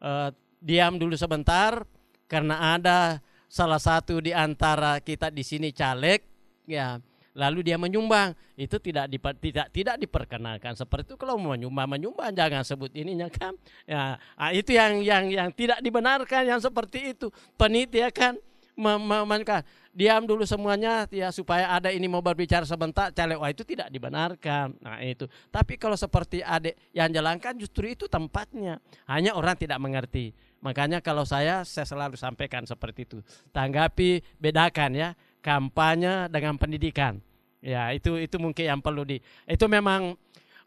eh, 0.00 0.30
diam 0.62 1.00
dulu 1.00 1.16
sebentar 1.16 1.82
karena 2.28 2.76
ada 2.76 3.18
salah 3.52 3.76
satu 3.76 4.24
di 4.24 4.32
antara 4.32 4.96
kita 5.04 5.28
di 5.28 5.44
sini 5.44 5.76
caleg 5.76 6.24
ya 6.64 6.96
lalu 7.36 7.64
dia 7.64 7.76
menyumbang. 7.80 8.36
Itu 8.56 8.76
tidak 8.80 9.08
diper, 9.08 9.32
tidak 9.40 9.66
tidak 9.72 9.96
diperkenalkan. 10.00 10.76
Seperti 10.76 11.12
itu 11.12 11.16
kalau 11.20 11.40
mau 11.40 11.56
menyumbang 11.56 11.88
menyumbang 11.88 12.32
jangan 12.32 12.64
sebut 12.64 12.92
ininya 12.96 13.28
kan. 13.28 13.56
Ya 13.88 14.16
ah, 14.36 14.52
itu 14.52 14.76
yang 14.76 15.00
yang 15.04 15.28
yang 15.28 15.48
tidak 15.52 15.80
dibenarkan 15.84 16.48
yang 16.48 16.60
seperti 16.60 17.16
itu. 17.16 17.28
Penitia 17.56 18.12
kan 18.12 18.36
memainkan 18.72 19.60
diam 19.92 20.24
dulu 20.24 20.48
semuanya 20.48 21.04
ya 21.12 21.28
supaya 21.28 21.76
ada 21.76 21.92
ini 21.92 22.08
mau 22.08 22.24
berbicara 22.24 22.64
sebentar 22.64 23.12
caleg 23.12 23.36
wah 23.36 23.52
itu 23.52 23.62
tidak 23.62 23.92
dibenarkan. 23.92 24.72
Nah 24.80 24.98
itu. 25.04 25.28
Tapi 25.52 25.76
kalau 25.76 25.94
seperti 25.94 26.40
adik 26.40 26.74
yang 26.96 27.12
jalankan 27.12 27.54
justru 27.60 27.92
itu 27.92 28.08
tempatnya. 28.08 28.80
Hanya 29.04 29.36
orang 29.36 29.54
tidak 29.60 29.78
mengerti. 29.78 30.32
Makanya 30.64 31.04
kalau 31.04 31.28
saya 31.28 31.62
saya 31.68 31.84
selalu 31.84 32.16
sampaikan 32.16 32.64
seperti 32.64 33.04
itu. 33.04 33.18
Tanggapi 33.52 34.24
bedakan 34.40 34.96
ya 34.96 35.08
kampanye 35.44 36.32
dengan 36.32 36.56
pendidikan. 36.56 37.20
Ya 37.60 37.92
itu 37.92 38.16
itu 38.18 38.40
mungkin 38.40 38.64
yang 38.64 38.80
perlu 38.80 39.04
di 39.06 39.20
itu 39.44 39.64
memang 39.68 40.16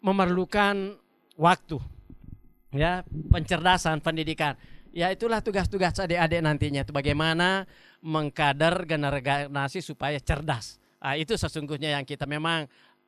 memerlukan 0.06 0.96
waktu 1.36 1.82
ya 2.76 3.02
pencerdasan 3.32 4.04
pendidikan 4.04 4.54
ya 4.96 5.12
itulah 5.12 5.44
tugas-tugas 5.44 6.00
adik-adik 6.00 6.40
nantinya 6.40 6.88
itu 6.88 6.96
bagaimana 6.96 7.68
mengkader 8.00 8.88
generasi 8.88 9.84
supaya 9.84 10.16
cerdas. 10.24 10.80
Nah, 11.04 11.20
itu 11.20 11.36
sesungguhnya 11.36 12.00
yang 12.00 12.08
kita 12.08 12.24
memang 12.26 12.66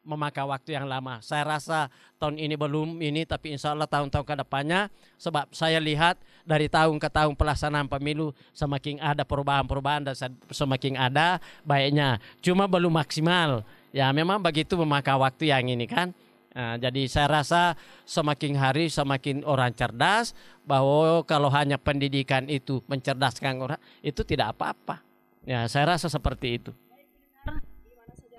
memakai 0.07 0.45
waktu 0.47 0.79
yang 0.79 0.87
lama. 0.87 1.19
Saya 1.19 1.43
rasa 1.43 1.91
tahun 2.15 2.39
ini 2.39 2.55
belum 2.55 2.99
ini, 3.03 3.27
tapi 3.27 3.55
insya 3.57 3.75
Allah 3.75 3.89
tahun-tahun 3.91 4.23
ke 4.23 4.35
depannya, 4.39 4.87
sebab 5.19 5.51
saya 5.51 5.83
lihat 5.83 6.15
dari 6.47 6.71
tahun 6.71 6.95
ke 6.95 7.09
tahun 7.11 7.35
pelaksanaan 7.35 7.91
pemilu 7.91 8.31
semakin 8.55 9.03
ada 9.03 9.27
perubahan-perubahan 9.27 10.07
dan 10.07 10.15
semakin 10.47 10.95
ada 10.95 11.43
baiknya. 11.67 12.23
Cuma 12.39 12.69
belum 12.71 12.95
maksimal. 12.95 13.67
Ya 13.91 14.07
memang 14.15 14.39
begitu 14.39 14.79
memakai 14.79 15.17
waktu 15.19 15.51
yang 15.51 15.67
ini 15.67 15.89
kan. 15.89 16.15
Nah, 16.57 16.73
jadi 16.81 17.05
saya 17.05 17.29
rasa 17.29 17.77
semakin 18.01 18.57
hari 18.57 18.89
semakin 18.89 19.45
orang 19.45 19.77
cerdas 19.77 20.33
bahwa 20.65 21.21
kalau 21.21 21.53
hanya 21.53 21.77
pendidikan 21.77 22.49
itu 22.49 22.81
mencerdaskan 22.89 23.61
orang 23.61 23.77
itu 24.01 24.25
tidak 24.25 24.57
apa-apa. 24.57 25.05
Ya, 25.45 25.69
saya 25.69 25.93
rasa 25.93 26.09
seperti 26.09 26.57
itu. 26.57 26.73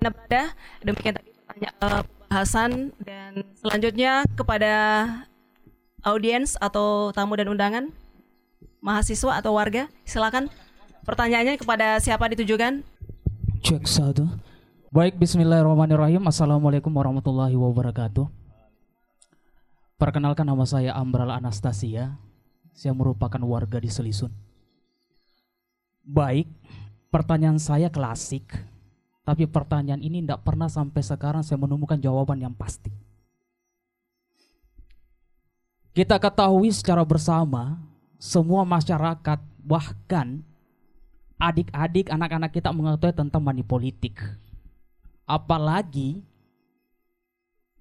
Anda 0.03 0.11
berada, 0.11 0.43
demikian 0.83 1.15
tadi 1.15 1.31
pertanyaan 1.31 1.75
uh, 1.79 2.03
pembahasan 2.03 2.71
dan 3.07 3.31
selanjutnya 3.63 4.27
kepada 4.35 4.73
audiens 6.03 6.59
atau 6.59 7.15
tamu 7.15 7.39
dan 7.39 7.47
undangan, 7.47 7.87
mahasiswa 8.83 9.39
atau 9.39 9.55
warga, 9.55 9.87
silakan 10.03 10.51
pertanyaannya 11.07 11.55
kepada 11.55 12.03
siapa 12.03 12.27
ditujukan? 12.35 12.83
Cek 13.63 13.87
satu. 13.87 14.27
Baik, 14.89 15.21
bismillahirrahmanirrahim. 15.21 16.25
Assalamualaikum 16.25 16.89
warahmatullahi 16.89 17.53
wabarakatuh. 17.53 18.25
Perkenalkan 20.01 20.49
nama 20.49 20.65
saya 20.65 20.97
Ambral 20.97 21.29
Anastasia. 21.29 22.17
Saya 22.73 22.97
merupakan 22.97 23.37
warga 23.45 23.77
di 23.77 23.85
Selisun. 23.85 24.33
Baik, 26.01 26.49
pertanyaan 27.13 27.61
saya 27.61 27.93
klasik. 27.93 28.49
Tapi 29.21 29.45
pertanyaan 29.45 30.01
ini 30.01 30.25
tidak 30.25 30.41
pernah 30.41 30.65
sampai 30.65 31.05
sekarang 31.05 31.45
saya 31.45 31.61
menemukan 31.61 32.01
jawaban 32.01 32.41
yang 32.41 32.57
pasti. 32.57 32.89
Kita 35.93 36.17
ketahui 36.17 36.73
secara 36.73 37.05
bersama, 37.05 37.77
semua 38.17 38.65
masyarakat, 38.65 39.37
bahkan 39.61 40.41
adik-adik, 41.37 42.09
anak-anak 42.09 42.49
kita 42.49 42.73
mengetahui 42.73 43.13
tentang 43.13 43.45
money 43.45 43.61
politik 43.61 44.17
apalagi 45.29 46.25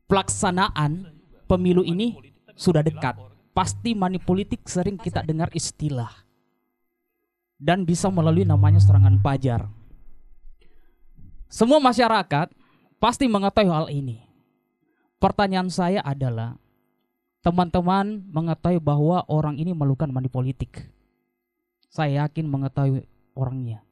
pelaksanaan 0.05 1.09
pemilu 1.49 1.81
ini 1.81 2.21
sudah 2.53 2.85
dekat. 2.85 3.17
Pasti 3.57 3.97
money 3.97 4.21
politik 4.21 4.69
sering 4.69 5.01
kita 5.01 5.25
dengar 5.25 5.49
istilah. 5.57 6.13
Dan 7.59 7.83
bisa 7.83 8.07
melalui 8.07 8.47
namanya 8.47 8.79
serangan 8.79 9.19
pajar. 9.19 9.67
Semua 11.51 11.83
masyarakat 11.83 12.55
pasti 13.03 13.27
mengetahui 13.27 13.73
hal 13.73 13.89
ini. 13.91 14.23
Pertanyaan 15.19 15.67
saya 15.67 15.99
adalah, 16.07 16.55
teman-teman 17.43 18.23
mengetahui 18.31 18.79
bahwa 18.79 19.27
orang 19.27 19.59
ini 19.59 19.75
melakukan 19.75 20.15
money 20.15 20.31
politik. 20.31 20.87
Saya 21.91 22.23
yakin 22.23 22.47
mengetahui 22.47 23.11
orangnya. 23.35 23.83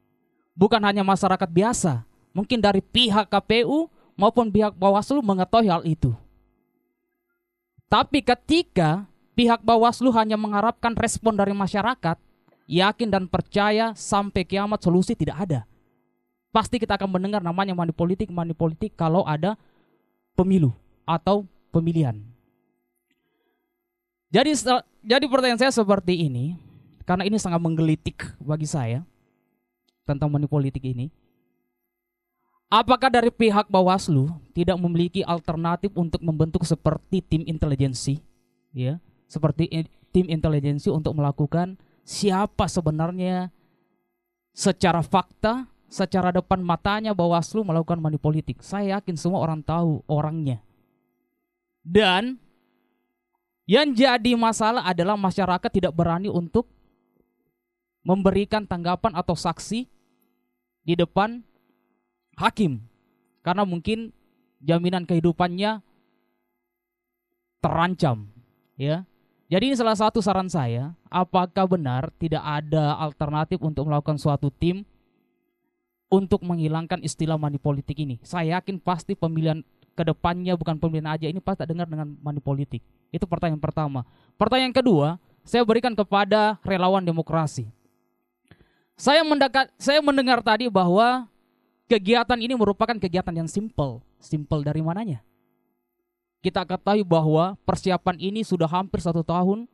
Bukan 0.55 0.79
hanya 0.87 1.03
masyarakat 1.03 1.49
biasa, 1.51 2.06
mungkin 2.37 2.61
dari 2.61 2.85
pihak 2.85 3.33
KPU 3.33 3.89
maupun 4.13 4.53
pihak 4.53 4.77
Bawaslu 4.77 5.25
mengetahui 5.25 5.73
hal 5.73 5.81
itu. 5.89 6.13
Tapi 7.89 8.21
ketika 8.21 9.09
pihak 9.33 9.65
Bawaslu 9.65 10.13
hanya 10.13 10.37
mengharapkan 10.37 10.93
respon 10.93 11.33
dari 11.33 11.57
masyarakat, 11.57 12.21
yakin 12.69 13.09
dan 13.09 13.25
percaya 13.25 13.97
sampai 13.97 14.45
kiamat 14.45 14.85
solusi 14.85 15.17
tidak 15.17 15.49
ada. 15.49 15.65
Pasti 16.53 16.77
kita 16.77 16.93
akan 16.93 17.09
mendengar 17.09 17.41
namanya 17.41 17.73
money 17.73 17.95
politik, 17.95 18.29
money 18.29 18.53
politik 18.53 18.93
kalau 18.93 19.25
ada 19.25 19.57
pemilu 20.37 20.77
atau 21.09 21.49
pemilihan. 21.73 22.21
Jadi 24.29 24.53
jadi 25.01 25.25
pertanyaan 25.25 25.57
saya 25.57 25.73
seperti 25.73 26.27
ini 26.27 26.59
karena 27.07 27.23
ini 27.23 27.39
sangat 27.39 27.63
menggelitik 27.63 28.35
bagi 28.43 28.67
saya 28.67 29.01
tentang 30.03 30.27
money 30.29 30.45
politik 30.45 30.83
ini. 30.83 31.09
Apakah 32.67 33.07
dari 33.07 33.31
pihak 33.31 33.71
Bawaslu 33.71 34.27
tidak 34.51 34.75
memiliki 34.75 35.23
alternatif 35.23 35.87
untuk 35.95 36.19
membentuk 36.19 36.67
seperti 36.67 37.23
tim 37.23 37.47
intelijensi, 37.47 38.19
ya, 38.75 38.99
seperti 39.31 39.71
tim 40.11 40.27
intelijensi 40.27 40.91
untuk 40.91 41.15
melakukan 41.15 41.79
siapa 42.03 42.67
sebenarnya 42.67 43.55
secara 44.51 44.99
fakta, 44.99 45.63
secara 45.87 46.35
depan 46.35 46.59
matanya 46.59 47.15
Bawaslu 47.15 47.63
melakukan 47.63 48.03
money 48.03 48.19
politik. 48.19 48.59
Saya 48.59 48.99
yakin 48.99 49.15
semua 49.15 49.39
orang 49.39 49.63
tahu 49.63 50.03
orangnya. 50.03 50.59
Dan 51.87 52.35
yang 53.63 53.95
jadi 53.95 54.35
masalah 54.35 54.83
adalah 54.83 55.15
masyarakat 55.15 55.71
tidak 55.71 55.95
berani 55.95 56.27
untuk 56.27 56.67
memberikan 58.03 58.67
tanggapan 58.67 59.15
atau 59.15 59.39
saksi 59.39 59.87
di 60.83 60.93
depan 60.99 61.47
hakim. 62.37 62.79
Karena 63.41 63.65
mungkin 63.65 64.13
jaminan 64.61 65.03
kehidupannya 65.03 65.81
terancam 67.59 68.29
ya. 68.77 69.03
Jadi 69.47 69.71
ini 69.71 69.75
salah 69.79 69.95
satu 69.95 70.19
saran 70.19 70.51
saya 70.51 70.91
apakah 71.07 71.65
benar 71.65 72.11
tidak 72.19 72.43
ada 72.43 72.99
alternatif 72.99 73.63
untuk 73.63 73.87
melakukan 73.87 74.19
suatu 74.19 74.51
tim 74.51 74.83
untuk 76.11 76.43
menghilangkan 76.43 76.99
istilah 76.99 77.39
money 77.39 77.59
ini? 77.95 78.19
Saya 78.27 78.59
yakin 78.59 78.75
pasti 78.79 79.15
pemilihan 79.15 79.63
ke 79.95 80.03
depannya 80.03 80.53
bukan 80.59 80.77
pemilihan 80.77 81.09
aja 81.09 81.25
ini 81.31 81.39
pasti 81.39 81.63
tak 81.63 81.71
dengar 81.71 81.87
dengan 81.87 82.11
money 82.19 82.43
itu 83.07 83.23
pertanyaan 83.23 83.63
pertama. 83.63 84.03
Pertanyaan 84.35 84.75
kedua 84.75 85.15
saya 85.47 85.63
berikan 85.63 85.95
kepada 85.95 86.59
relawan 86.67 87.01
demokrasi. 87.01 87.71
Saya 88.99 89.23
mendekat 89.23 89.71
saya 89.79 90.03
mendengar 90.03 90.43
tadi 90.43 90.67
bahwa 90.67 91.31
kegiatan 91.87 92.37
ini 92.37 92.53
merupakan 92.53 92.95
kegiatan 92.95 93.33
yang 93.33 93.47
simple. 93.47 94.03
Simple 94.19 94.61
dari 94.61 94.83
mananya? 94.83 95.23
Kita 96.43 96.63
ketahui 96.67 97.01
bahwa 97.01 97.57
persiapan 97.65 98.15
ini 98.21 98.45
sudah 98.45 98.69
hampir 98.69 99.01
satu 99.01 99.25
tahun 99.25 99.65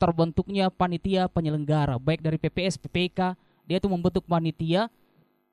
terbentuknya 0.00 0.72
panitia 0.72 1.28
penyelenggara 1.28 2.00
baik 2.00 2.24
dari 2.24 2.40
PPS, 2.40 2.80
PPK, 2.80 3.36
dia 3.68 3.76
itu 3.76 3.88
membentuk 3.90 4.24
panitia 4.24 4.88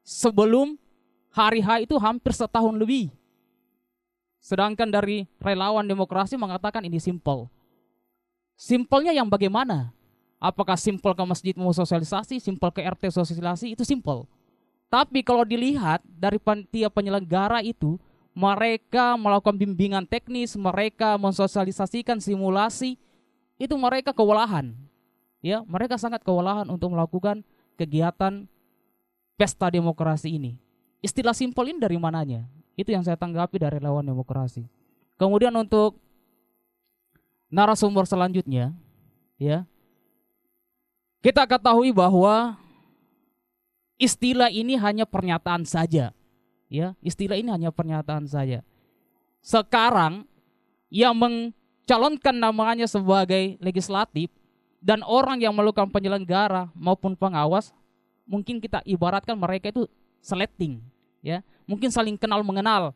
sebelum 0.05 0.79
hari 1.33 1.59
H 1.59 1.83
itu 1.83 1.95
hampir 1.99 2.31
setahun 2.31 2.75
lebih. 2.77 3.11
Sedangkan 4.43 4.91
dari 4.91 5.23
relawan 5.39 5.87
demokrasi 5.87 6.35
mengatakan 6.35 6.83
ini 6.83 6.99
simple. 6.99 7.47
Simpelnya 8.59 9.15
yang 9.15 9.27
bagaimana? 9.31 9.95
Apakah 10.37 10.75
simpel 10.75 11.15
ke 11.15 11.23
masjid 11.23 11.55
mau 11.55 11.71
sosialisasi, 11.71 12.43
simpel 12.43 12.67
ke 12.75 12.83
RT 12.83 13.15
sosialisasi, 13.15 13.71
itu 13.71 13.87
simpel. 13.87 14.27
Tapi 14.93 15.25
kalau 15.25 15.41
dilihat 15.41 16.05
dari 16.05 16.37
panitia 16.37 16.85
penyelenggara 16.85 17.65
itu, 17.65 17.97
mereka 18.37 19.17
melakukan 19.17 19.57
bimbingan 19.57 20.05
teknis, 20.05 20.53
mereka 20.53 21.17
mensosialisasikan 21.17 22.21
simulasi, 22.21 23.01
itu 23.57 23.73
mereka 23.73 24.13
kewalahan. 24.13 24.77
Ya, 25.41 25.65
mereka 25.65 25.97
sangat 25.97 26.21
kewalahan 26.21 26.69
untuk 26.69 26.93
melakukan 26.93 27.41
kegiatan 27.73 28.45
pesta 29.33 29.73
demokrasi 29.73 30.37
ini. 30.37 30.61
Istilah 31.01 31.33
simpel 31.33 31.73
ini 31.73 31.81
dari 31.81 31.97
mananya? 31.97 32.45
Itu 32.77 32.93
yang 32.93 33.01
saya 33.01 33.17
tanggapi 33.17 33.57
dari 33.57 33.81
lawan 33.81 34.05
demokrasi. 34.05 34.61
Kemudian 35.17 35.57
untuk 35.57 35.97
narasumber 37.49 38.05
selanjutnya, 38.05 38.77
ya. 39.41 39.65
Kita 41.25 41.49
ketahui 41.49 41.89
bahwa 41.89 42.61
istilah 44.03 44.51
ini 44.51 44.75
hanya 44.75 45.07
pernyataan 45.07 45.63
saja. 45.63 46.11
Ya, 46.67 46.97
istilah 46.99 47.39
ini 47.39 47.47
hanya 47.47 47.71
pernyataan 47.71 48.27
saja. 48.27 48.65
Sekarang 49.39 50.27
yang 50.91 51.15
mencalonkan 51.15 52.35
namanya 52.35 52.85
sebagai 52.85 53.55
legislatif 53.63 54.27
dan 54.83 54.99
orang 55.07 55.39
yang 55.39 55.55
melakukan 55.55 55.87
penyelenggara 55.87 56.67
maupun 56.75 57.15
pengawas 57.15 57.71
mungkin 58.27 58.59
kita 58.59 58.83
ibaratkan 58.83 59.39
mereka 59.39 59.71
itu 59.71 59.87
seleting 60.19 60.83
ya 61.23 61.43
mungkin 61.67 61.91
saling 61.91 62.19
kenal 62.19 62.43
mengenal 62.43 62.91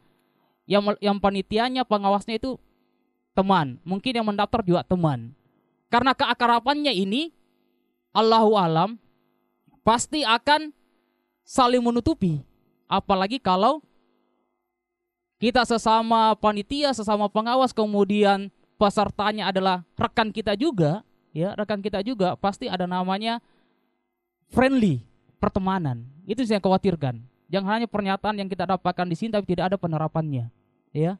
yang 0.68 0.84
yang 0.99 1.16
panitianya 1.20 1.88
pengawasnya 1.88 2.39
itu 2.39 2.60
teman 3.32 3.80
mungkin 3.88 4.12
yang 4.12 4.28
mendaftar 4.28 4.64
juga 4.64 4.84
teman 4.84 5.32
karena 5.88 6.12
keakarapannya 6.12 6.91
ini 6.91 7.32
Allahu 8.12 8.55
alam 8.60 8.99
pasti 9.84 10.28
akan 10.28 10.76
saling 11.48 11.80
menutupi 11.80 12.43
apalagi 12.91 13.39
kalau 13.39 13.80
kita 15.39 15.64
sesama 15.64 16.36
panitia 16.36 16.91
sesama 16.91 17.32
pengawas 17.32 17.72
kemudian 17.72 18.52
pesertanya 18.76 19.48
adalah 19.48 19.88
rekan 19.95 20.36
kita 20.36 20.60
juga 20.60 21.08
ya 21.32 21.56
rekan 21.56 21.80
kita 21.80 22.04
juga 22.04 22.36
pasti 22.36 22.68
ada 22.68 22.84
namanya 22.84 23.39
friendly 24.52 25.08
pertemanan. 25.38 26.04
Itu 26.28 26.43
yang 26.43 26.60
saya 26.60 26.62
khawatirkan. 26.62 27.24
Jangan 27.48 27.70
hanya 27.80 27.88
pernyataan 27.88 28.36
yang 28.43 28.50
kita 28.52 28.68
dapatkan 28.68 29.08
di 29.08 29.16
sini 29.16 29.30
tapi 29.32 29.48
tidak 29.48 29.72
ada 29.74 29.78
penerapannya. 29.80 30.52
Ya. 30.91 31.16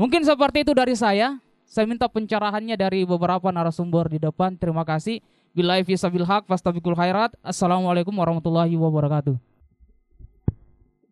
Mungkin 0.00 0.24
seperti 0.24 0.64
itu 0.64 0.72
dari 0.72 0.96
saya. 0.96 1.36
Saya 1.70 1.86
minta 1.86 2.10
pencerahannya 2.10 2.74
dari 2.74 3.06
beberapa 3.06 3.46
narasumber 3.52 4.10
di 4.10 4.18
depan. 4.18 4.58
Terima 4.58 4.82
kasih. 4.82 5.22
Bila 5.50 5.82
sabil 5.82 6.22
haq 6.22 6.46
fastabikul 6.46 6.94
khairat. 6.94 7.34
Assalamualaikum 7.42 8.14
warahmatullahi 8.14 8.70
wabarakatuh. 8.78 9.34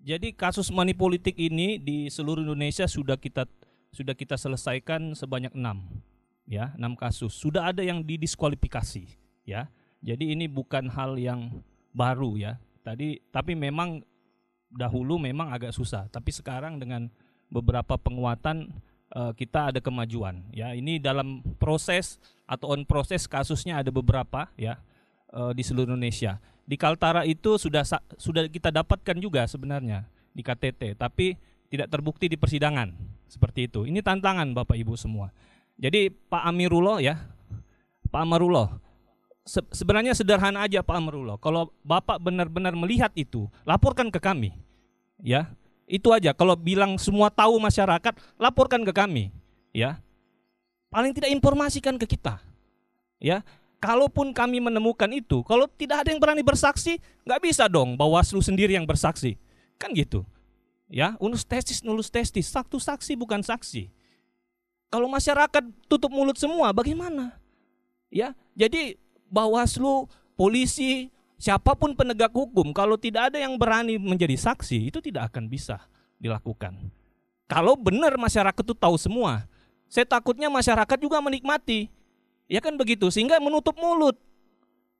Jadi 0.07 0.31
kasus 0.31 0.71
money 0.71 0.95
politik 0.95 1.35
ini 1.35 1.77
di 1.77 2.07
seluruh 2.07 2.47
Indonesia 2.47 2.87
sudah 2.87 3.19
kita 3.19 3.51
sudah 3.91 4.15
kita 4.15 4.39
selesaikan 4.39 5.19
sebanyak 5.19 5.51
enam, 5.59 5.83
ya 6.47 6.71
enam 6.79 6.95
kasus. 6.95 7.35
Sudah 7.35 7.75
ada 7.75 7.83
yang 7.83 8.07
didiskualifikasi, 8.07 9.05
ya. 9.43 9.67
Jadi 10.07 10.39
ini 10.39 10.47
bukan 10.47 10.87
hal 10.87 11.19
yang 11.19 11.59
baru 11.91 12.39
ya. 12.39 12.63
Tadi 12.87 13.19
tapi 13.35 13.59
memang 13.59 14.07
dahulu 14.71 15.19
memang 15.19 15.51
agak 15.51 15.75
susah, 15.75 16.07
tapi 16.15 16.31
sekarang 16.31 16.79
dengan 16.79 17.11
beberapa 17.51 17.99
penguatan 17.99 18.71
uh, 19.15 19.33
kita 19.33 19.73
ada 19.75 19.81
kemajuan 19.81 20.45
ya. 20.53 20.73
Ini 20.73 21.01
dalam 21.01 21.45
proses 21.57 22.19
atau 22.49 22.73
on 22.73 22.85
proses 22.89 23.29
kasusnya 23.29 23.81
ada 23.81 23.93
beberapa 23.93 24.49
ya 24.57 24.81
uh, 25.33 25.53
di 25.53 25.63
seluruh 25.65 25.93
Indonesia. 25.95 26.41
Di 26.69 26.77
Kaltara 26.77 27.25
itu 27.25 27.57
sudah 27.57 27.85
sudah 28.21 28.45
kita 28.49 28.69
dapatkan 28.69 29.17
juga 29.17 29.49
sebenarnya 29.49 30.05
di 30.37 30.45
KTT, 30.45 31.01
tapi 31.01 31.37
tidak 31.73 31.89
terbukti 31.89 32.29
di 32.29 32.37
persidangan 32.37 32.93
seperti 33.29 33.69
itu. 33.69 33.89
Ini 33.89 34.05
tantangan 34.05 34.53
Bapak 34.53 34.77
Ibu 34.77 34.97
semua. 34.97 35.33
Jadi 35.79 36.13
Pak 36.13 36.45
Amirullah 36.45 37.01
ya, 37.01 37.17
Pak 38.13 38.21
Amirullah 38.25 38.89
se 39.49 39.65
sebenarnya 39.73 40.13
sederhana 40.13 40.69
aja 40.69 40.85
Pak 40.85 40.93
Amrullah. 40.93 41.41
Kalau 41.41 41.73
Bapak 41.81 42.21
benar-benar 42.21 42.77
melihat 42.77 43.09
itu, 43.17 43.49
laporkan 43.65 44.13
ke 44.13 44.21
kami. 44.21 44.53
Ya. 45.25 45.49
Itu 45.89 46.13
aja. 46.13 46.37
Kalau 46.37 46.53
bilang 46.53 47.01
semua 47.01 47.33
tahu 47.33 47.57
masyarakat, 47.57 48.13
laporkan 48.37 48.85
ke 48.85 48.93
kami, 48.93 49.33
ya. 49.73 49.97
Paling 50.93 51.17
tidak 51.17 51.33
informasikan 51.33 51.97
ke 51.97 52.05
kita. 52.05 52.37
Ya. 53.17 53.41
Kalaupun 53.79 54.35
kami 54.35 54.59
menemukan 54.59 55.09
itu, 55.15 55.41
kalau 55.47 55.71
tidak 55.71 56.03
ada 56.05 56.11
yang 56.13 56.19
berani 56.19 56.43
bersaksi, 56.43 56.99
nggak 57.23 57.41
bisa 57.47 57.71
dong 57.71 57.95
Bawaslu 57.95 58.43
sendiri 58.43 58.75
yang 58.75 58.83
bersaksi. 58.85 59.39
Kan 59.79 59.95
gitu. 59.95 60.27
Ya, 60.91 61.15
unus 61.23 61.47
testis 61.47 61.85
nulus 61.85 62.11
testis, 62.11 62.49
satu 62.49 62.81
saksi 62.81 63.15
bukan 63.15 63.39
saksi. 63.45 63.87
Kalau 64.89 65.07
masyarakat 65.07 65.63
tutup 65.87 66.09
mulut 66.09 66.35
semua, 66.41 66.73
bagaimana? 66.73 67.37
Ya, 68.09 68.33
jadi 68.57 68.97
Bawaslu, 69.29 70.09
polisi, 70.33 71.13
siapa 71.39 71.73
pun 71.79 71.95
penegak 71.95 72.35
hukum 72.35 72.75
kalau 72.75 72.99
tidak 72.99 73.33
ada 73.33 73.39
yang 73.41 73.57
berani 73.57 73.97
menjadi 73.97 74.35
saksi 74.37 74.91
itu 74.93 74.99
tidak 74.99 75.33
akan 75.33 75.47
bisa 75.47 75.81
dilakukan. 76.19 76.75
Kalau 77.49 77.79
benar 77.81 78.19
masyarakat 78.21 78.61
itu 78.61 78.77
tahu 78.77 79.01
semua, 79.01 79.49
saya 79.89 80.05
takutnya 80.05 80.53
masyarakat 80.53 80.99
juga 81.01 81.17
menikmati. 81.25 81.89
Ya 82.45 82.61
kan 82.61 82.77
begitu, 82.77 83.09
sehingga 83.09 83.41
menutup 83.41 83.77
mulut. 83.81 84.17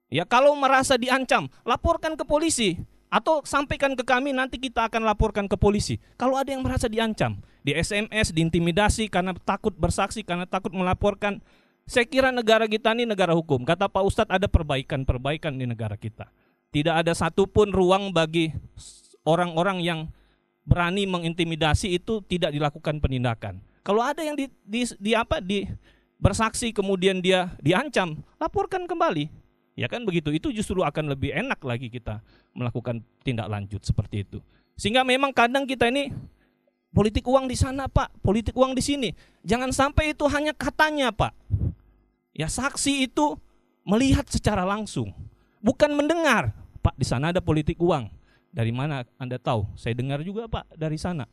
Ya 0.09 0.25
kalau 0.25 0.57
merasa 0.57 0.97
diancam, 0.97 1.53
laporkan 1.69 2.17
ke 2.17 2.25
polisi 2.25 2.81
atau 3.13 3.41
sampaikan 3.45 3.93
ke 3.93 4.05
kami 4.05 4.33
nanti 4.33 4.57
kita 4.57 4.89
akan 4.89 5.05
laporkan 5.05 5.45
ke 5.45 5.57
polisi. 5.61 6.01
Kalau 6.17 6.41
ada 6.41 6.49
yang 6.49 6.65
merasa 6.65 6.89
diancam, 6.89 7.41
di 7.61 7.77
SMS, 7.77 8.33
diintimidasi 8.33 9.13
karena 9.13 9.37
takut 9.45 9.77
bersaksi, 9.77 10.25
karena 10.25 10.49
takut 10.49 10.73
melaporkan, 10.73 11.45
saya 11.89 12.05
kira 12.05 12.29
negara 12.29 12.69
kita 12.69 12.93
ini 12.93 13.09
negara 13.09 13.33
hukum. 13.33 13.65
Kata 13.65 13.89
Pak 13.89 14.05
Ustadz 14.05 14.29
ada 14.29 14.45
perbaikan-perbaikan 14.45 15.57
di 15.57 15.65
negara 15.65 15.97
kita. 15.97 16.29
Tidak 16.69 16.93
ada 16.93 17.17
satupun 17.17 17.73
ruang 17.73 18.13
bagi 18.13 18.53
orang-orang 19.25 19.81
yang 19.81 20.01
berani 20.69 21.09
mengintimidasi 21.09 21.97
itu 21.97 22.21
tidak 22.29 22.53
dilakukan 22.53 23.01
penindakan. 23.01 23.65
Kalau 23.81 24.05
ada 24.05 24.21
yang 24.21 24.37
di, 24.37 24.53
di, 24.69 24.85
di 25.01 25.17
apa 25.17 25.41
di 25.41 25.65
bersaksi 26.21 26.77
kemudian 26.77 27.25
dia 27.25 27.57
diancam, 27.65 28.21
laporkan 28.37 28.85
kembali. 28.85 29.33
Ya 29.73 29.89
kan 29.89 30.05
begitu. 30.05 30.29
Itu 30.29 30.53
justru 30.53 30.85
akan 30.85 31.17
lebih 31.17 31.33
enak 31.33 31.57
lagi 31.65 31.89
kita 31.89 32.21
melakukan 32.53 33.01
tindak 33.25 33.49
lanjut 33.49 33.81
seperti 33.81 34.29
itu. 34.29 34.45
Sehingga 34.77 35.09
memang 35.09 35.33
kadang 35.33 35.65
kita 35.65 35.89
ini 35.89 36.13
politik 36.93 37.25
uang 37.25 37.49
di 37.49 37.57
sana, 37.57 37.89
Pak, 37.89 38.21
politik 38.21 38.53
uang 38.53 38.77
di 38.77 38.85
sini. 38.85 39.09
Jangan 39.41 39.73
sampai 39.73 40.13
itu 40.13 40.29
hanya 40.29 40.53
katanya, 40.53 41.09
Pak. 41.09 41.33
Ya 42.39 42.47
saksi 42.47 43.11
itu 43.11 43.35
melihat 43.83 44.23
secara 44.31 44.63
langsung, 44.63 45.11
bukan 45.59 45.91
mendengar. 45.91 46.55
Pak, 46.79 46.95
di 46.95 47.03
sana 47.03 47.35
ada 47.35 47.43
politik 47.43 47.75
uang. 47.83 48.07
Dari 48.55 48.71
mana 48.71 49.03
Anda 49.19 49.43
tahu? 49.43 49.67
Saya 49.75 49.99
dengar 49.99 50.23
juga, 50.23 50.47
Pak, 50.47 50.79
dari 50.79 50.95
sana. 50.95 51.27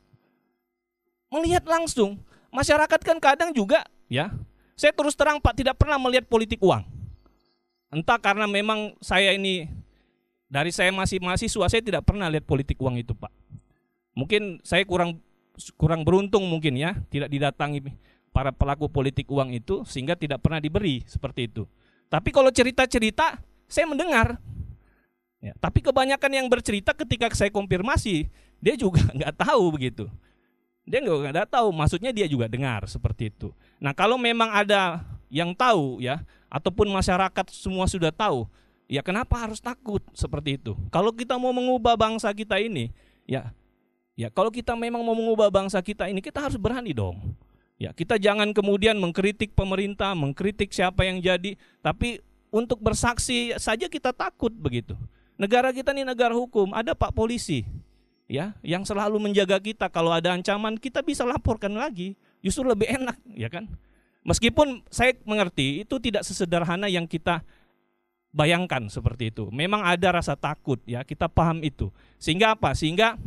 Melihat 1.30 1.62
langsung. 1.70 2.18
Masyarakat 2.50 3.00
kan 3.06 3.22
kadang 3.22 3.54
juga, 3.54 3.86
ya. 4.10 4.34
Saya 4.74 4.98
terus 4.98 5.14
terang, 5.14 5.38
Pak, 5.38 5.54
tidak 5.54 5.78
pernah 5.78 6.02
melihat 6.02 6.26
politik 6.26 6.58
uang. 6.66 6.82
Entah 7.94 8.18
karena 8.18 8.50
memang 8.50 8.98
saya 8.98 9.32
ini 9.38 9.70
dari 10.50 10.74
saya 10.74 10.90
masih 10.90 11.22
mahasiswa, 11.22 11.70
saya 11.70 11.86
tidak 11.86 12.02
pernah 12.02 12.28
lihat 12.34 12.50
politik 12.50 12.82
uang 12.82 12.98
itu, 12.98 13.14
Pak. 13.14 13.30
Mungkin 14.18 14.60
saya 14.66 14.82
kurang 14.90 15.22
kurang 15.78 16.02
beruntung 16.02 16.50
mungkin 16.50 16.76
ya, 16.76 16.98
tidak 17.14 17.30
didatangi 17.30 17.94
para 18.36 18.52
pelaku 18.52 18.92
politik 18.92 19.32
uang 19.32 19.56
itu 19.56 19.88
sehingga 19.88 20.20
tidak 20.20 20.44
pernah 20.44 20.60
diberi 20.60 21.08
seperti 21.08 21.48
itu. 21.48 21.64
Tapi 22.12 22.36
kalau 22.36 22.52
cerita-cerita 22.52 23.40
saya 23.72 23.88
mendengar. 23.88 24.36
Ya, 25.40 25.54
tapi 25.62 25.80
kebanyakan 25.80 26.32
yang 26.36 26.48
bercerita 26.52 26.92
ketika 26.92 27.32
saya 27.32 27.54
konfirmasi 27.54 28.28
dia 28.60 28.76
juga 28.76 29.00
nggak 29.18 29.40
tahu 29.40 29.64
begitu. 29.72 30.12
Dia 30.84 31.00
nggak 31.00 31.32
nggak 31.32 31.50
tahu, 31.50 31.72
maksudnya 31.72 32.12
dia 32.12 32.28
juga 32.28 32.52
dengar 32.52 32.84
seperti 32.92 33.32
itu. 33.32 33.56
Nah 33.80 33.96
kalau 33.96 34.20
memang 34.20 34.52
ada 34.52 35.02
yang 35.32 35.56
tahu 35.56 36.04
ya, 36.04 36.22
ataupun 36.52 36.92
masyarakat 36.92 37.46
semua 37.50 37.90
sudah 37.90 38.12
tahu, 38.14 38.46
ya 38.86 39.02
kenapa 39.02 39.34
harus 39.40 39.58
takut 39.58 40.04
seperti 40.14 40.62
itu? 40.62 40.78
Kalau 40.94 41.10
kita 41.10 41.42
mau 41.42 41.50
mengubah 41.50 41.98
bangsa 41.98 42.30
kita 42.36 42.62
ini, 42.62 42.94
Ya. 43.26 43.52
Ya, 44.16 44.32
kalau 44.32 44.48
kita 44.48 44.72
memang 44.80 45.04
mau 45.04 45.12
mengubah 45.12 45.52
bangsa 45.52 45.84
kita 45.84 46.08
ini 46.08 46.24
kita 46.24 46.40
harus 46.40 46.56
berani 46.56 46.96
dong. 46.96 47.36
Ya, 47.76 47.92
kita 47.92 48.16
jangan 48.16 48.56
kemudian 48.56 48.96
mengkritik 48.96 49.52
pemerintah, 49.52 50.16
mengkritik 50.16 50.72
siapa 50.72 51.04
yang 51.04 51.20
jadi, 51.20 51.60
tapi 51.84 52.24
untuk 52.48 52.80
bersaksi 52.80 53.52
saja 53.60 53.92
kita 53.92 54.16
takut 54.16 54.56
begitu. 54.56 54.96
Negara 55.36 55.76
kita 55.76 55.92
ini 55.92 56.08
negara 56.08 56.32
hukum, 56.32 56.72
ada 56.72 56.96
Pak 56.96 57.12
polisi. 57.12 57.68
Ya, 58.26 58.58
yang 58.66 58.82
selalu 58.82 59.22
menjaga 59.22 59.62
kita 59.62 59.86
kalau 59.92 60.10
ada 60.10 60.34
ancaman 60.34 60.82
kita 60.82 61.06
bisa 61.06 61.28
laporkan 61.28 61.76
lagi. 61.78 62.18
Justru 62.42 62.66
lebih 62.66 62.90
enak, 62.90 63.20
ya 63.36 63.52
kan? 63.52 63.70
Meskipun 64.26 64.82
saya 64.90 65.14
mengerti 65.28 65.86
itu 65.86 66.02
tidak 66.02 66.26
sesederhana 66.26 66.90
yang 66.90 67.06
kita 67.06 67.46
bayangkan 68.34 68.90
seperti 68.90 69.30
itu. 69.30 69.52
Memang 69.54 69.86
ada 69.86 70.16
rasa 70.16 70.34
takut 70.34 70.82
ya, 70.90 71.06
kita 71.06 71.30
paham 71.30 71.62
itu. 71.62 71.94
Sehingga 72.18 72.58
apa? 72.58 72.74
Sehingga 72.74 73.20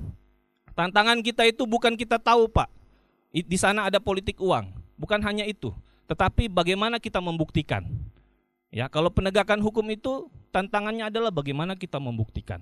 Tantangan 0.79 1.19
kita 1.27 1.43
itu 1.43 1.67
bukan 1.67 1.99
kita 1.99 2.23
tahu, 2.23 2.47
Pak. 2.47 2.71
Di 3.29 3.59
sana 3.61 3.87
ada 3.89 4.01
politik 4.01 4.41
uang, 4.41 4.73
bukan 4.97 5.21
hanya 5.21 5.45
itu, 5.45 5.71
tetapi 6.09 6.49
bagaimana 6.49 6.97
kita 6.97 7.21
membuktikan. 7.21 7.85
Ya, 8.69 8.89
kalau 8.89 9.09
penegakan 9.09 9.61
hukum 9.65 9.85
itu 9.89 10.29
tantangannya 10.53 11.09
adalah 11.09 11.33
bagaimana 11.33 11.77
kita 11.77 11.97
membuktikan. 11.97 12.61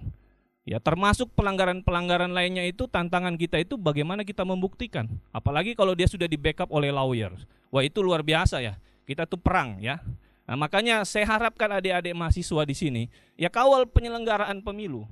Ya, 0.66 0.82
termasuk 0.82 1.30
pelanggaran-pelanggaran 1.38 2.34
lainnya 2.34 2.66
itu 2.66 2.90
tantangan 2.90 3.38
kita 3.38 3.62
itu 3.62 3.78
bagaimana 3.78 4.26
kita 4.26 4.42
membuktikan. 4.42 5.06
Apalagi 5.30 5.78
kalau 5.78 5.94
dia 5.94 6.10
sudah 6.10 6.26
di 6.26 6.34
backup 6.34 6.70
oleh 6.74 6.90
lawyer. 6.90 7.30
Wah, 7.70 7.86
itu 7.86 8.02
luar 8.02 8.26
biasa 8.26 8.58
ya. 8.58 8.74
Kita 9.06 9.30
tuh 9.30 9.38
perang 9.38 9.78
ya. 9.78 10.02
Nah, 10.46 10.54
makanya 10.54 11.02
saya 11.02 11.26
harapkan 11.26 11.70
adik-adik 11.70 12.14
mahasiswa 12.14 12.62
di 12.62 12.74
sini 12.74 13.02
ya 13.34 13.50
kawal 13.50 13.86
penyelenggaraan 13.90 14.62
pemilu. 14.62 15.06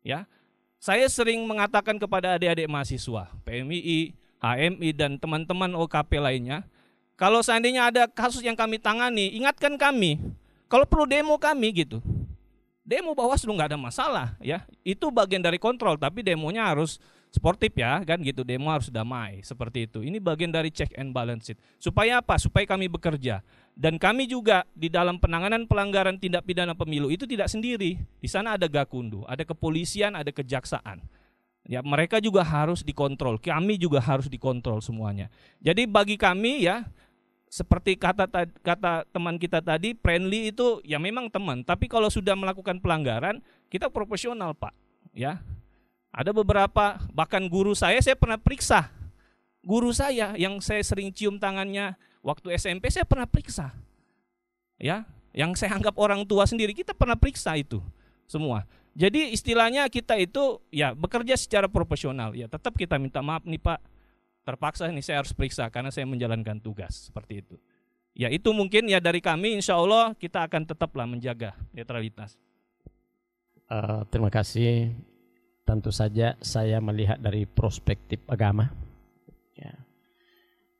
Ya, 0.00 0.24
saya 0.80 1.06
sering 1.06 1.44
mengatakan 1.44 2.00
kepada 2.00 2.34
adik-adik 2.34 2.66
mahasiswa, 2.66 3.30
PMII, 3.44 4.16
HMI, 4.42 4.90
dan 4.90 5.16
teman-teman 5.22 5.70
OKP 5.78 6.18
lainnya, 6.18 6.66
kalau 7.14 7.38
seandainya 7.40 7.88
ada 7.88 8.10
kasus 8.10 8.42
yang 8.42 8.58
kami 8.58 8.82
tangani, 8.82 9.30
ingatkan 9.38 9.78
kami. 9.78 10.18
Kalau 10.66 10.82
perlu 10.82 11.06
demo 11.06 11.38
kami 11.38 11.86
gitu. 11.86 12.02
Demo 12.82 13.14
Bawaslu 13.14 13.54
nggak 13.54 13.70
ada 13.70 13.78
masalah 13.78 14.34
ya. 14.42 14.66
Itu 14.82 15.14
bagian 15.14 15.38
dari 15.38 15.62
kontrol, 15.62 15.94
tapi 15.94 16.26
demonya 16.26 16.66
harus 16.66 16.98
sportif 17.32 17.72
ya 17.72 18.04
kan 18.04 18.20
gitu 18.20 18.44
demo 18.44 18.68
harus 18.68 18.92
damai 18.92 19.40
seperti 19.40 19.88
itu 19.88 20.04
ini 20.04 20.20
bagian 20.20 20.52
dari 20.52 20.68
check 20.68 20.92
and 21.00 21.16
balance 21.16 21.48
it 21.48 21.56
supaya 21.80 22.20
apa 22.20 22.36
supaya 22.36 22.68
kami 22.68 22.92
bekerja 22.92 23.40
dan 23.72 23.96
kami 23.96 24.28
juga 24.28 24.68
di 24.76 24.92
dalam 24.92 25.16
penanganan 25.16 25.64
pelanggaran 25.64 26.20
tindak 26.20 26.44
pidana 26.44 26.76
pemilu 26.76 27.08
itu 27.08 27.24
tidak 27.24 27.48
sendiri 27.48 27.96
di 27.96 28.28
sana 28.28 28.60
ada 28.60 28.68
gakundu 28.68 29.24
ada 29.24 29.48
kepolisian 29.48 30.12
ada 30.12 30.28
kejaksaan 30.28 31.00
ya 31.66 31.80
mereka 31.82 32.18
juga 32.18 32.42
harus 32.42 32.82
dikontrol 32.82 33.38
kami 33.38 33.78
juga 33.78 34.02
harus 34.02 34.26
dikontrol 34.26 34.82
semuanya 34.82 35.30
jadi 35.62 35.86
bagi 35.86 36.18
kami 36.18 36.66
ya 36.66 36.86
seperti 37.52 38.00
kata 38.00 38.26
kata 38.64 39.04
teman 39.12 39.36
kita 39.36 39.60
tadi 39.60 39.92
friendly 39.94 40.50
itu 40.50 40.80
ya 40.82 40.96
memang 40.96 41.28
teman 41.28 41.60
tapi 41.62 41.86
kalau 41.86 42.08
sudah 42.08 42.32
melakukan 42.34 42.80
pelanggaran 42.80 43.38
kita 43.68 43.92
profesional 43.92 44.56
pak 44.56 44.72
ya 45.12 45.38
ada 46.12 46.28
beberapa 46.28 47.00
bahkan 47.16 47.40
guru 47.48 47.72
saya 47.72 47.96
saya 48.04 48.12
pernah 48.12 48.36
periksa. 48.36 48.92
Guru 49.64 49.96
saya 49.96 50.36
yang 50.36 50.60
saya 50.60 50.84
sering 50.84 51.08
cium 51.08 51.40
tangannya 51.40 51.96
waktu 52.20 52.52
SMP 52.52 52.92
saya 52.92 53.08
pernah 53.08 53.24
periksa. 53.24 53.72
Ya, 54.76 55.08
yang 55.32 55.56
saya 55.56 55.72
anggap 55.72 55.96
orang 55.96 56.28
tua 56.28 56.44
sendiri 56.44 56.76
kita 56.76 56.92
pernah 56.92 57.16
periksa 57.16 57.56
itu 57.56 57.80
semua. 58.28 58.68
Jadi 58.92 59.32
istilahnya 59.32 59.88
kita 59.88 60.20
itu 60.20 60.60
ya 60.68 60.92
bekerja 60.92 61.32
secara 61.36 61.64
profesional. 61.64 62.36
Ya 62.36 62.44
tetap 62.44 62.76
kita 62.76 63.00
minta 63.00 63.24
maaf 63.24 63.44
nih 63.48 63.60
Pak. 63.60 63.80
Terpaksa 64.42 64.90
nih 64.90 65.00
saya 65.00 65.22
harus 65.22 65.32
periksa 65.32 65.70
karena 65.70 65.88
saya 65.88 66.04
menjalankan 66.04 66.60
tugas 66.60 67.08
seperti 67.08 67.46
itu. 67.46 67.56
Ya 68.12 68.28
itu 68.28 68.52
mungkin 68.52 68.90
ya 68.92 69.00
dari 69.00 69.24
kami 69.24 69.56
insya 69.56 69.80
Allah 69.80 70.12
kita 70.12 70.44
akan 70.44 70.68
tetaplah 70.68 71.08
menjaga 71.08 71.56
netralitas. 71.72 72.36
Uh, 73.72 74.04
terima 74.12 74.28
kasih 74.28 74.92
tentu 75.64 75.88
saja 75.88 76.36
saya 76.44 76.76
melihat 76.82 77.16
dari 77.16 77.48
perspektif 77.48 78.20
agama 78.28 78.68
ya, 79.56 79.72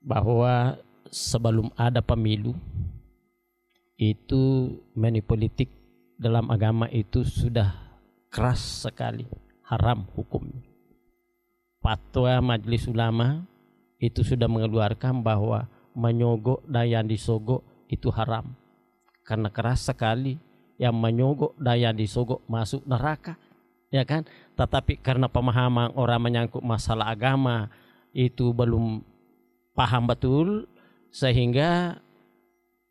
bahwa 0.05 0.77
sebelum 1.09 1.73
ada 1.79 2.05
pemilu 2.05 2.53
itu 3.97 4.77
manipolitik 4.93 5.73
dalam 6.21 6.51
agama 6.53 6.91
itu 6.93 7.25
sudah 7.25 7.92
keras 8.33 8.89
sekali. 8.89 9.29
Haram 9.69 10.09
hukum. 10.17 10.49
Fatwa 11.85 12.57
majelis 12.57 12.89
ulama 12.89 13.45
itu 14.01 14.25
sudah 14.25 14.49
mengeluarkan 14.49 15.21
bahwa 15.21 15.69
menyogok 15.93 16.65
dan 16.65 16.89
yang 16.89 17.07
disogok 17.07 17.61
itu 17.93 18.09
haram. 18.09 18.57
Karena 19.23 19.53
keras 19.53 19.85
sekali 19.87 20.41
yang 20.81 20.97
menyogok 20.97 21.53
dan 21.61 21.77
yang 21.77 21.95
disogok 21.95 22.41
masuk 22.49 22.81
neraka. 22.89 23.37
Ya 23.93 24.09
kan? 24.09 24.25
Tetapi 24.57 24.97
karena 25.05 25.29
pemahaman 25.29 25.93
orang 25.93 26.21
menyangkut 26.25 26.65
masalah 26.65 27.13
agama 27.13 27.69
itu 28.17 28.57
belum 28.57 29.05
paham 29.77 30.09
betul 30.09 30.65
sehingga 31.13 32.01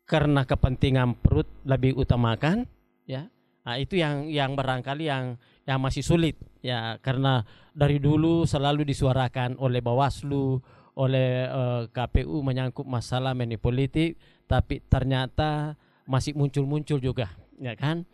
karena 0.06 0.46
kepentingan 0.46 1.18
perut 1.18 1.46
lebih 1.66 1.98
utamakan 1.98 2.66
ya 3.06 3.26
nah, 3.62 3.76
itu 3.78 3.98
yang 3.98 4.28
yang 4.28 4.54
barangkali 4.54 5.08
yang 5.08 5.36
yang 5.66 5.78
masih 5.78 6.02
sulit 6.02 6.38
ya. 6.62 6.98
Karena 7.02 7.42
dari 7.72 7.98
dulu 8.02 8.44
selalu 8.44 8.86
disuarakan 8.86 9.58
oleh 9.58 9.80
Bawaslu 9.80 10.60
oleh 10.92 11.48
eh, 11.48 11.82
KPU 11.88 12.44
menyangkut 12.44 12.84
masalah 12.84 13.32
meni 13.32 13.56
politik 13.56 14.20
tapi 14.44 14.84
ternyata 14.84 15.72
masih 16.04 16.36
muncul-muncul 16.36 17.00
juga 17.00 17.32
ya 17.56 17.72
kan? 17.78 18.04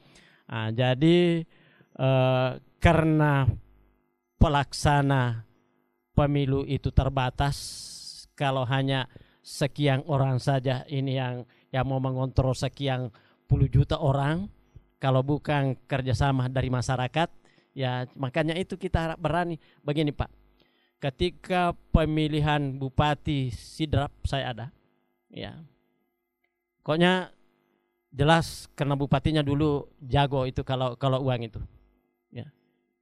Nah, 0.49 0.73
jadi 0.73 1.45
uh, 2.01 2.57
karena 2.81 3.45
pelaksana 4.41 5.45
pemilu 6.17 6.65
itu 6.65 6.89
terbatas 6.89 7.57
kalau 8.33 8.65
hanya 8.65 9.11
sekian 9.43 10.07
orang 10.07 10.41
saja 10.41 10.87
ini 10.89 11.19
yang 11.19 11.45
yang 11.69 11.85
mau 11.85 12.01
mengontrol 12.01 12.57
sekian 12.57 13.13
puluh 13.45 13.69
juta 13.69 14.01
orang 14.01 14.49
kalau 14.99 15.23
bukan 15.23 15.79
kerjasama 15.87 16.51
dari 16.51 16.71
masyarakat 16.71 17.31
ya 17.75 18.07
makanya 18.19 18.59
itu 18.59 18.75
kita 18.75 19.15
berani 19.19 19.59
begini 19.83 20.11
pak 20.11 20.31
ketika 20.99 21.75
pemilihan 21.95 22.75
bupati 22.75 23.55
sidrap 23.55 24.11
saya 24.27 24.51
ada 24.55 24.67
ya 25.31 25.59
pokoknya 26.83 27.31
jelas 28.11 28.67
karena 28.75 28.99
bupatinya 28.99 29.43
dulu 29.47 29.87
jago 30.03 30.43
itu 30.45 30.67
kalau 30.67 30.99
kalau 30.99 31.23
uang 31.23 31.47
itu 31.47 31.61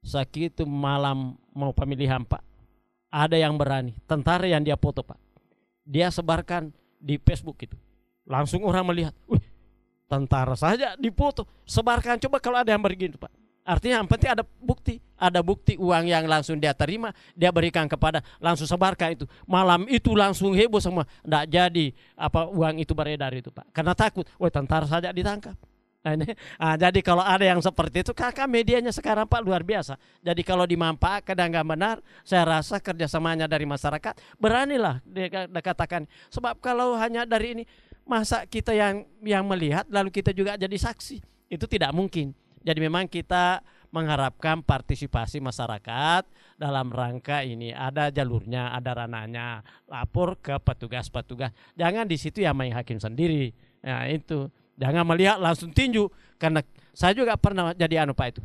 sakit 0.07 0.55
itu 0.55 0.65
malam 0.65 1.35
mau 1.51 1.75
pemilihan 1.75 2.23
Pak. 2.23 2.41
Ada 3.11 3.43
yang 3.43 3.59
berani, 3.59 3.99
tentara 4.07 4.47
yang 4.47 4.63
dia 4.63 4.79
foto 4.79 5.03
Pak. 5.03 5.19
Dia 5.83 6.11
sebarkan 6.15 6.71
di 7.03 7.19
Facebook 7.19 7.59
itu. 7.67 7.75
Langsung 8.27 8.63
orang 8.67 8.87
melihat, 8.87 9.15
wih 9.27 9.43
tentara 10.07 10.55
saja 10.55 10.95
dipoto, 10.99 11.47
sebarkan 11.67 12.19
coba 12.23 12.39
kalau 12.39 12.59
ada 12.63 12.71
yang 12.71 12.83
begini 12.83 13.19
Pak. 13.19 13.31
Artinya 13.67 13.99
yang 13.99 14.07
penting 14.07 14.31
ada 14.31 14.47
bukti, 14.63 15.03
ada 15.19 15.43
bukti 15.43 15.75
uang 15.75 16.07
yang 16.07 16.23
langsung 16.31 16.55
dia 16.63 16.71
terima, 16.71 17.11
dia 17.35 17.51
berikan 17.51 17.91
kepada 17.91 18.23
langsung 18.39 18.71
sebarkan 18.71 19.19
itu. 19.19 19.27
Malam 19.43 19.91
itu 19.91 20.15
langsung 20.15 20.55
heboh 20.55 20.79
semua, 20.79 21.03
tidak 21.27 21.45
jadi 21.51 21.87
apa 22.15 22.47
uang 22.47 22.79
itu 22.79 22.95
beredar 22.95 23.35
itu 23.35 23.51
Pak. 23.51 23.75
Karena 23.75 23.99
takut, 23.99 24.23
wah 24.39 24.55
tentara 24.55 24.87
saja 24.87 25.11
ditangkap. 25.11 25.59
Nah, 26.07 26.15
ini, 26.15 26.39
ah, 26.63 26.79
jadi 26.79 27.03
kalau 27.03 27.19
ada 27.19 27.43
yang 27.43 27.59
seperti 27.59 28.07
itu, 28.07 28.15
kakak 28.15 28.47
medianya 28.47 28.95
sekarang 28.95 29.27
Pak 29.27 29.43
luar 29.43 29.67
biasa. 29.67 29.99
Jadi 30.23 30.47
kalau 30.47 30.63
dimanfaatkan 30.63 31.35
dan 31.35 31.51
nggak 31.51 31.67
benar, 31.67 31.99
saya 32.23 32.47
rasa 32.47 32.79
kerjasamanya 32.79 33.51
dari 33.51 33.67
masyarakat 33.67 34.15
beranilah 34.39 35.03
dikatakan. 35.51 36.07
Sebab 36.31 36.63
kalau 36.63 36.95
hanya 36.95 37.27
dari 37.27 37.59
ini, 37.59 37.65
masa 38.07 38.47
kita 38.47 38.73
yang 38.73 39.05
yang 39.21 39.45
melihat 39.45 39.85
lalu 39.91 40.15
kita 40.15 40.31
juga 40.31 40.55
jadi 40.55 40.79
saksi, 40.79 41.19
itu 41.51 41.67
tidak 41.67 41.91
mungkin. 41.93 42.33
Jadi 42.67 42.79
memang 42.83 43.07
kita 43.07 43.63
mengharapkan 43.95 44.59
partisipasi 44.63 45.39
masyarakat 45.39 46.27
dalam 46.59 46.91
rangka 46.91 47.47
ini 47.47 47.71
ada 47.71 48.11
jalurnya, 48.11 48.75
ada 48.75 49.07
rananya, 49.07 49.63
lapor 49.87 50.39
ke 50.43 50.59
petugas-petugas. 50.59 51.55
Jangan 51.79 52.11
di 52.11 52.19
situ 52.19 52.43
yang 52.43 52.59
main 52.59 52.75
hakim 52.75 52.99
sendiri. 52.99 53.55
Nah 53.83 54.07
itu. 54.11 54.51
Jangan 54.77 55.09
melihat 55.09 55.41
langsung 55.41 55.73
tinju 55.73 56.13
karena 56.37 56.61
saya 56.93 57.17
juga 57.17 57.33
pernah 57.41 57.73
jadi 57.73 58.05
anu 58.05 58.13
Pak 58.13 58.27
itu. 58.37 58.43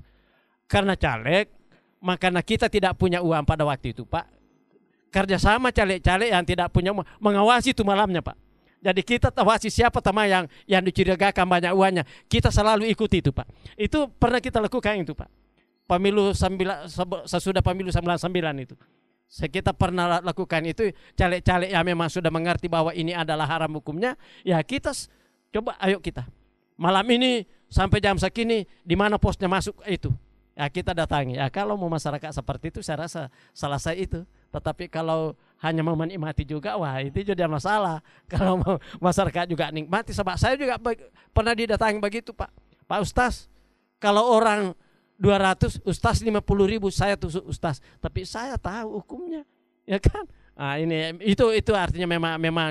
Karena 0.63 0.95
caleg, 0.95 1.51
makanya 1.99 2.39
kita 2.39 2.71
tidak 2.71 2.95
punya 2.95 3.19
uang 3.19 3.43
pada 3.43 3.67
waktu 3.67 3.91
itu 3.91 4.07
Pak. 4.07 4.31
Kerjasama 5.11 5.75
caleg-caleg 5.75 6.31
yang 6.31 6.47
tidak 6.47 6.71
punya 6.71 6.95
uang 6.95 7.03
mengawasi 7.19 7.75
itu 7.75 7.83
malamnya 7.83 8.23
Pak. 8.23 8.50
Jadi 8.81 9.01
kita 9.05 9.29
tawasi 9.29 9.69
siapa 9.69 10.01
teman 10.01 10.25
yang 10.25 10.45
yang 10.65 10.81
dicurigakan 10.81 11.45
banyak 11.45 11.69
uangnya. 11.69 12.03
Kita 12.25 12.49
selalu 12.49 12.89
ikuti 12.89 13.21
itu 13.21 13.29
Pak. 13.29 13.45
Itu 13.77 14.09
pernah 14.09 14.41
kita 14.41 14.57
lakukan 14.57 15.05
itu 15.05 15.13
Pak. 15.13 15.29
pemilu 15.91 16.31
sembilan, 16.31 16.87
sesudah 17.27 17.59
pemilu 17.59 17.91
99 17.91 18.63
itu. 18.63 18.75
Kita 19.31 19.71
pernah 19.71 20.19
lakukan 20.19 20.63
itu 20.67 20.91
caleg-caleg 21.15 21.71
yang 21.71 21.83
memang 21.87 22.07
sudah 22.11 22.31
mengerti 22.31 22.67
bahwa 22.67 22.91
ini 22.91 23.15
adalah 23.15 23.47
haram 23.47 23.79
hukumnya, 23.79 24.19
ya 24.43 24.59
kita 24.63 24.91
coba 25.51 25.75
ayo 25.83 25.99
kita. 26.03 26.27
Malam 26.75 27.07
ini 27.15 27.47
sampai 27.71 27.99
jam 28.03 28.15
segini 28.19 28.67
di 28.83 28.95
mana 28.95 29.15
posnya 29.15 29.47
masuk 29.47 29.79
itu. 29.87 30.11
Ya 30.51 30.67
kita 30.67 30.91
datangi. 30.91 31.39
Ya 31.39 31.47
kalau 31.47 31.79
mau 31.79 31.87
masyarakat 31.87 32.35
seperti 32.35 32.75
itu 32.75 32.79
saya 32.83 33.07
rasa 33.07 33.31
selesai 33.55 33.95
itu. 33.95 34.27
Tetapi 34.51 34.91
kalau 34.91 35.39
hanya 35.61 35.85
mau 35.85 35.93
menikmati 35.93 36.41
juga 36.41 36.73
wah 36.75 36.97
itu 36.99 37.21
jadi 37.21 37.45
masalah. 37.45 38.01
Kalau 38.31 38.57
mau 38.57 38.75
masyarakat 38.97 39.45
juga 39.45 39.69
nikmati 39.69 40.11
sebab 40.11 40.35
saya 40.35 40.57
juga 40.57 40.81
pernah 41.29 41.53
didatangi 41.53 42.01
begitu 42.01 42.33
Pak. 42.33 42.49
Pak 42.89 42.99
Ustaz, 43.07 43.47
kalau 44.03 44.35
orang 44.35 44.75
200 45.15 45.85
Ustaz 45.87 46.19
50 46.19 46.43
ribu 46.67 46.91
saya 46.91 47.15
tusuk 47.15 47.47
Ustaz. 47.47 47.79
Tapi 48.03 48.27
saya 48.27 48.59
tahu 48.59 48.99
hukumnya. 48.99 49.47
Ya 49.87 49.95
kan? 50.01 50.27
Nah, 50.57 50.75
ini 50.75 51.15
itu 51.23 51.45
itu 51.55 51.71
artinya 51.71 52.09
memang 52.09 52.35
memang 52.35 52.69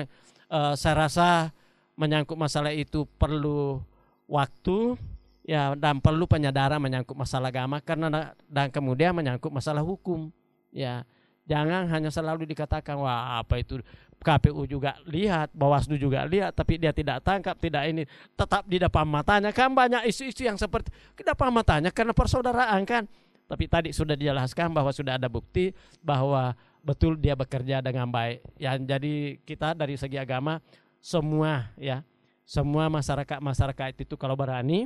eh, 0.51 0.73
saya 0.77 1.07
rasa 1.07 1.49
menyangkut 1.97 2.37
masalah 2.37 2.69
itu 2.75 3.07
perlu 3.17 3.81
waktu 4.29 4.99
ya 5.47 5.73
dan 5.73 5.99
perlu 5.99 6.29
penyadaran 6.29 6.77
menyangkut 6.77 7.17
masalah 7.17 7.49
agama 7.49 7.81
karena 7.81 8.31
dan 8.45 8.69
kemudian 8.69 9.11
menyangkut 9.11 9.49
masalah 9.49 9.81
hukum 9.81 10.29
ya 10.69 11.03
jangan 11.45 11.87
hanya 11.89 12.09
selalu 12.13 12.45
dikatakan 12.49 12.97
wah 12.99 13.41
apa 13.41 13.61
itu? 13.61 13.81
KPU 14.21 14.69
juga 14.69 15.01
lihat 15.09 15.49
Bawaslu 15.49 15.97
juga 15.97 16.21
lihat 16.29 16.53
tapi 16.53 16.77
dia 16.77 16.93
tidak 16.93 17.25
tangkap 17.25 17.57
tidak 17.57 17.89
ini 17.89 18.05
tetap 18.37 18.61
di 18.69 18.77
depan 18.77 19.01
matanya 19.01 19.49
kan 19.49 19.73
banyak 19.73 20.05
isu-isu 20.05 20.45
yang 20.45 20.61
seperti 20.61 20.93
di 21.17 21.25
depan 21.25 21.49
matanya 21.49 21.89
karena 21.89 22.13
persaudaraan 22.13 22.85
kan? 22.85 23.09
Tapi 23.49 23.65
tadi 23.67 23.89
sudah 23.91 24.13
dijelaskan 24.13 24.71
bahwa 24.71 24.93
sudah 24.93 25.17
ada 25.17 25.27
bukti 25.27 25.73
bahwa 25.99 26.53
betul 26.85 27.17
dia 27.17 27.33
bekerja 27.33 27.81
dengan 27.81 28.07
baik. 28.07 28.45
Ya 28.61 28.77
jadi 28.77 29.41
kita 29.43 29.73
dari 29.73 29.97
segi 29.97 30.21
agama 30.21 30.61
semua 31.01 31.73
ya 31.75 32.05
semua 32.45 32.87
masyarakat 32.93 33.41
masyarakat 33.41 34.05
itu 34.05 34.15
kalau 34.15 34.37
berani 34.37 34.85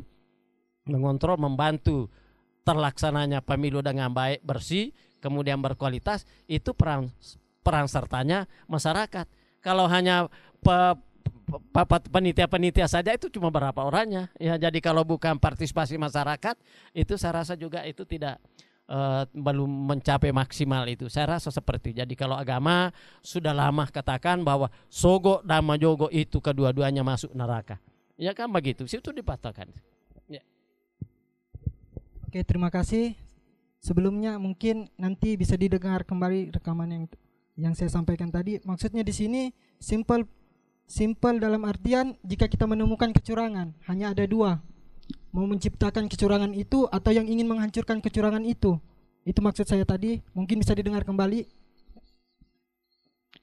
mengontrol 0.88 1.36
membantu 1.36 2.08
terlaksananya 2.66 3.44
pemilu 3.46 3.84
dengan 3.84 4.10
baik 4.10 4.42
bersih 4.42 4.90
kemudian 5.24 5.60
berkualitas 5.60 6.24
itu 6.46 6.72
peran 6.72 7.10
peran 7.66 7.90
sertanya 7.90 8.46
masyarakat. 8.70 9.26
Kalau 9.64 9.90
hanya 9.90 10.30
pe- 10.62 10.96
pe- 11.50 11.88
pe- 11.90 12.10
penitia-penitia 12.14 12.86
saja 12.86 13.10
itu 13.14 13.30
cuma 13.34 13.50
berapa 13.50 13.82
orangnya. 13.82 14.30
Ya 14.38 14.58
jadi 14.62 14.78
kalau 14.78 15.02
bukan 15.02 15.42
partisipasi 15.42 15.98
masyarakat 15.98 16.56
itu 16.94 17.18
saya 17.18 17.42
rasa 17.42 17.58
juga 17.58 17.82
itu 17.90 18.06
tidak 18.06 18.38
eh, 18.86 19.24
belum 19.34 19.90
mencapai 19.90 20.30
maksimal 20.30 20.86
itu. 20.86 21.10
Saya 21.10 21.42
rasa 21.42 21.50
seperti 21.50 21.98
jadi 21.98 22.14
kalau 22.14 22.38
agama 22.38 22.94
sudah 23.26 23.58
lama 23.58 23.90
katakan 23.90 24.46
bahwa 24.46 24.70
sogo 24.86 25.42
dan 25.42 25.66
majogo 25.66 26.06
itu 26.14 26.38
kedua-duanya 26.38 27.02
masuk 27.02 27.34
neraka. 27.34 27.82
Ya 28.16 28.38
kan 28.38 28.48
begitu. 28.54 28.86
Situ 28.86 29.10
dipatahkan. 29.10 29.74
Oke, 32.36 32.44
terima 32.44 32.68
kasih. 32.68 33.16
Sebelumnya 33.86 34.42
mungkin 34.42 34.90
nanti 34.98 35.38
bisa 35.38 35.54
didengar 35.54 36.10
kembali 36.10 36.50
rekaman 36.58 36.90
yang 36.90 37.04
yang 37.54 37.74
saya 37.78 37.94
sampaikan 37.94 38.34
tadi. 38.34 38.58
Maksudnya 38.66 39.06
di 39.06 39.14
sini 39.14 39.42
simple 39.78 40.26
simple 40.90 41.38
dalam 41.38 41.62
artian 41.70 42.18
jika 42.26 42.50
kita 42.50 42.66
menemukan 42.66 43.14
kecurangan 43.14 43.78
hanya 43.86 44.10
ada 44.10 44.26
dua. 44.26 44.58
Mau 45.30 45.46
menciptakan 45.46 46.10
kecurangan 46.10 46.58
itu 46.58 46.90
atau 46.90 47.14
yang 47.14 47.30
ingin 47.30 47.46
menghancurkan 47.46 48.02
kecurangan 48.02 48.42
itu. 48.42 48.82
Itu 49.22 49.46
maksud 49.46 49.70
saya 49.70 49.86
tadi. 49.86 50.18
Mungkin 50.34 50.66
bisa 50.66 50.74
didengar 50.74 51.06
kembali. 51.06 51.46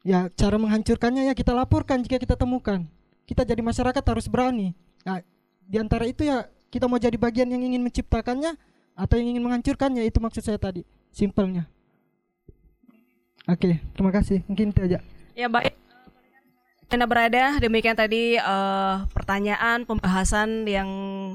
Ya, 0.02 0.26
cara 0.34 0.58
menghancurkannya 0.58 1.30
ya 1.30 1.38
kita 1.38 1.54
laporkan 1.54 2.02
jika 2.02 2.18
kita 2.18 2.34
temukan. 2.34 2.82
Kita 3.30 3.46
jadi 3.46 3.62
masyarakat 3.62 4.02
harus 4.02 4.26
berani. 4.26 4.74
Nah, 5.06 5.22
di 5.62 5.78
antara 5.78 6.02
itu 6.02 6.26
ya 6.26 6.50
kita 6.74 6.90
mau 6.90 6.98
jadi 6.98 7.14
bagian 7.14 7.46
yang 7.46 7.62
ingin 7.62 7.86
menciptakannya 7.86 8.58
atau 8.92 9.14
yang 9.16 9.36
ingin 9.36 9.44
menghancurkannya 9.44 10.04
itu 10.04 10.18
maksud 10.20 10.44
saya 10.44 10.60
tadi. 10.60 10.84
Simpelnya. 11.12 11.68
Oke 13.48 13.82
terima 13.92 14.10
kasih. 14.14 14.40
Mungkin 14.46 14.70
itu 14.72 14.80
aja. 14.86 14.98
Ya 15.36 15.48
baik. 15.48 15.74
Anda 16.92 17.08
berada 17.08 17.56
demikian 17.56 17.96
tadi 17.96 18.36
eh, 18.36 18.94
pertanyaan 19.16 19.88
pembahasan 19.88 20.68
yang 20.68 20.88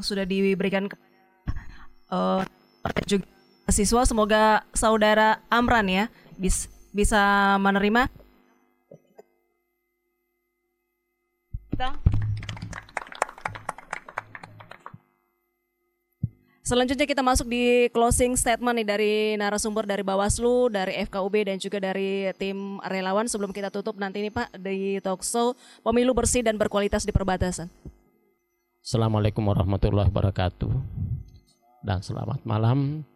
sudah 0.05 0.21
diberikan 0.21 0.85
kepada 0.85 1.89
eh, 2.13 2.41
juga 3.09 3.25
siswa 3.67 4.07
semoga 4.07 4.63
saudara 4.71 5.41
Amran 5.49 5.89
ya 5.89 6.05
bis- 6.37 6.69
bisa 6.93 7.57
menerima. 7.59 8.07
Kita 11.73 11.93
Selanjutnya 16.67 17.07
kita 17.07 17.23
masuk 17.23 17.47
di 17.47 17.87
closing 17.95 18.35
statement 18.35 18.83
nih 18.83 18.83
dari 18.83 19.13
narasumber 19.39 19.87
dari 19.87 20.03
Bawaslu, 20.03 20.67
dari 20.67 20.99
FKUB 21.07 21.47
dan 21.47 21.55
juga 21.63 21.79
dari 21.79 22.27
tim 22.35 22.83
relawan. 22.83 23.23
Sebelum 23.23 23.55
kita 23.55 23.71
tutup 23.71 23.95
nanti 23.95 24.19
nih 24.19 24.35
Pak 24.35 24.51
di 24.59 24.99
talkshow 24.99 25.55
pemilu 25.79 26.11
bersih 26.11 26.43
dan 26.43 26.59
berkualitas 26.59 27.07
di 27.07 27.15
perbatasan. 27.15 27.71
Assalamualaikum 28.83 29.47
warahmatullahi 29.47 30.11
wabarakatuh. 30.11 30.71
Dan 31.87 32.03
selamat 32.03 32.43
malam 32.43 33.07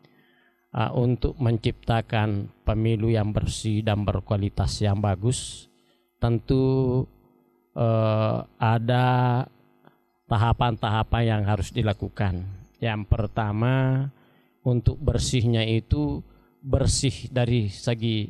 Uh, 0.72 0.88
untuk 0.96 1.36
menciptakan 1.36 2.48
pemilu 2.64 3.12
yang 3.12 3.36
bersih 3.36 3.84
dan 3.84 4.08
berkualitas 4.08 4.80
yang 4.80 5.04
bagus. 5.04 5.68
Tentu 6.16 7.04
uh, 7.76 8.48
ada 8.56 9.44
tahapan-tahapan 10.32 11.24
yang 11.28 11.44
harus 11.44 11.76
dilakukan 11.76 12.61
yang 12.82 13.06
pertama 13.06 14.10
untuk 14.66 14.98
bersihnya 14.98 15.64
itu 15.64 16.20
bersih 16.62 17.30
dari 17.30 17.70
segi 17.70 18.30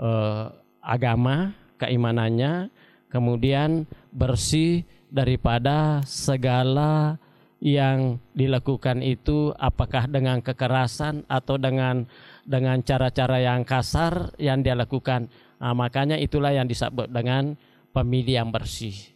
uh, 0.00 0.48
agama 0.80 1.52
keimanannya 1.76 2.72
kemudian 3.12 3.84
bersih 4.12 4.84
daripada 5.12 6.00
segala 6.08 7.20
yang 7.60 8.16
dilakukan 8.32 9.04
itu 9.04 9.52
apakah 9.60 10.08
dengan 10.08 10.40
kekerasan 10.40 11.28
atau 11.28 11.60
dengan 11.60 12.08
dengan 12.48 12.80
cara-cara 12.80 13.36
yang 13.36 13.68
kasar 13.68 14.32
yang 14.40 14.64
dia 14.64 14.72
lakukan. 14.72 15.28
Nah, 15.60 15.76
makanya 15.76 16.16
itulah 16.16 16.56
yang 16.56 16.64
disebut 16.64 17.12
dengan 17.12 17.52
pemilih 17.92 18.40
yang 18.40 18.48
bersih. 18.48 19.09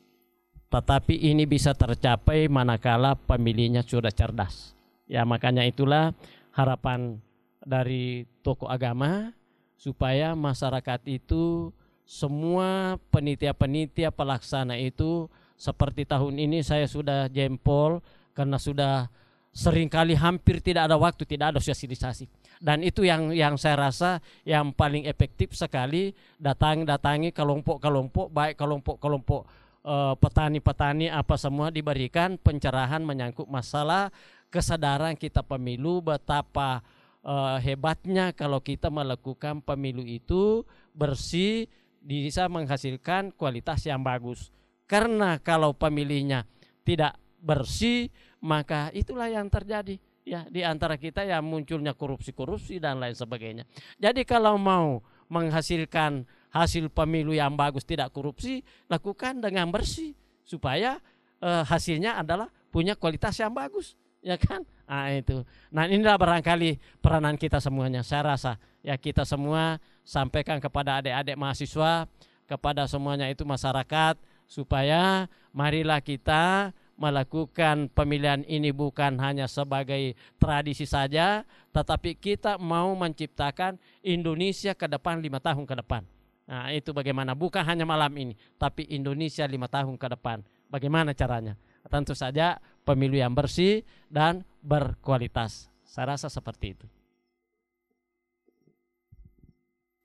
Tetapi 0.74 1.30
ini 1.30 1.46
bisa 1.46 1.70
tercapai 1.70 2.51
manakala 2.51 3.14
pemilihnya 3.14 3.86
sudah 3.86 4.10
cerdas. 4.10 4.74
Ya 5.06 5.22
makanya 5.22 5.62
itulah 5.62 6.10
harapan 6.51 7.22
dari 7.62 8.26
tokoh 8.42 8.66
agama 8.66 9.30
supaya 9.78 10.34
masyarakat 10.34 10.98
itu 11.06 11.70
semua 12.02 12.98
penitia-penitia 13.14 14.10
pelaksana 14.10 14.74
itu 14.74 15.30
seperti 15.55 16.10
tahun 16.10 16.42
ini 16.42 16.66
saya 16.66 16.90
sudah 16.90 17.30
jempol 17.30 18.02
karena 18.34 18.59
sudah 18.59 19.06
sering 19.55 19.86
kali 19.86 20.18
hampir 20.18 20.59
tidak 20.59 20.90
ada 20.90 20.98
waktu, 20.98 21.22
tidak 21.22 21.55
ada 21.55 21.62
sosialisasi. 21.62 22.26
Dan 22.59 22.82
itu 22.82 23.06
yang 23.06 23.30
yang 23.30 23.55
saya 23.55 23.78
rasa 23.78 24.18
yang 24.42 24.74
paling 24.74 25.06
efektif 25.06 25.55
sekali 25.55 26.10
datang 26.34 26.82
datangi 26.82 27.30
kelompok-kelompok 27.30 28.34
baik 28.34 28.59
kelompok-kelompok 28.59 29.64
eh, 29.85 30.15
petani-petani 30.19 31.12
apa 31.12 31.36
semua 31.36 31.69
diberikan 31.69 32.40
pencerahan 32.40 33.05
menyangkut 33.05 33.47
masalah 33.47 34.09
kesadaran 34.48 35.15
kita 35.15 35.44
pemilu 35.44 36.01
betapa 36.01 36.81
eh, 37.23 37.59
hebatnya 37.62 38.32
kalau 38.32 38.59
kita 38.65 38.89
melakukan 38.89 39.61
pemilu 39.61 40.02
itu 40.02 40.65
bersih 40.97 41.69
bisa 42.05 42.48
menghasilkan 42.52 43.32
kualitas 43.32 43.85
yang 43.89 44.05
bagus. 44.05 44.52
Karena 44.85 45.40
kalau 45.40 45.73
pemilihnya 45.73 46.44
tidak 46.85 47.16
bersih, 47.40 48.12
maka 48.44 48.93
itulah 48.93 49.32
yang 49.32 49.48
terjadi 49.48 49.97
ya 50.24 50.48
di 50.48 50.65
antara 50.65 50.97
kita 50.97 51.24
yang 51.24 51.44
munculnya 51.44 51.93
korupsi-korupsi 51.93 52.81
dan 52.81 53.01
lain 53.01 53.16
sebagainya. 53.16 53.65
Jadi 54.01 54.24
kalau 54.24 54.56
mau 54.61 55.01
menghasilkan 55.28 56.28
hasil 56.55 56.86
pemilu 56.94 57.35
yang 57.35 57.59
bagus 57.59 57.82
tidak 57.82 58.14
korupsi, 58.14 58.62
lakukan 58.86 59.43
dengan 59.43 59.74
bersih 59.74 60.14
supaya 60.47 61.02
eh, 61.43 61.62
hasilnya 61.66 62.22
adalah 62.22 62.47
punya 62.70 62.94
kualitas 62.94 63.35
yang 63.43 63.51
bagus, 63.51 63.98
ya 64.22 64.39
kan? 64.39 64.62
Nah 64.86 65.10
itu. 65.10 65.43
Nah 65.74 65.90
inilah 65.90 66.14
barangkali 66.14 67.02
peranan 67.02 67.35
kita 67.35 67.59
semuanya. 67.59 68.06
Saya 68.06 68.39
rasa 68.39 68.52
ya 68.86 68.94
kita 68.94 69.26
semua 69.26 69.82
sampaikan 70.06 70.62
kepada 70.62 71.02
adik-adik 71.02 71.35
mahasiswa, 71.35 72.06
kepada 72.47 72.86
semuanya 72.86 73.26
itu 73.26 73.43
masyarakat 73.43 74.14
supaya 74.47 75.26
marilah 75.51 75.98
kita 75.98 76.70
melakukan 76.94 77.90
pemilihan 77.90 78.47
ini 78.47 78.70
bukan 78.70 79.18
hanya 79.18 79.51
sebagai 79.51 80.14
tradisi 80.39 80.86
saja, 80.86 81.43
tetapi 81.74 82.14
kita 82.14 82.55
mau 82.62 82.94
menciptakan 82.94 83.82
Indonesia 83.98 84.78
ke 84.78 84.86
depan 84.86 85.18
lima 85.18 85.43
tahun 85.43 85.66
ke 85.66 85.74
depan. 85.82 86.14
Nah 86.44 86.68
itu 86.76 86.92
bagaimana, 86.92 87.32
bukan 87.32 87.64
hanya 87.64 87.88
malam 87.88 88.12
ini, 88.20 88.36
tapi 88.60 88.84
Indonesia 88.92 89.48
lima 89.48 89.64
tahun 89.64 89.96
ke 89.96 90.06
depan. 90.12 90.44
Bagaimana 90.68 91.16
caranya? 91.16 91.56
Tentu 91.88 92.12
saja 92.12 92.60
pemilu 92.84 93.16
yang 93.16 93.32
bersih 93.32 93.84
dan 94.12 94.44
berkualitas. 94.60 95.72
Saya 95.84 96.16
rasa 96.16 96.28
seperti 96.28 96.76
itu. 96.76 96.86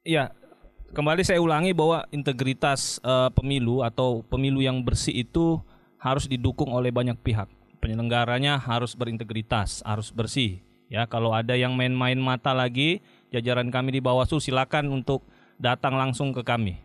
Iya, 0.07 0.31
kembali 0.95 1.27
saya 1.27 1.43
ulangi 1.43 1.75
bahwa 1.75 2.07
integritas 2.11 3.03
uh, 3.03 3.27
pemilu 3.35 3.83
atau 3.83 4.23
pemilu 4.23 4.63
yang 4.63 4.79
bersih 4.79 5.27
itu 5.27 5.59
harus 5.99 6.23
didukung 6.23 6.71
oleh 6.71 6.91
banyak 6.91 7.19
pihak. 7.19 7.51
Penyelenggaranya 7.83 8.59
harus 8.59 8.95
berintegritas, 8.95 9.83
harus 9.83 10.11
bersih. 10.11 10.63
Ya, 10.87 11.05
kalau 11.05 11.35
ada 11.35 11.53
yang 11.53 11.75
main-main 11.75 12.17
mata 12.17 12.55
lagi, 12.55 13.03
jajaran 13.29 13.69
kami 13.69 13.99
di 13.99 14.01
Bawaslu 14.01 14.41
silakan 14.41 14.89
untuk 14.89 15.23
datang 15.59 15.99
langsung 15.99 16.31
ke 16.31 16.41
kami. 16.41 16.79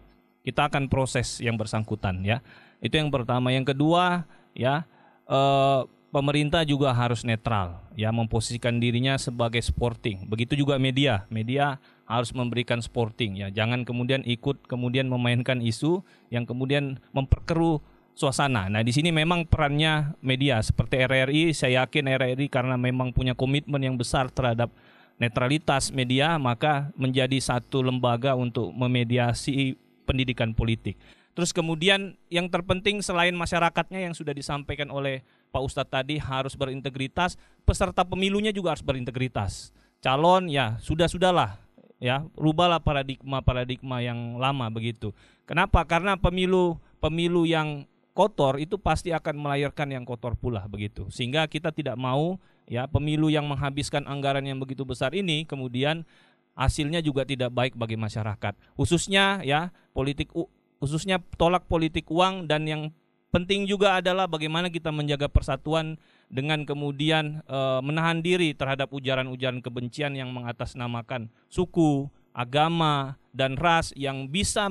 Kita 0.45 0.69
akan 0.69 0.93
proses 0.93 1.41
yang 1.41 1.57
bersangkutan 1.57 2.21
ya. 2.21 2.45
Itu 2.85 3.01
yang 3.01 3.09
pertama. 3.09 3.49
Yang 3.49 3.73
kedua, 3.73 4.29
ya, 4.53 4.85
eh, 5.25 5.81
pemerintah 6.13 6.67
juga 6.69 6.93
harus 6.93 7.25
netral, 7.25 7.81
ya, 7.97 8.13
memposisikan 8.13 8.77
dirinya 8.77 9.17
sebagai 9.17 9.65
sporting. 9.65 10.29
Begitu 10.29 10.61
juga 10.61 10.77
media. 10.77 11.25
Media 11.33 11.81
harus 12.05 12.37
memberikan 12.37 12.85
sporting 12.85 13.41
ya. 13.41 13.49
Jangan 13.49 13.89
kemudian 13.89 14.21
ikut 14.29 14.69
kemudian 14.69 15.09
memainkan 15.09 15.65
isu 15.65 16.05
yang 16.29 16.45
kemudian 16.45 17.01
memperkeruh 17.17 17.81
suasana. 18.15 18.71
Nah, 18.71 18.85
di 18.85 18.95
sini 18.95 19.11
memang 19.11 19.49
perannya 19.49 20.15
media 20.23 20.63
seperti 20.63 21.03
RRI, 21.03 21.51
saya 21.51 21.85
yakin 21.85 22.07
RRI 22.15 22.47
karena 22.47 22.79
memang 22.79 23.11
punya 23.11 23.35
komitmen 23.35 23.83
yang 23.83 23.97
besar 23.99 24.31
terhadap 24.31 24.71
netralitas 25.19 25.95
media, 25.95 26.37
maka 26.37 26.91
menjadi 26.99 27.39
satu 27.39 27.83
lembaga 27.85 28.35
untuk 28.35 28.75
memediasi 28.75 29.79
pendidikan 30.05 30.53
politik. 30.53 30.99
Terus 31.35 31.51
kemudian 31.51 32.15
yang 32.31 32.47
terpenting 32.47 33.03
selain 33.03 33.35
masyarakatnya 33.35 34.07
yang 34.07 34.15
sudah 34.15 34.31
disampaikan 34.31 34.87
oleh 34.91 35.27
Pak 35.51 35.63
Ustadz 35.63 35.91
tadi 35.91 36.19
harus 36.19 36.55
berintegritas, 36.55 37.35
peserta 37.67 38.07
pemilunya 38.07 38.55
juga 38.55 38.75
harus 38.75 38.87
berintegritas. 38.87 39.75
Calon 39.99 40.47
ya 40.47 40.79
sudah-sudahlah 40.79 41.59
ya, 41.99 42.23
rubahlah 42.39 42.79
paradigma-paradigma 42.79 44.03
yang 44.03 44.39
lama 44.39 44.71
begitu. 44.71 45.11
Kenapa? 45.47 45.83
Karena 45.87 46.15
pemilu 46.15 46.79
pemilu 47.03 47.47
yang 47.47 47.83
kotor 48.15 48.63
itu 48.63 48.79
pasti 48.79 49.11
akan 49.11 49.35
melahirkan 49.35 49.91
yang 49.91 50.07
kotor 50.07 50.39
pula 50.39 50.65
begitu. 50.71 51.11
Sehingga 51.11 51.51
kita 51.51 51.75
tidak 51.75 51.99
mau 51.99 52.39
ya 52.69 52.89
pemilu 52.89 53.29
yang 53.29 53.45
menghabiskan 53.49 54.05
anggaran 54.09 54.45
yang 54.45 54.61
begitu 54.61 54.85
besar 54.85 55.13
ini 55.13 55.45
kemudian 55.45 56.05
hasilnya 56.55 57.03
juga 57.03 57.27
tidak 57.27 57.51
baik 57.51 57.75
bagi 57.75 57.99
masyarakat. 57.99 58.55
Khususnya 58.79 59.43
ya 59.43 59.75
politik 59.93 60.31
khususnya 60.79 61.21
tolak 61.37 61.67
politik 61.67 62.07
uang 62.09 62.47
dan 62.47 62.67
yang 62.67 62.83
penting 63.35 63.67
juga 63.67 63.99
adalah 63.99 64.31
bagaimana 64.31 64.71
kita 64.71 64.95
menjaga 64.95 65.27
persatuan 65.27 65.99
dengan 66.31 66.63
kemudian 66.63 67.43
e, 67.43 67.59
menahan 67.83 68.23
diri 68.23 68.55
terhadap 68.55 68.95
ujaran-ujaran 68.95 69.59
kebencian 69.59 70.15
yang 70.15 70.31
mengatasnamakan 70.31 71.35
suku, 71.51 72.07
agama 72.31 73.19
dan 73.35 73.59
ras 73.59 73.91
yang 73.99 74.31
bisa 74.31 74.71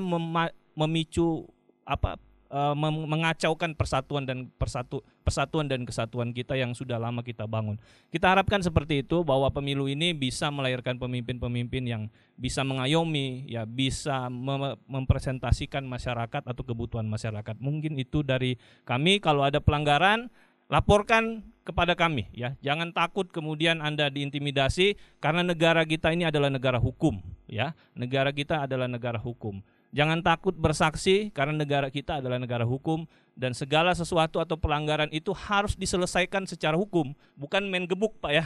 memicu 0.72 1.44
apa 1.84 2.16
uh, 2.54 2.74
mengacaukan 2.78 3.74
persatuan 3.74 4.22
dan 4.22 4.46
persatu 4.54 5.02
persatuan 5.26 5.66
dan 5.66 5.82
kesatuan 5.82 6.30
kita 6.30 6.54
yang 6.54 6.70
sudah 6.70 7.02
lama 7.02 7.26
kita 7.26 7.50
bangun. 7.50 7.74
Kita 8.14 8.30
harapkan 8.30 8.62
seperti 8.62 9.02
itu 9.02 9.26
bahwa 9.26 9.50
pemilu 9.50 9.90
ini 9.90 10.14
bisa 10.14 10.54
melahirkan 10.54 10.94
pemimpin-pemimpin 11.02 11.82
yang 11.82 12.02
bisa 12.38 12.62
mengayomi, 12.62 13.50
ya 13.50 13.66
bisa 13.66 14.30
mem 14.30 14.78
mempresentasikan 14.86 15.82
masyarakat 15.82 16.46
atau 16.46 16.62
kebutuhan 16.62 17.04
masyarakat. 17.10 17.58
Mungkin 17.58 17.98
itu 17.98 18.22
dari 18.22 18.54
kami 18.86 19.18
kalau 19.18 19.42
ada 19.42 19.58
pelanggaran 19.58 20.30
laporkan 20.70 21.42
kepada 21.64 21.96
kami 21.96 22.28
ya. 22.36 22.54
Jangan 22.60 22.92
takut 22.92 23.28
kemudian 23.32 23.80
Anda 23.80 24.12
diintimidasi 24.12 25.18
karena 25.18 25.42
negara 25.42 25.82
kita 25.88 26.12
ini 26.12 26.28
adalah 26.28 26.52
negara 26.52 26.76
hukum 26.78 27.18
ya. 27.48 27.72
Negara 27.96 28.30
kita 28.30 28.64
adalah 28.68 28.86
negara 28.86 29.16
hukum. 29.16 29.64
Jangan 29.94 30.26
takut 30.26 30.58
bersaksi 30.58 31.30
karena 31.30 31.54
negara 31.54 31.86
kita 31.86 32.18
adalah 32.18 32.42
negara 32.42 32.66
hukum 32.66 33.06
dan 33.38 33.54
segala 33.54 33.94
sesuatu 33.94 34.42
atau 34.42 34.58
pelanggaran 34.58 35.06
itu 35.14 35.30
harus 35.30 35.78
diselesaikan 35.78 36.50
secara 36.50 36.74
hukum, 36.74 37.14
bukan 37.38 37.62
main 37.70 37.86
gebuk 37.86 38.18
Pak 38.18 38.32
ya. 38.34 38.44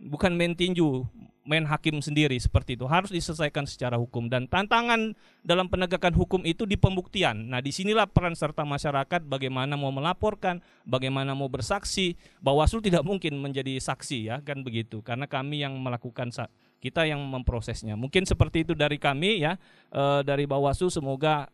Bukan 0.00 0.32
main 0.32 0.56
tinju, 0.56 1.04
main 1.44 1.64
hakim 1.68 2.00
sendiri 2.00 2.36
seperti 2.40 2.72
itu. 2.76 2.88
Harus 2.88 3.12
diselesaikan 3.12 3.68
secara 3.68 4.00
hukum 4.00 4.32
dan 4.32 4.48
tantangan 4.48 5.12
dalam 5.44 5.68
penegakan 5.68 6.16
hukum 6.16 6.40
itu 6.44 6.64
di 6.64 6.80
pembuktian. 6.80 7.52
Nah, 7.52 7.60
di 7.60 7.68
sinilah 7.68 8.08
peran 8.08 8.32
serta 8.32 8.64
masyarakat 8.64 9.24
bagaimana 9.28 9.76
mau 9.76 9.92
melaporkan, 9.92 10.64
bagaimana 10.88 11.36
mau 11.36 11.52
bersaksi. 11.52 12.16
Bawaslu 12.40 12.80
tidak 12.80 13.04
mungkin 13.04 13.36
menjadi 13.40 13.76
saksi 13.76 14.18
ya, 14.32 14.36
kan 14.40 14.64
begitu. 14.64 15.04
Karena 15.04 15.28
kami 15.28 15.60
yang 15.64 15.76
melakukan 15.76 16.32
kita 16.80 17.04
yang 17.04 17.20
memprosesnya. 17.20 17.94
Mungkin 17.94 18.24
seperti 18.24 18.64
itu 18.64 18.72
dari 18.72 18.96
kami 18.96 19.44
ya, 19.44 19.60
e, 19.92 20.24
dari 20.24 20.48
Bawaslu 20.48 20.88
semoga 20.88 21.52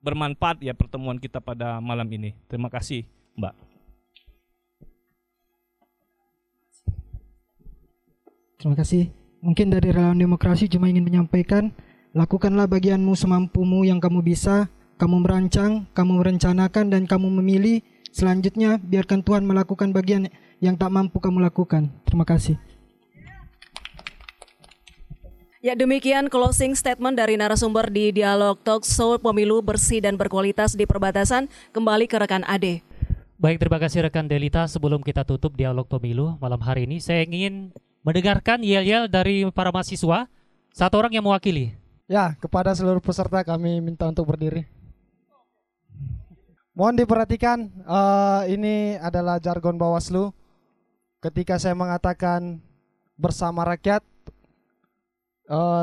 bermanfaat 0.00 0.64
ya 0.64 0.72
pertemuan 0.72 1.20
kita 1.20 1.38
pada 1.38 1.78
malam 1.84 2.08
ini. 2.08 2.32
Terima 2.48 2.72
kasih, 2.72 3.04
Mbak. 3.36 3.54
Terima 8.64 8.76
kasih. 8.80 9.12
Mungkin 9.44 9.68
dari 9.68 9.92
relawan 9.92 10.16
demokrasi 10.16 10.72
cuma 10.72 10.88
ingin 10.88 11.04
menyampaikan, 11.04 11.68
lakukanlah 12.16 12.64
bagianmu 12.64 13.12
semampumu 13.12 13.84
yang 13.84 14.00
kamu 14.00 14.24
bisa, 14.24 14.72
kamu 14.96 15.20
merancang, 15.20 15.84
kamu 15.92 16.24
merencanakan 16.24 16.88
dan 16.88 17.04
kamu 17.04 17.28
memilih. 17.28 17.84
Selanjutnya 18.08 18.80
biarkan 18.80 19.20
Tuhan 19.20 19.44
melakukan 19.44 19.92
bagian 19.92 20.32
yang 20.64 20.80
tak 20.80 20.88
mampu 20.88 21.20
kamu 21.20 21.44
lakukan. 21.44 21.92
Terima 22.08 22.24
kasih. 22.24 22.56
Ya 25.64 25.72
demikian 25.72 26.28
closing 26.28 26.76
statement 26.76 27.16
dari 27.16 27.40
narasumber 27.40 27.88
di 27.88 28.12
Dialog 28.12 28.60
Talk 28.60 28.84
Show 28.84 29.16
Pemilu 29.16 29.64
Bersih 29.64 29.96
dan 30.04 30.20
Berkualitas 30.20 30.76
di 30.76 30.84
Perbatasan. 30.84 31.48
Kembali 31.72 32.04
ke 32.04 32.20
rekan 32.20 32.44
Ade. 32.44 32.84
Baik, 33.40 33.64
terima 33.64 33.80
kasih 33.80 34.04
rekan 34.04 34.28
Delita. 34.28 34.68
Sebelum 34.68 35.00
kita 35.00 35.24
tutup 35.24 35.56
Dialog 35.56 35.88
Pemilu 35.88 36.36
malam 36.36 36.60
hari 36.60 36.84
ini, 36.84 37.00
saya 37.00 37.24
ingin 37.24 37.72
mendengarkan 38.04 38.60
yel-yel 38.60 39.08
dari 39.08 39.48
para 39.56 39.72
mahasiswa. 39.72 40.28
Satu 40.68 41.00
orang 41.00 41.16
yang 41.16 41.24
mewakili. 41.24 41.72
Ya, 42.12 42.36
kepada 42.44 42.76
seluruh 42.76 43.00
peserta 43.00 43.40
kami 43.40 43.80
minta 43.80 44.04
untuk 44.04 44.28
berdiri. 44.28 44.68
Mohon 46.76 47.08
diperhatikan, 47.08 47.72
uh, 47.88 48.44
ini 48.52 49.00
adalah 49.00 49.40
jargon 49.40 49.80
Bawaslu. 49.80 50.28
Ketika 51.24 51.56
saya 51.56 51.72
mengatakan 51.72 52.60
bersama 53.16 53.64
rakyat, 53.64 54.04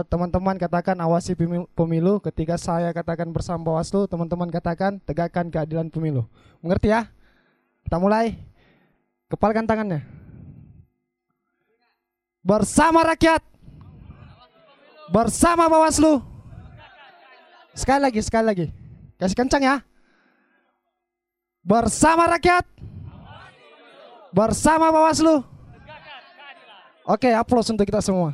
teman-teman 0.10 0.58
uh, 0.58 0.62
katakan 0.66 0.98
awasi 0.98 1.38
pemilu, 1.78 2.18
ketika 2.18 2.58
saya 2.58 2.90
katakan 2.90 3.30
bersama 3.30 3.62
Bawaslu, 3.62 4.10
teman-teman 4.10 4.50
katakan 4.50 4.98
tegakkan 5.06 5.54
keadilan 5.54 5.86
pemilu. 5.94 6.26
Mengerti 6.66 6.90
ya? 6.90 7.06
Kita 7.86 8.02
mulai. 8.02 8.42
Kepalkan 9.30 9.70
tangannya. 9.70 10.02
Bersama 12.42 13.06
rakyat. 13.06 13.46
Bersama 15.14 15.70
Bawaslu. 15.70 16.26
Sekali 17.78 18.02
lagi, 18.02 18.20
sekali 18.26 18.46
lagi. 18.50 18.68
Kasih 19.22 19.38
kencang 19.38 19.62
ya. 19.62 19.76
Bersama 21.62 22.26
rakyat. 22.26 22.66
Bersama 24.34 24.90
Bawaslu. 24.90 25.46
Oke, 27.06 27.30
aplaus 27.30 27.70
untuk 27.70 27.86
kita 27.86 28.02
semua. 28.02 28.34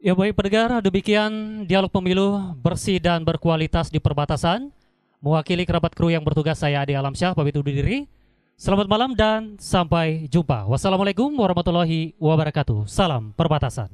Ya 0.00 0.16
baik 0.16 0.32
pendengar, 0.32 0.80
demikian 0.80 1.28
dialog 1.68 1.92
pemilu 1.92 2.56
bersih 2.56 2.96
dan 2.96 3.20
berkualitas 3.20 3.92
di 3.92 4.00
perbatasan. 4.00 4.72
Mewakili 5.20 5.68
kerabat 5.68 5.92
kru 5.92 6.08
yang 6.08 6.24
bertugas 6.24 6.56
saya 6.56 6.80
Adi 6.80 6.96
Alamsyah, 6.96 7.36
pamit 7.36 7.52
undur 7.52 7.68
diri. 7.68 8.08
Selamat 8.56 8.88
malam 8.88 9.12
dan 9.12 9.60
sampai 9.60 10.24
jumpa. 10.32 10.64
Wassalamualaikum 10.72 11.28
warahmatullahi 11.36 12.16
wabarakatuh. 12.16 12.88
Salam 12.88 13.36
perbatasan. 13.36 13.92